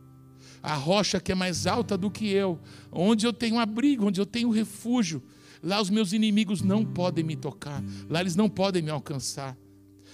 A 0.61 0.75
rocha 0.75 1.19
que 1.19 1.31
é 1.31 1.35
mais 1.35 1.67
alta 1.67 1.97
do 1.97 2.09
que 2.09 2.29
eu, 2.29 2.59
onde 2.91 3.25
eu 3.25 3.33
tenho 3.33 3.59
abrigo, 3.59 4.07
onde 4.07 4.21
eu 4.21 4.25
tenho 4.25 4.49
refúgio, 4.49 5.21
lá 5.61 5.81
os 5.81 5.89
meus 5.89 6.13
inimigos 6.13 6.61
não 6.61 6.85
podem 6.85 7.23
me 7.23 7.35
tocar, 7.35 7.83
lá 8.09 8.21
eles 8.21 8.35
não 8.35 8.49
podem 8.49 8.81
me 8.81 8.89
alcançar. 8.89 9.57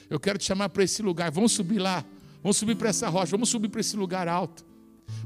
Eu 0.10 0.20
quero 0.20 0.40
te 0.40 0.46
chamar 0.46 0.70
para 0.70 0.84
esse 0.84 1.04
lugar. 1.04 1.30
Vamos 1.30 1.52
subir 1.52 1.78
lá. 1.78 2.04
Vamos 2.42 2.58
subir 2.58 2.76
para 2.76 2.90
essa 2.90 3.08
rocha. 3.08 3.32
Vamos 3.32 3.50
subir 3.50 3.70
para 3.70 3.82
esse 3.82 3.96
lugar 3.96 4.28
alto. 4.28 4.66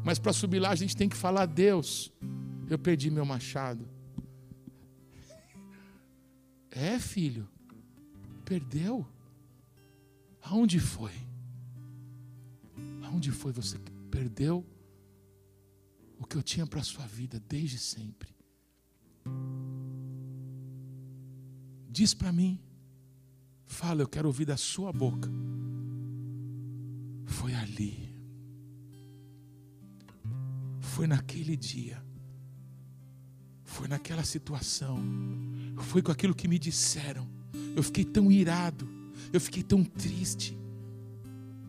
Mas 0.04 0.20
para 0.20 0.34
subir 0.34 0.60
lá 0.60 0.72
a 0.72 0.76
gente 0.76 0.96
tem 0.96 1.08
que 1.08 1.16
falar: 1.16 1.46
Deus, 1.46 2.12
eu 2.70 2.78
perdi 2.78 3.10
meu 3.10 3.26
machado. 3.26 3.88
É, 6.70 7.00
filho. 7.00 7.48
Perdeu? 8.44 9.08
Aonde 10.44 10.80
foi? 10.80 11.14
Aonde 13.04 13.32
foi 13.32 13.52
você 13.52 13.80
que 13.80 13.92
perdeu 14.12 14.66
o 16.20 16.26
que 16.26 16.36
eu 16.36 16.44
tinha 16.44 16.68
para 16.68 16.82
a 16.82 16.84
sua 16.84 17.06
vida 17.08 17.42
desde 17.48 17.80
sempre? 17.80 18.36
Diz 21.90 22.14
para 22.14 22.32
mim. 22.32 22.60
Fala, 23.66 24.02
eu 24.02 24.08
quero 24.08 24.28
ouvir 24.28 24.46
da 24.46 24.58
sua 24.58 24.92
boca. 24.92 25.30
Foi 27.26 27.54
ali. 27.56 28.14
Foi 30.80 31.08
naquele 31.08 31.56
dia. 31.56 32.04
Foi 33.64 33.88
naquela 33.88 34.24
situação. 34.24 35.00
Foi 35.78 36.02
com 36.02 36.12
aquilo 36.12 36.36
que 36.36 36.48
me 36.48 36.60
disseram. 36.60 37.28
Eu 37.76 37.82
fiquei 37.82 38.04
tão 38.06 38.32
irado. 38.32 39.03
Eu 39.32 39.40
fiquei 39.40 39.64
tão 39.64 39.84
triste. 39.84 40.58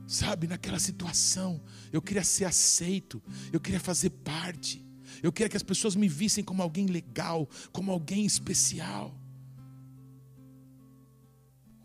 Sabe, 0.07 0.47
naquela 0.47 0.79
situação, 0.79 1.63
eu 1.93 2.03
queria 2.03 2.25
ser 2.25 2.45
aceito, 2.45 3.23
eu 3.53 3.59
queria 3.59 3.81
fazer 3.81 4.11
parte, 4.11 4.85
eu 5.23 5.33
queria 5.33 5.49
que 5.49 5.57
as 5.57 5.63
pessoas 5.63 5.97
me 5.97 6.09
vissem 6.09 6.45
como 6.45 6.63
alguém 6.63 6.87
legal, 6.87 7.49
como 7.73 7.91
alguém 7.91 8.27
especial 8.27 9.19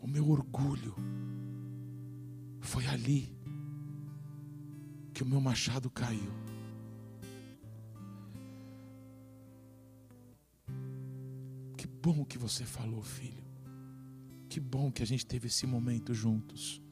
o 0.00 0.06
meu 0.08 0.28
orgulho. 0.30 0.94
Foi 2.60 2.86
ali 2.86 3.36
que 5.12 5.22
o 5.22 5.26
meu 5.26 5.40
machado 5.40 5.90
caiu. 5.90 6.32
Que 11.76 11.86
bom 11.86 12.24
que 12.24 12.38
você 12.38 12.64
falou, 12.64 13.02
filho. 13.02 13.49
Que 14.50 14.60
bom 14.60 14.92
que 14.92 15.02
a 15.02 15.06
gente 15.06 15.24
teve 15.24 15.46
esse 15.46 15.66
momento 15.66 16.12
juntos. 16.12 16.82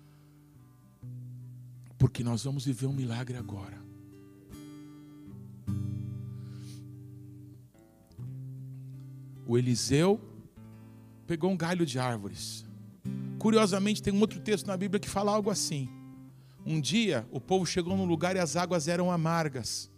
Porque 1.98 2.24
nós 2.24 2.44
vamos 2.44 2.64
viver 2.64 2.86
um 2.86 2.92
milagre 2.94 3.36
agora. 3.36 3.78
O 9.46 9.58
Eliseu 9.58 10.18
pegou 11.26 11.50
um 11.50 11.56
galho 11.56 11.84
de 11.84 11.98
árvores 11.98 12.68
Curiosamente, 13.38 14.02
tem 14.02 14.12
um 14.12 14.20
outro 14.20 14.40
texto 14.40 14.66
na 14.66 14.76
Bíblia 14.76 14.98
que 14.98 15.08
fala 15.08 15.32
algo 15.32 15.48
assim. 15.48 15.88
Um 16.66 16.80
dia, 16.80 17.26
o 17.30 17.40
povo 17.40 17.64
chegou 17.64 17.96
num 17.96 18.04
lugar 18.04 18.34
e 18.34 18.38
as 18.38 18.56
águas 18.56 18.88
eram 18.88 19.12
amargas. 19.12 19.90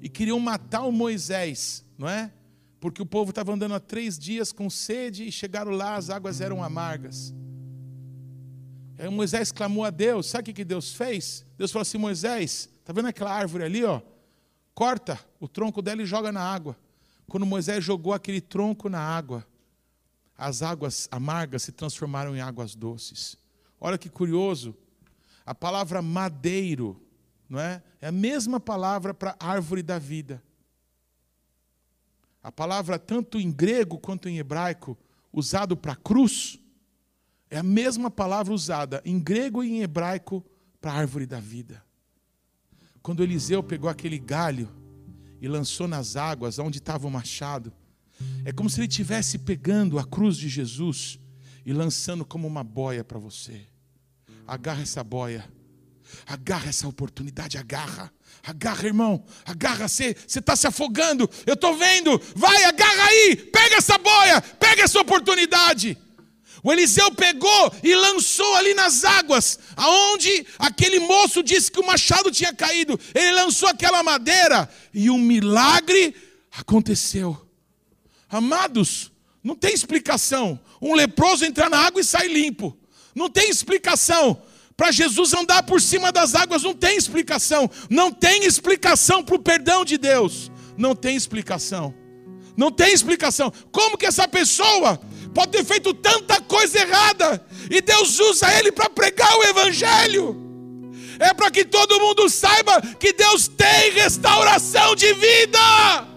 E 0.00 0.08
queriam 0.08 0.38
matar 0.38 0.82
o 0.82 0.92
Moisés, 0.92 1.84
não 1.98 2.08
é? 2.08 2.32
Porque 2.80 3.02
o 3.02 3.06
povo 3.06 3.30
estava 3.30 3.52
andando 3.52 3.74
há 3.74 3.80
três 3.80 4.18
dias 4.18 4.50
com 4.52 4.70
sede 4.70 5.28
e 5.28 5.30
chegaram 5.30 5.70
lá, 5.70 5.96
as 5.96 6.08
águas 6.08 6.40
eram 6.40 6.64
amargas. 6.64 7.34
Aí 8.98 9.08
Moisés 9.08 9.52
clamou 9.52 9.84
a 9.84 9.90
Deus, 9.90 10.26
sabe 10.26 10.50
o 10.50 10.54
que 10.54 10.64
Deus 10.64 10.94
fez? 10.94 11.44
Deus 11.58 11.70
falou 11.70 11.82
assim: 11.82 11.98
Moisés, 11.98 12.70
está 12.80 12.92
vendo 12.92 13.08
aquela 13.08 13.32
árvore 13.32 13.64
ali, 13.64 13.84
ó? 13.84 14.00
Corta 14.74 15.20
o 15.38 15.46
tronco 15.46 15.82
dela 15.82 16.02
e 16.02 16.06
joga 16.06 16.32
na 16.32 16.40
água. 16.40 16.76
Quando 17.26 17.44
Moisés 17.44 17.84
jogou 17.84 18.12
aquele 18.12 18.40
tronco 18.40 18.88
na 18.88 19.00
água, 19.00 19.46
as 20.36 20.62
águas 20.62 21.06
amargas 21.10 21.62
se 21.62 21.72
transformaram 21.72 22.34
em 22.34 22.40
águas 22.40 22.74
doces. 22.74 23.36
Olha 23.78 23.98
que 23.98 24.08
curioso, 24.08 24.74
a 25.44 25.54
palavra 25.54 26.00
madeiro, 26.00 27.00
não 27.48 27.60
é? 27.60 27.82
É 28.00 28.08
a 28.08 28.12
mesma 28.12 28.58
palavra 28.58 29.12
para 29.12 29.36
árvore 29.38 29.82
da 29.82 29.98
vida. 29.98 30.42
A 32.42 32.50
palavra 32.50 32.98
tanto 32.98 33.38
em 33.38 33.50
grego 33.50 33.98
quanto 33.98 34.28
em 34.28 34.38
hebraico 34.38 34.96
usado 35.32 35.76
para 35.76 35.94
cruz 35.94 36.58
é 37.50 37.58
a 37.58 37.62
mesma 37.62 38.10
palavra 38.10 38.54
usada 38.54 39.02
em 39.04 39.18
grego 39.18 39.62
e 39.62 39.70
em 39.70 39.82
hebraico 39.82 40.44
para 40.80 40.92
árvore 40.92 41.26
da 41.26 41.38
vida. 41.38 41.84
Quando 43.02 43.22
Eliseu 43.22 43.62
pegou 43.62 43.90
aquele 43.90 44.18
galho 44.18 44.68
e 45.40 45.48
lançou 45.48 45.88
nas 45.88 46.16
águas 46.16 46.58
onde 46.58 46.78
estava 46.78 47.06
o 47.06 47.10
machado, 47.10 47.72
é 48.44 48.52
como 48.52 48.68
se 48.68 48.80
ele 48.80 48.88
estivesse 48.88 49.38
pegando 49.38 49.98
a 49.98 50.04
cruz 50.04 50.36
de 50.36 50.48
Jesus 50.48 51.18
e 51.64 51.72
lançando 51.72 52.24
como 52.24 52.46
uma 52.46 52.62
boia 52.62 53.02
para 53.02 53.18
você. 53.18 53.66
Agarra 54.46 54.82
essa 54.82 55.02
boia. 55.02 55.50
Agarra 56.26 56.68
essa 56.68 56.88
oportunidade, 56.88 57.58
agarra. 57.58 58.12
Agarra, 58.42 58.86
irmão. 58.86 59.24
Agarra, 59.44 59.88
você 59.88 60.16
está 60.26 60.56
se 60.56 60.66
afogando. 60.66 61.28
Eu 61.46 61.54
estou 61.54 61.76
vendo. 61.76 62.20
Vai, 62.34 62.64
agarra 62.64 63.04
aí. 63.06 63.36
Pega 63.36 63.76
essa 63.76 63.98
boia. 63.98 64.40
Pega 64.40 64.82
essa 64.82 65.00
oportunidade. 65.00 65.96
O 66.62 66.72
Eliseu 66.72 67.10
pegou 67.12 67.74
e 67.82 67.94
lançou 67.94 68.54
ali 68.56 68.74
nas 68.74 69.02
águas, 69.02 69.58
aonde 69.76 70.46
aquele 70.58 70.98
moço 71.00 71.42
disse 71.42 71.70
que 71.70 71.80
o 71.80 71.86
machado 71.86 72.30
tinha 72.30 72.52
caído. 72.52 73.00
Ele 73.14 73.32
lançou 73.32 73.68
aquela 73.68 74.02
madeira 74.02 74.68
e 74.92 75.10
um 75.10 75.18
milagre 75.18 76.14
aconteceu. 76.52 77.46
Amados, 78.28 79.10
não 79.42 79.56
tem 79.56 79.72
explicação. 79.72 80.60
Um 80.80 80.94
leproso 80.94 81.44
entrar 81.44 81.70
na 81.70 81.78
água 81.78 82.00
e 82.00 82.04
sai 82.04 82.28
limpo. 82.28 82.76
Não 83.14 83.28
tem 83.28 83.48
explicação. 83.48 84.42
Para 84.80 84.92
Jesus 84.92 85.34
andar 85.34 85.62
por 85.64 85.78
cima 85.78 86.10
das 86.10 86.34
águas, 86.34 86.62
não 86.62 86.72
tem 86.72 86.96
explicação. 86.96 87.70
Não 87.90 88.10
tem 88.10 88.46
explicação 88.46 89.22
para 89.22 89.34
o 89.34 89.38
perdão 89.38 89.84
de 89.84 89.98
Deus. 89.98 90.50
Não 90.74 90.96
tem 90.96 91.14
explicação. 91.14 91.94
Não 92.56 92.72
tem 92.72 92.90
explicação. 92.90 93.52
Como 93.70 93.98
que 93.98 94.06
essa 94.06 94.26
pessoa 94.26 94.98
pode 95.34 95.52
ter 95.52 95.66
feito 95.66 95.92
tanta 95.92 96.40
coisa 96.40 96.78
errada 96.78 97.44
e 97.70 97.82
Deus 97.82 98.18
usa 98.20 98.50
ele 98.58 98.72
para 98.72 98.88
pregar 98.88 99.36
o 99.36 99.44
Evangelho? 99.44 100.34
É 101.18 101.34
para 101.34 101.50
que 101.50 101.66
todo 101.66 102.00
mundo 102.00 102.30
saiba 102.30 102.80
que 102.98 103.12
Deus 103.12 103.48
tem 103.48 103.92
restauração 103.92 104.96
de 104.96 105.12
vida. 105.12 106.08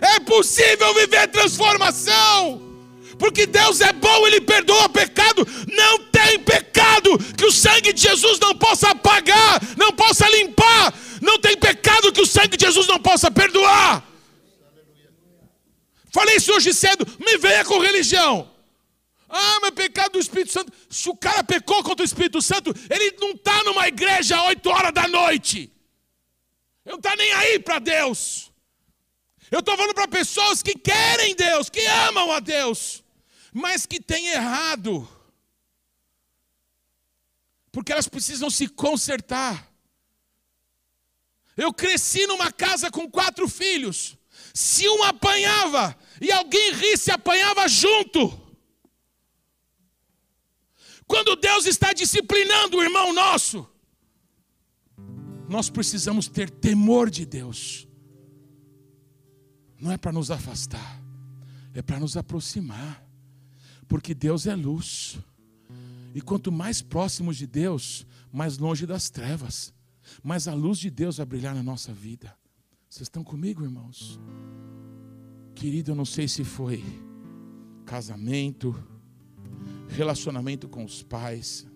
É 0.00 0.18
possível 0.20 0.94
viver 0.94 1.28
transformação. 1.28 2.65
Porque 3.18 3.46
Deus 3.46 3.80
é 3.80 3.92
bom, 3.92 4.26
Ele 4.26 4.40
perdoa 4.40 4.88
pecado. 4.88 5.46
Não 5.72 5.98
tem 6.10 6.38
pecado 6.40 7.18
que 7.36 7.44
o 7.44 7.52
sangue 7.52 7.92
de 7.92 8.02
Jesus 8.02 8.38
não 8.38 8.54
possa 8.56 8.90
apagar, 8.90 9.60
não 9.76 9.92
possa 9.92 10.28
limpar. 10.28 10.92
Não 11.20 11.38
tem 11.38 11.56
pecado 11.56 12.12
que 12.12 12.20
o 12.20 12.26
sangue 12.26 12.56
de 12.56 12.64
Jesus 12.64 12.86
não 12.86 13.00
possa 13.00 13.30
perdoar. 13.30 14.04
Falei 16.12 16.36
isso 16.36 16.52
hoje 16.52 16.72
cedo. 16.72 17.06
Me 17.18 17.38
venha 17.38 17.64
com 17.64 17.78
religião. 17.78 18.50
Ah, 19.28 19.58
mas 19.60 19.70
pecado 19.72 20.12
do 20.12 20.18
Espírito 20.18 20.52
Santo. 20.52 20.72
Se 20.88 21.08
o 21.08 21.16
cara 21.16 21.42
pecou 21.42 21.82
contra 21.82 22.02
o 22.02 22.06
Espírito 22.06 22.40
Santo, 22.40 22.74
ele 22.88 23.16
não 23.20 23.32
está 23.32 23.62
numa 23.64 23.88
igreja 23.88 24.38
às 24.38 24.46
8 24.46 24.70
horas 24.70 24.92
da 24.92 25.08
noite. 25.08 25.70
Ele 26.84 26.92
não 26.92 26.96
está 26.96 27.16
nem 27.16 27.32
aí 27.32 27.58
para 27.58 27.78
Deus. 27.78 28.50
Eu 29.50 29.60
estou 29.60 29.76
falando 29.76 29.94
para 29.94 30.08
pessoas 30.08 30.62
que 30.62 30.74
querem 30.74 31.34
Deus, 31.34 31.68
que 31.68 31.84
amam 31.86 32.32
a 32.32 32.40
Deus, 32.40 32.95
mas 33.56 33.86
que 33.86 33.98
têm 33.98 34.26
errado. 34.28 35.08
Porque 37.72 37.90
elas 37.90 38.06
precisam 38.06 38.50
se 38.50 38.68
consertar. 38.68 39.72
Eu 41.56 41.72
cresci 41.72 42.26
numa 42.26 42.52
casa 42.52 42.90
com 42.90 43.10
quatro 43.10 43.48
filhos. 43.48 44.18
Se 44.52 44.86
um 44.86 45.02
apanhava 45.04 45.96
e 46.20 46.30
alguém 46.30 46.72
risse, 46.72 47.10
apanhava 47.10 47.66
junto. 47.66 48.20
Quando 51.06 51.34
Deus 51.36 51.64
está 51.64 51.94
disciplinando 51.94 52.76
o 52.76 52.82
irmão 52.82 53.10
nosso, 53.14 53.66
nós 55.48 55.70
precisamos 55.70 56.28
ter 56.28 56.50
temor 56.50 57.08
de 57.08 57.24
Deus 57.24 57.86
não 59.78 59.92
é 59.92 59.98
para 59.98 60.12
nos 60.12 60.30
afastar, 60.30 61.02
é 61.74 61.82
para 61.82 62.00
nos 62.00 62.16
aproximar, 62.16 63.05
porque 63.88 64.14
Deus 64.14 64.46
é 64.46 64.54
luz, 64.54 65.18
e 66.14 66.20
quanto 66.20 66.50
mais 66.50 66.80
próximos 66.80 67.36
de 67.36 67.46
Deus, 67.46 68.06
mais 68.32 68.58
longe 68.58 68.86
das 68.86 69.10
trevas, 69.10 69.74
mais 70.22 70.48
a 70.48 70.54
luz 70.54 70.78
de 70.78 70.90
Deus 70.90 71.18
vai 71.18 71.26
brilhar 71.26 71.54
na 71.54 71.62
nossa 71.62 71.92
vida. 71.92 72.36
Vocês 72.88 73.02
estão 73.02 73.22
comigo, 73.22 73.62
irmãos? 73.62 74.18
Querido, 75.54 75.90
eu 75.90 75.94
não 75.94 76.04
sei 76.04 76.26
se 76.26 76.44
foi 76.44 76.82
casamento, 77.84 78.74
relacionamento 79.88 80.68
com 80.68 80.84
os 80.84 81.02
pais, 81.02 81.66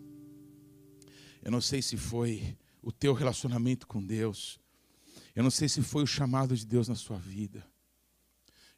eu 1.42 1.50
não 1.50 1.60
sei 1.60 1.80
se 1.82 1.96
foi 1.96 2.56
o 2.82 2.90
teu 2.90 3.12
relacionamento 3.12 3.86
com 3.86 4.02
Deus, 4.02 4.58
eu 5.34 5.42
não 5.42 5.50
sei 5.50 5.68
se 5.68 5.82
foi 5.82 6.02
o 6.02 6.06
chamado 6.06 6.56
de 6.56 6.66
Deus 6.66 6.88
na 6.88 6.94
sua 6.94 7.18
vida. 7.18 7.64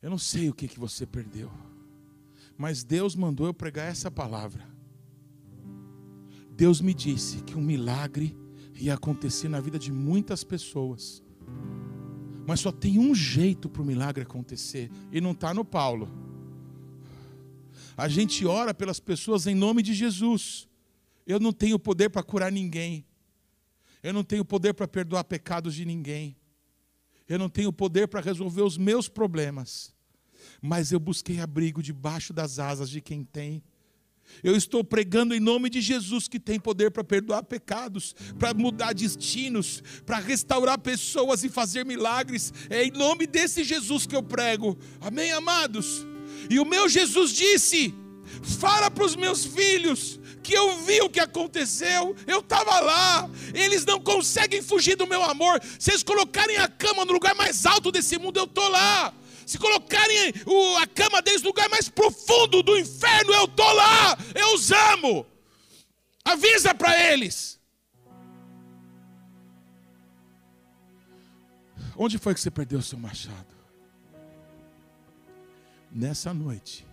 Eu 0.00 0.10
não 0.10 0.18
sei 0.18 0.50
o 0.50 0.54
que, 0.54 0.66
que 0.66 0.78
você 0.80 1.06
perdeu, 1.06 1.50
mas 2.56 2.84
Deus 2.84 3.14
mandou 3.14 3.46
eu 3.46 3.54
pregar 3.54 3.88
essa 3.88 4.10
palavra. 4.10 4.66
Deus 6.50 6.80
me 6.80 6.94
disse 6.94 7.42
que 7.42 7.56
um 7.56 7.62
milagre 7.62 8.36
ia 8.74 8.94
acontecer 8.94 9.48
na 9.48 9.60
vida 9.60 9.78
de 9.78 9.90
muitas 9.92 10.44
pessoas, 10.44 11.22
mas 12.46 12.60
só 12.60 12.72
tem 12.72 12.98
um 12.98 13.14
jeito 13.14 13.68
para 13.68 13.82
o 13.82 13.86
milagre 13.86 14.22
acontecer, 14.22 14.90
e 15.10 15.20
não 15.20 15.32
está 15.32 15.54
no 15.54 15.64
Paulo. 15.64 16.08
A 17.96 18.08
gente 18.08 18.46
ora 18.46 18.72
pelas 18.72 18.98
pessoas 18.98 19.46
em 19.46 19.54
nome 19.54 19.82
de 19.82 19.94
Jesus. 19.94 20.68
Eu 21.26 21.38
não 21.38 21.52
tenho 21.52 21.78
poder 21.78 22.08
para 22.10 22.22
curar 22.22 22.50
ninguém. 22.50 23.04
Eu 24.02 24.12
não 24.12 24.24
tenho 24.24 24.44
poder 24.44 24.74
para 24.74 24.88
perdoar 24.88 25.24
pecados 25.24 25.74
de 25.74 25.84
ninguém. 25.84 26.36
Eu 27.28 27.38
não 27.38 27.48
tenho 27.48 27.72
poder 27.72 28.08
para 28.08 28.20
resolver 28.20 28.62
os 28.62 28.76
meus 28.76 29.08
problemas. 29.08 29.94
Mas 30.62 30.92
eu 30.92 31.00
busquei 31.00 31.40
abrigo 31.40 31.82
debaixo 31.82 32.32
das 32.32 32.60
asas 32.60 32.88
de 32.88 33.00
quem 33.00 33.24
tem. 33.24 33.60
Eu 34.42 34.56
estou 34.56 34.84
pregando 34.84 35.34
em 35.34 35.40
nome 35.40 35.68
de 35.68 35.80
Jesus 35.80 36.28
que 36.28 36.38
tem 36.38 36.58
poder 36.58 36.92
para 36.92 37.02
perdoar 37.02 37.42
pecados, 37.42 38.14
para 38.38 38.54
mudar 38.54 38.94
destinos, 38.94 39.82
para 40.06 40.18
restaurar 40.18 40.78
pessoas 40.78 41.42
e 41.42 41.48
fazer 41.48 41.84
milagres. 41.84 42.52
É 42.70 42.84
em 42.84 42.92
nome 42.92 43.26
desse 43.26 43.64
Jesus 43.64 44.06
que 44.06 44.14
eu 44.14 44.22
prego. 44.22 44.78
Amém, 45.00 45.32
amados? 45.32 46.06
E 46.48 46.60
o 46.60 46.64
meu 46.64 46.88
Jesus 46.88 47.32
disse: 47.32 47.92
Fala 48.42 48.88
para 48.90 49.04
os 49.04 49.16
meus 49.16 49.44
filhos 49.44 50.20
que 50.42 50.54
eu 50.54 50.84
vi 50.84 51.00
o 51.00 51.10
que 51.10 51.20
aconteceu, 51.20 52.16
eu 52.26 52.40
estava 52.40 52.80
lá. 52.80 53.30
Eles 53.52 53.84
não 53.84 54.00
conseguem 54.00 54.62
fugir 54.62 54.96
do 54.96 55.06
meu 55.06 55.22
amor. 55.22 55.60
Se 55.78 55.90
eles 55.90 56.02
colocarem 56.02 56.56
a 56.56 56.68
cama 56.68 57.04
no 57.04 57.12
lugar 57.12 57.34
mais 57.34 57.66
alto 57.66 57.92
desse 57.92 58.18
mundo, 58.18 58.38
eu 58.38 58.44
estou 58.44 58.68
lá. 58.68 59.14
Se 59.46 59.58
colocarem 59.58 60.32
a 60.80 60.86
cama 60.86 61.20
deles 61.22 61.42
no 61.42 61.48
lugar 61.48 61.68
mais 61.68 61.88
profundo 61.88 62.62
do 62.62 62.78
inferno, 62.78 63.32
eu 63.32 63.44
estou 63.44 63.72
lá. 63.72 64.16
Eu 64.34 64.54
os 64.54 64.70
amo. 64.70 65.26
Avisa 66.24 66.74
para 66.74 67.12
eles. 67.12 67.60
Onde 71.96 72.18
foi 72.18 72.34
que 72.34 72.40
você 72.40 72.50
perdeu 72.50 72.78
o 72.78 72.82
seu 72.82 72.98
machado? 72.98 73.54
Nessa 75.90 76.32
noite 76.32 76.86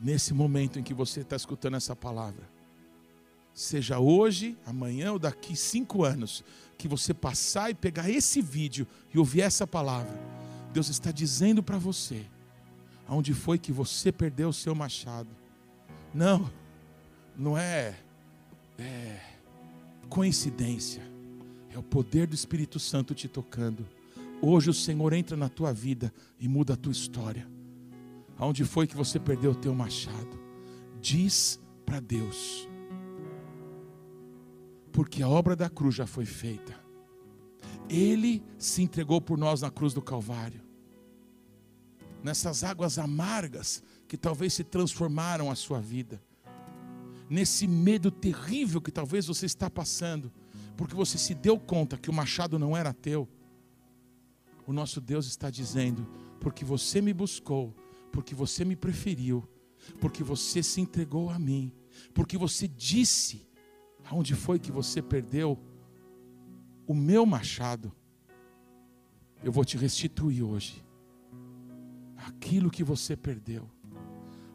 nesse 0.00 0.32
momento 0.32 0.78
em 0.78 0.82
que 0.82 0.94
você 0.94 1.20
está 1.20 1.36
escutando 1.36 1.76
essa 1.76 1.94
palavra, 1.94 2.48
seja 3.52 3.98
hoje, 3.98 4.56
amanhã 4.64 5.12
ou 5.12 5.18
daqui 5.18 5.56
cinco 5.56 6.04
anos, 6.04 6.44
que 6.76 6.86
você 6.86 7.12
passar 7.12 7.70
e 7.70 7.74
pegar 7.74 8.08
esse 8.08 8.40
vídeo 8.40 8.86
e 9.12 9.18
ouvir 9.18 9.40
essa 9.40 9.66
palavra, 9.66 10.16
Deus 10.72 10.88
está 10.88 11.10
dizendo 11.10 11.62
para 11.62 11.78
você, 11.78 12.26
aonde 13.06 13.34
foi 13.34 13.58
que 13.58 13.72
você 13.72 14.12
perdeu 14.12 14.50
o 14.50 14.52
seu 14.52 14.74
machado. 14.74 15.30
Não, 16.14 16.50
não 17.36 17.56
é, 17.56 17.96
é 18.78 19.20
coincidência, 20.08 21.02
é 21.70 21.78
o 21.78 21.82
poder 21.82 22.26
do 22.26 22.34
Espírito 22.34 22.78
Santo 22.78 23.14
te 23.14 23.28
tocando. 23.28 23.86
Hoje 24.40 24.70
o 24.70 24.74
Senhor 24.74 25.12
entra 25.12 25.36
na 25.36 25.48
tua 25.48 25.72
vida 25.72 26.12
e 26.38 26.46
muda 26.46 26.74
a 26.74 26.76
tua 26.76 26.92
história. 26.92 27.48
Aonde 28.38 28.64
foi 28.64 28.86
que 28.86 28.96
você 28.96 29.18
perdeu 29.18 29.50
o 29.50 29.56
teu 29.56 29.74
machado? 29.74 30.38
Diz 31.00 31.60
para 31.84 31.98
Deus. 31.98 32.68
Porque 34.92 35.22
a 35.22 35.28
obra 35.28 35.56
da 35.56 35.68
cruz 35.68 35.94
já 35.94 36.06
foi 36.06 36.24
feita. 36.24 36.77
Ele 37.88 38.42
se 38.58 38.82
entregou 38.82 39.20
por 39.20 39.38
nós 39.38 39.62
na 39.62 39.70
cruz 39.70 39.94
do 39.94 40.02
Calvário. 40.02 40.60
Nessas 42.22 42.64
águas 42.64 42.98
amargas 42.98 43.82
que 44.06 44.16
talvez 44.16 44.54
se 44.54 44.64
transformaram 44.64 45.50
a 45.50 45.54
sua 45.54 45.80
vida. 45.80 46.22
Nesse 47.30 47.66
medo 47.66 48.10
terrível 48.10 48.80
que 48.80 48.90
talvez 48.90 49.26
você 49.26 49.46
está 49.46 49.70
passando, 49.70 50.32
porque 50.76 50.94
você 50.94 51.18
se 51.18 51.34
deu 51.34 51.58
conta 51.58 51.98
que 51.98 52.10
o 52.10 52.12
machado 52.12 52.58
não 52.58 52.76
era 52.76 52.92
teu. 52.92 53.28
O 54.66 54.72
nosso 54.72 55.00
Deus 55.00 55.26
está 55.26 55.50
dizendo: 55.50 56.06
porque 56.40 56.64
você 56.64 57.00
me 57.00 57.12
buscou, 57.12 57.74
porque 58.12 58.34
você 58.34 58.64
me 58.64 58.76
preferiu, 58.76 59.46
porque 60.00 60.22
você 60.22 60.62
se 60.62 60.80
entregou 60.80 61.30
a 61.30 61.38
mim, 61.38 61.72
porque 62.14 62.36
você 62.36 62.66
disse 62.66 63.46
aonde 64.10 64.34
foi 64.34 64.58
que 64.58 64.72
você 64.72 65.02
perdeu 65.02 65.58
o 66.88 66.94
meu 66.94 67.26
machado. 67.26 67.92
Eu 69.44 69.52
vou 69.52 69.62
te 69.62 69.76
restituir 69.76 70.42
hoje 70.42 70.82
aquilo 72.16 72.70
que 72.70 72.82
você 72.82 73.14
perdeu. 73.14 73.68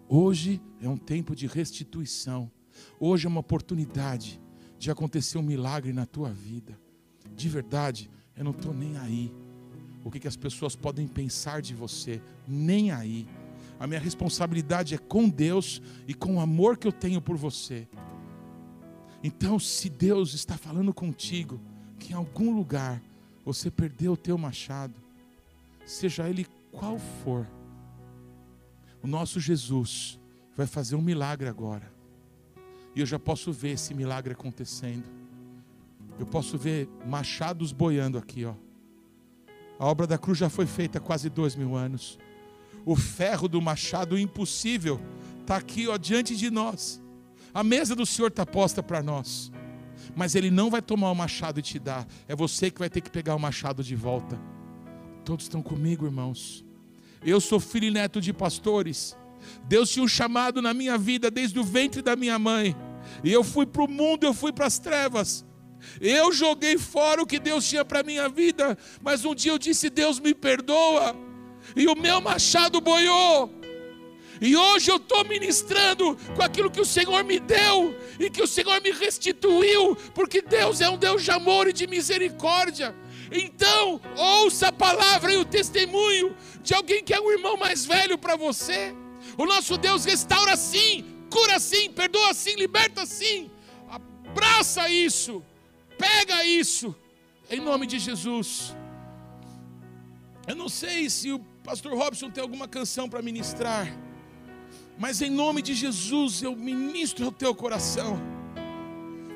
Hoje 0.10 0.60
é 0.82 0.90
um 0.90 0.98
tempo 0.98 1.36
de 1.36 1.46
restituição. 1.46 2.52
Hoje 3.00 3.28
é 3.28 3.30
uma 3.30 3.40
oportunidade 3.40 4.42
de 4.80 4.90
acontecer 4.90 5.38
um 5.38 5.44
milagre 5.44 5.94
na 5.94 6.08
tua 6.08 6.32
vida. 6.32 6.78
De 7.36 7.48
verdade, 7.48 8.10
eu 8.36 8.44
não 8.44 8.52
estou 8.52 8.74
nem 8.74 8.98
aí. 8.98 9.32
O 10.04 10.10
que, 10.10 10.20
que 10.20 10.28
as 10.28 10.36
pessoas 10.36 10.76
podem 10.76 11.08
pensar 11.08 11.62
de 11.62 11.76
você? 11.76 12.20
Nem 12.48 12.92
aí. 12.92 13.28
A 13.80 13.86
minha 13.86 14.00
responsabilidade 14.00 14.96
é 14.96 14.98
com 14.98 15.30
Deus 15.30 15.82
e 16.08 16.16
com 16.16 16.38
o 16.38 16.40
amor 16.40 16.78
que 16.78 16.88
eu 16.88 16.92
tenho 16.92 17.22
por 17.22 17.38
você. 17.38 17.88
Então, 19.24 19.60
se 19.60 19.88
Deus 19.88 20.34
está 20.34 20.58
falando 20.58 20.94
contigo 20.94 21.62
que 22.04 22.14
em 22.14 22.16
algum 22.16 22.56
lugar 22.56 23.02
você 23.46 23.72
perdeu 23.72 24.14
o 24.14 24.18
teu 24.18 24.38
machado, 24.38 24.94
seja 25.86 26.30
ele 26.30 26.48
qual 26.72 27.00
for, 27.24 27.48
o 29.02 29.08
nosso 29.08 29.40
Jesus 29.40 30.20
vai 30.56 30.68
fazer 30.68 30.96
um 30.96 31.02
milagre 31.02 31.48
agora. 31.48 31.92
E 32.96 33.00
eu 33.00 33.06
já 33.06 33.18
posso 33.18 33.52
ver 33.52 33.72
esse 33.72 33.94
milagre 33.94 34.34
acontecendo. 34.34 35.04
Eu 36.20 36.26
posso 36.26 36.58
ver 36.58 36.88
machados 37.08 37.72
boiando 37.72 38.18
aqui, 38.18 38.46
ó. 38.46 38.54
A 39.80 39.86
obra 39.88 40.06
da 40.06 40.18
cruz 40.18 40.38
já 40.38 40.50
foi 40.50 40.68
feita 40.68 41.00
há 41.00 41.02
quase 41.02 41.30
dois 41.30 41.56
mil 41.56 41.76
anos 41.76 42.20
o 42.86 42.96
ferro 42.96 43.48
do 43.48 43.62
machado 43.62 44.18
impossível 44.18 45.00
está 45.42 45.58
aqui 45.58 45.88
ó, 45.88 45.98
diante 45.98 46.36
de 46.36 46.50
nós. 46.50 47.02
A 47.54 47.64
mesa 47.64 47.96
do 47.96 48.06
Senhor 48.06 48.30
está 48.30 48.46
posta 48.46 48.82
para 48.82 49.02
nós. 49.02 49.52
Mas 50.16 50.36
Ele 50.36 50.52
não 50.52 50.70
vai 50.70 50.82
tomar 50.82 51.12
o 51.12 51.16
machado 51.16 51.60
e 51.60 51.64
te 51.64 51.80
dar. 51.80 52.08
É 52.28 52.36
você 52.36 52.70
que 52.70 52.80
vai 52.80 52.90
ter 52.90 53.02
que 53.02 53.10
pegar 53.10 53.36
o 53.36 53.40
machado 53.40 53.84
de 53.84 53.96
volta. 53.96 54.40
Todos 55.24 55.46
estão 55.46 55.62
comigo, 55.62 56.06
irmãos. 56.06 56.66
Eu 57.26 57.40
sou 57.40 57.60
filho 57.60 57.88
e 57.88 57.92
neto 57.92 58.20
de 58.20 58.34
pastores. 58.34 59.16
Deus 59.66 59.90
tinha 59.90 60.04
um 60.04 60.08
chamado 60.08 60.62
na 60.62 60.74
minha 60.74 60.98
vida 60.98 61.32
desde 61.32 61.58
o 61.60 61.64
ventre 61.64 62.02
da 62.02 62.16
minha 62.16 62.38
mãe. 62.38 62.76
E 63.24 63.32
eu 63.32 63.44
fui 63.44 63.66
para 63.66 63.84
o 63.84 63.88
mundo, 63.88 64.26
eu 64.26 64.34
fui 64.34 64.52
para 64.52 64.66
as 64.66 64.80
trevas. 64.80 65.46
Eu 66.00 66.32
joguei 66.32 66.78
fora 66.78 67.22
o 67.22 67.26
que 67.26 67.40
Deus 67.40 67.68
tinha 67.68 67.84
para 67.84 68.04
minha 68.04 68.30
vida. 68.30 68.78
Mas 69.02 69.26
um 69.26 69.36
dia 69.36 69.52
eu 69.52 69.60
disse: 69.60 69.90
Deus 69.90 70.20
me 70.20 70.34
perdoa 70.34 71.16
e 71.76 71.88
o 71.88 71.96
meu 71.96 72.22
machado 72.22 72.82
boiou. 72.82 73.63
E 74.42 74.56
hoje 74.56 74.92
eu 74.92 74.98
estou 74.98 75.24
ministrando 75.26 76.18
com 76.36 76.42
aquilo 76.42 76.72
que 76.72 76.82
o 76.82 76.86
Senhor 76.86 77.24
me 77.24 77.40
deu 77.40 77.96
e 78.20 78.30
que 78.30 78.42
o 78.42 78.48
Senhor 78.48 78.82
me 78.82 78.92
restituiu, 78.92 79.96
porque 80.14 80.42
Deus 80.42 80.82
é 80.82 80.90
um 80.90 80.98
Deus 80.98 81.24
de 81.24 81.32
amor 81.32 81.68
e 81.68 81.74
de 81.74 81.88
misericórdia. 81.88 82.96
Então, 83.32 84.02
ouça 84.16 84.68
a 84.68 84.72
palavra 84.72 85.34
e 85.34 85.38
o 85.38 85.46
testemunho 85.46 86.36
de 86.62 86.74
alguém 86.74 87.04
que 87.04 87.14
é 87.14 87.20
um 87.20 87.32
irmão 87.32 87.58
mais 87.58 87.86
velho 87.86 88.18
para 88.18 88.36
você. 88.36 88.96
O 89.38 89.46
nosso 89.46 89.78
Deus 89.78 90.06
restaura 90.06 90.56
sim, 90.56 91.06
cura 91.30 91.60
sim, 91.60 91.90
perdoa 91.92 92.34
sim, 92.34 92.56
liberta 92.56 93.06
sim. 93.06 93.50
Abraça 93.90 94.90
isso, 94.90 95.44
pega 95.98 96.44
isso, 96.44 96.96
em 97.50 97.60
nome 97.60 97.88
de 97.88 97.98
Jesus. 97.98 98.76
Eu 100.48 100.56
não 100.56 100.68
sei 100.68 101.10
se 101.10 101.32
o 101.32 101.40
Pastor 101.64 101.98
Robson 101.98 102.30
tem 102.30 102.42
alguma 102.42 102.68
canção 102.68 103.08
para 103.08 103.22
ministrar, 103.22 103.88
mas 104.98 105.22
em 105.22 105.30
nome 105.30 105.62
de 105.62 105.74
Jesus 105.74 106.42
eu 106.42 106.56
ministro 106.56 107.26
ao 107.26 107.32
teu 107.32 107.54
coração. 107.54 108.20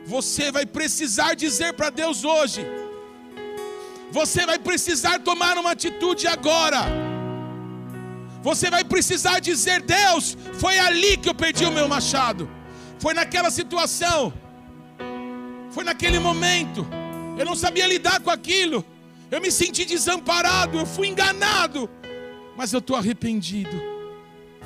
Você 0.05 0.51
vai 0.51 0.65
precisar 0.65 1.33
dizer 1.33 1.73
para 1.73 1.89
Deus 1.89 2.23
hoje, 2.23 2.65
você 4.11 4.45
vai 4.45 4.57
precisar 4.57 5.19
tomar 5.19 5.57
uma 5.57 5.71
atitude 5.71 6.27
agora. 6.27 6.85
Você 8.41 8.69
vai 8.69 8.83
precisar 8.83 9.39
dizer: 9.39 9.81
Deus, 9.81 10.37
foi 10.53 10.79
ali 10.79 11.17
que 11.17 11.27
eu 11.27 11.35
perdi 11.35 11.65
o 11.65 11.71
meu 11.71 11.87
machado, 11.87 12.49
foi 12.99 13.13
naquela 13.13 13.51
situação, 13.51 14.33
foi 15.71 15.83
naquele 15.83 16.19
momento, 16.19 16.87
eu 17.37 17.45
não 17.45 17.55
sabia 17.55 17.85
lidar 17.87 18.21
com 18.21 18.29
aquilo, 18.29 18.85
eu 19.29 19.41
me 19.41 19.51
senti 19.51 19.83
desamparado, 19.83 20.77
eu 20.77 20.85
fui 20.85 21.07
enganado. 21.07 21.89
Mas 22.55 22.73
eu 22.73 22.79
estou 22.79 22.95
arrependido. 22.95 23.96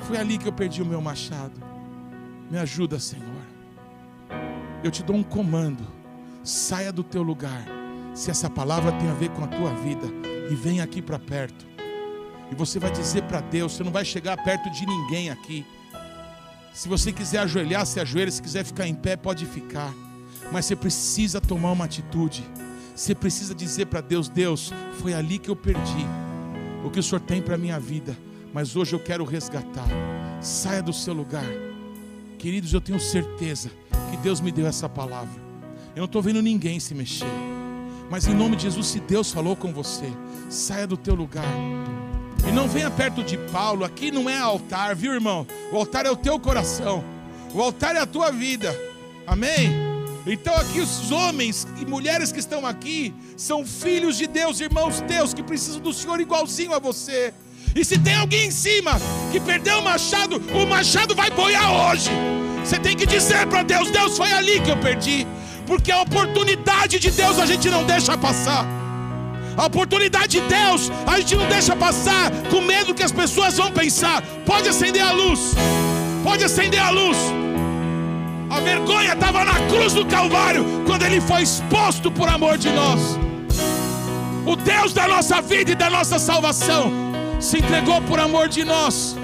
Foi 0.02 0.16
ali 0.16 0.38
que 0.38 0.48
eu 0.48 0.52
perdi 0.52 0.82
o 0.82 0.86
meu 0.86 1.00
machado. 1.00 1.60
Me 2.50 2.58
ajuda, 2.58 2.98
Senhor. 2.98 3.42
Eu 4.82 4.90
te 4.90 5.02
dou 5.02 5.16
um 5.16 5.22
comando. 5.22 5.86
Saia 6.42 6.92
do 6.92 7.02
teu 7.02 7.22
lugar. 7.22 7.64
Se 8.14 8.30
essa 8.30 8.50
palavra 8.50 8.92
tem 8.92 9.08
a 9.08 9.14
ver 9.14 9.30
com 9.30 9.44
a 9.44 9.46
tua 9.46 9.72
vida, 9.74 10.06
e 10.50 10.54
vem 10.54 10.80
aqui 10.80 11.00
para 11.00 11.18
perto. 11.18 11.66
E 12.50 12.54
você 12.54 12.78
vai 12.78 12.90
dizer 12.90 13.22
para 13.22 13.40
Deus: 13.40 13.72
você 13.72 13.82
não 13.82 13.90
vai 13.90 14.04
chegar 14.04 14.36
perto 14.42 14.70
de 14.70 14.84
ninguém 14.84 15.30
aqui. 15.30 15.64
Se 16.74 16.88
você 16.88 17.12
quiser 17.12 17.38
ajoelhar, 17.38 17.86
se 17.86 18.00
ajoelha. 18.00 18.30
Se 18.30 18.42
quiser 18.42 18.64
ficar 18.64 18.86
em 18.86 18.94
pé, 18.94 19.16
pode 19.16 19.46
ficar. 19.46 19.92
Mas 20.50 20.66
você 20.66 20.76
precisa 20.76 21.40
tomar 21.40 21.72
uma 21.72 21.84
atitude. 21.84 22.44
Você 22.94 23.14
precisa 23.14 23.54
dizer 23.54 23.86
para 23.86 24.00
Deus: 24.00 24.28
Deus, 24.28 24.72
foi 25.00 25.14
ali 25.14 25.38
que 25.38 25.48
eu 25.48 25.56
perdi 25.56 26.06
o 26.84 26.90
que 26.90 27.00
o 27.00 27.02
Senhor 27.02 27.20
tem 27.20 27.40
para 27.40 27.56
minha 27.56 27.78
vida, 27.78 28.16
mas 28.52 28.76
hoje 28.76 28.92
eu 28.92 29.00
quero 29.00 29.24
resgatar. 29.24 29.88
Saia 30.40 30.82
do 30.82 30.92
seu 30.92 31.14
lugar. 31.14 31.46
Queridos, 32.38 32.72
eu 32.72 32.80
tenho 32.80 32.98
certeza 33.00 33.70
que 34.10 34.16
Deus 34.18 34.40
me 34.40 34.50
deu 34.50 34.66
essa 34.66 34.88
palavra. 34.88 35.40
Eu 35.94 36.00
não 36.00 36.04
estou 36.06 36.20
vendo 36.20 36.42
ninguém 36.42 36.80
se 36.80 36.94
mexer. 36.94 37.26
Mas 38.10 38.26
em 38.26 38.34
nome 38.34 38.56
de 38.56 38.64
Jesus, 38.64 38.88
se 38.88 39.00
Deus 39.00 39.30
falou 39.30 39.56
com 39.56 39.72
você, 39.72 40.12
saia 40.50 40.86
do 40.86 40.96
teu 40.96 41.14
lugar. 41.14 41.44
E 42.46 42.50
não 42.52 42.68
venha 42.68 42.90
perto 42.90 43.22
de 43.22 43.38
Paulo, 43.38 43.84
aqui 43.84 44.10
não 44.10 44.28
é 44.28 44.36
altar, 44.36 44.96
viu 44.96 45.14
irmão? 45.14 45.46
O 45.72 45.76
altar 45.76 46.04
é 46.04 46.10
o 46.10 46.16
teu 46.16 46.38
coração, 46.40 47.04
o 47.54 47.62
altar 47.62 47.94
é 47.94 48.00
a 48.00 48.06
tua 48.06 48.32
vida, 48.32 48.76
amém? 49.26 49.70
Então, 50.26 50.54
aqui 50.54 50.80
os 50.80 51.10
homens 51.10 51.66
e 51.80 51.86
mulheres 51.86 52.30
que 52.30 52.38
estão 52.38 52.66
aqui 52.66 53.14
são 53.36 53.64
filhos 53.64 54.16
de 54.16 54.26
Deus, 54.26 54.60
irmãos 54.60 55.00
teus, 55.02 55.32
que 55.32 55.42
precisam 55.42 55.80
do 55.80 55.92
Senhor 55.92 56.20
igualzinho 56.20 56.74
a 56.74 56.78
você. 56.78 57.32
E 57.74 57.84
se 57.84 57.98
tem 57.98 58.14
alguém 58.16 58.48
em 58.48 58.50
cima 58.50 59.00
que 59.30 59.40
perdeu 59.40 59.78
o 59.78 59.82
machado, 59.82 60.42
o 60.52 60.66
machado 60.66 61.14
vai 61.14 61.30
boiar 61.30 61.72
hoje. 61.72 62.10
Você 62.62 62.78
tem 62.78 62.96
que 62.96 63.06
dizer 63.06 63.46
para 63.46 63.62
Deus: 63.62 63.90
Deus, 63.90 64.16
foi 64.16 64.30
ali 64.32 64.60
que 64.60 64.70
eu 64.70 64.76
perdi. 64.76 65.26
Porque 65.66 65.90
a 65.90 66.02
oportunidade 66.02 66.98
de 66.98 67.10
Deus 67.10 67.38
a 67.38 67.46
gente 67.46 67.70
não 67.70 67.84
deixa 67.84 68.16
passar. 68.18 68.66
A 69.56 69.66
oportunidade 69.66 70.40
de 70.40 70.40
Deus 70.40 70.90
a 71.06 71.18
gente 71.18 71.34
não 71.34 71.46
deixa 71.46 71.74
passar 71.74 72.30
com 72.50 72.60
medo 72.60 72.94
que 72.94 73.02
as 73.02 73.12
pessoas 73.12 73.56
vão 73.56 73.70
pensar. 73.72 74.22
Pode 74.44 74.68
acender 74.68 75.02
a 75.02 75.12
luz. 75.12 75.54
Pode 76.22 76.44
acender 76.44 76.80
a 76.80 76.90
luz. 76.90 77.16
A 78.50 78.60
vergonha 78.60 79.14
estava 79.14 79.44
na 79.44 79.54
cruz 79.68 79.94
do 79.94 80.04
Calvário 80.04 80.64
quando 80.86 81.04
ele 81.04 81.22
foi 81.22 81.42
exposto 81.42 82.10
por 82.10 82.28
amor 82.28 82.58
de 82.58 82.70
nós. 82.70 83.18
O 84.44 84.56
Deus 84.56 84.92
da 84.92 85.08
nossa 85.08 85.40
vida 85.40 85.70
e 85.70 85.74
da 85.74 85.88
nossa 85.88 86.18
salvação 86.18 87.11
se 87.42 87.58
entregou 87.58 88.00
por 88.02 88.20
amor 88.20 88.48
de 88.48 88.64
nós. 88.64 89.16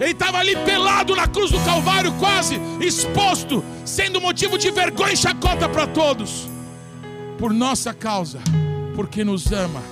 Ele 0.00 0.10
estava 0.10 0.38
ali 0.38 0.56
pelado 0.64 1.14
na 1.14 1.28
cruz 1.28 1.50
do 1.50 1.60
Calvário, 1.60 2.12
quase 2.18 2.58
exposto, 2.80 3.62
sendo 3.84 4.20
motivo 4.20 4.58
de 4.58 4.70
vergonha 4.70 5.12
e 5.12 5.16
chacota 5.16 5.68
para 5.68 5.86
todos, 5.86 6.48
por 7.38 7.52
nossa 7.52 7.94
causa, 7.94 8.40
porque 8.96 9.22
nos 9.22 9.52
ama, 9.52 9.82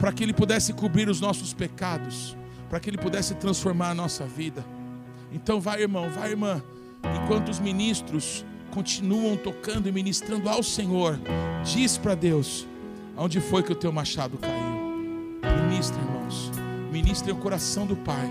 para 0.00 0.12
que 0.12 0.24
Ele 0.24 0.32
pudesse 0.32 0.72
cobrir 0.72 1.08
os 1.08 1.20
nossos 1.20 1.54
pecados, 1.54 2.36
para 2.68 2.80
que 2.80 2.90
Ele 2.90 2.98
pudesse 2.98 3.34
transformar 3.34 3.90
a 3.90 3.94
nossa 3.94 4.24
vida. 4.24 4.64
Então, 5.32 5.60
vai, 5.60 5.82
irmão, 5.82 6.10
vai, 6.10 6.30
irmã. 6.30 6.62
Enquanto 7.22 7.50
os 7.50 7.60
ministros 7.60 8.44
continuam 8.70 9.36
tocando 9.36 9.88
e 9.88 9.92
ministrando 9.92 10.48
ao 10.48 10.62
Senhor, 10.62 11.20
diz 11.64 11.96
para 11.96 12.14
Deus: 12.14 12.66
onde 13.16 13.40
foi 13.40 13.62
que 13.62 13.72
o 13.72 13.76
teu 13.76 13.92
machado 13.92 14.38
caiu? 14.38 14.67
Ministra, 17.08 17.30
irmãos, 17.30 17.32
ministre 17.32 17.32
o 17.32 17.36
coração 17.36 17.86
do 17.86 17.96
Pai, 17.96 18.30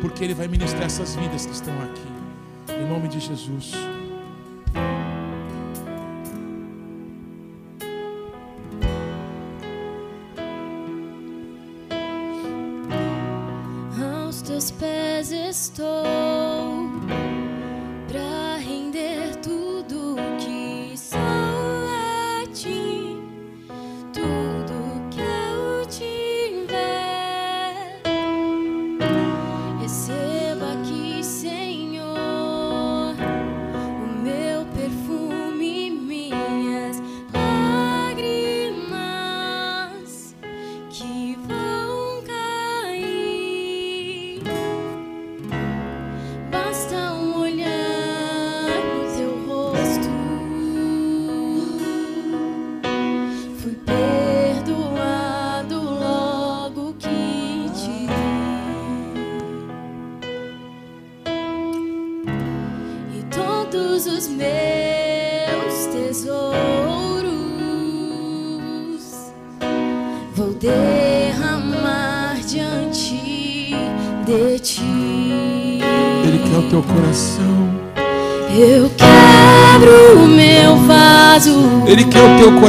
porque 0.00 0.22
Ele 0.22 0.32
vai 0.32 0.46
ministrar 0.46 0.84
essas 0.86 1.16
vidas 1.16 1.44
que 1.44 1.52
estão 1.52 1.74
aqui, 1.82 2.06
em 2.80 2.88
nome 2.88 3.08
de 3.08 3.18
Jesus. 3.18 3.72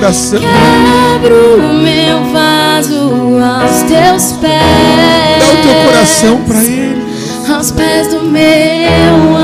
Coração. 0.08 0.40
Quebro 0.40 1.58
o 1.58 1.74
meu 1.74 2.32
vaso 2.32 3.38
aos 3.44 3.84
teus 3.84 4.34
pés. 4.40 5.40
Dá 5.40 5.52
o 5.52 5.58
teu 5.64 5.86
coração 5.86 6.42
para 6.44 6.64
Ele. 6.64 7.06
Aos 7.54 7.72
pés 7.72 8.08
do 8.08 8.22
meu 8.24 9.37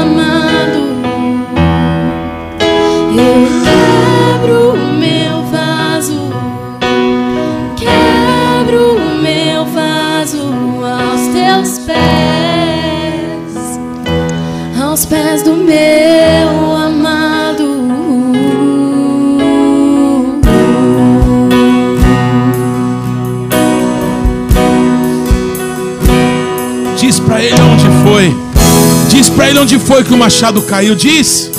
foi 30.04 30.06
que 30.06 30.14
o 30.14 30.18
machado 30.18 30.62
caiu. 30.62 30.96
Diz. 30.96 31.50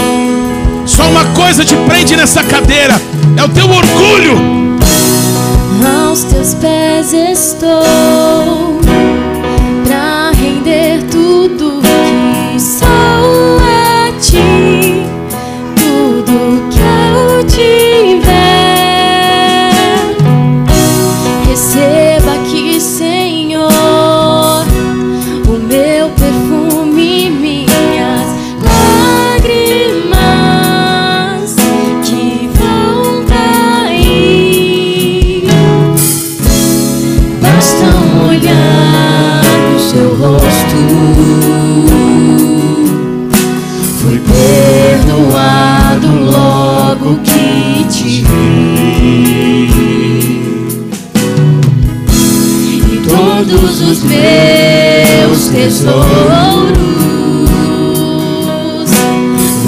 Só 0.86 1.08
uma 1.08 1.24
coisa 1.32 1.64
te 1.64 1.74
prende 1.88 2.14
nessa 2.14 2.44
cadeira: 2.44 3.00
é 3.36 3.42
o 3.42 3.48
teu 3.48 3.68
orgulho. 3.68 4.54
Aos 6.06 6.24
teus 6.24 6.54
pés 6.54 7.12
estou 7.12 8.73
meus 54.02 55.48
tesouros 55.48 56.84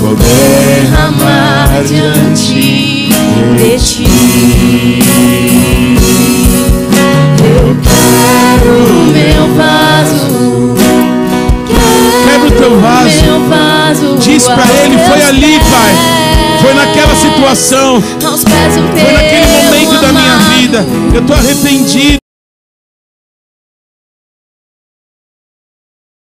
vou 0.07 0.15
derramar 0.15 1.83
diante 1.85 3.09
de 3.57 3.79
ti. 3.79 5.03
Eu 7.39 7.77
quero 7.83 8.75
meu 9.13 9.45
vaso. 9.57 10.75
Quebra 12.25 12.49
o 12.49 12.53
teu 12.53 12.81
vaso. 12.81 13.25
vaso 13.49 14.17
Diz 14.19 14.45
para 14.45 14.65
ele: 14.85 14.99
Foi 14.99 15.23
ali, 15.23 15.59
Pai. 15.71 15.95
Foi 16.63 16.75
naquela 16.75 17.15
situação. 17.15 18.01
Foi 18.01 19.13
naquele 19.13 19.47
momento 19.47 20.01
da 20.01 20.13
minha 20.13 20.39
vida. 20.51 20.87
Eu 21.15 21.21
estou 21.21 21.37
arrependido. 21.37 22.26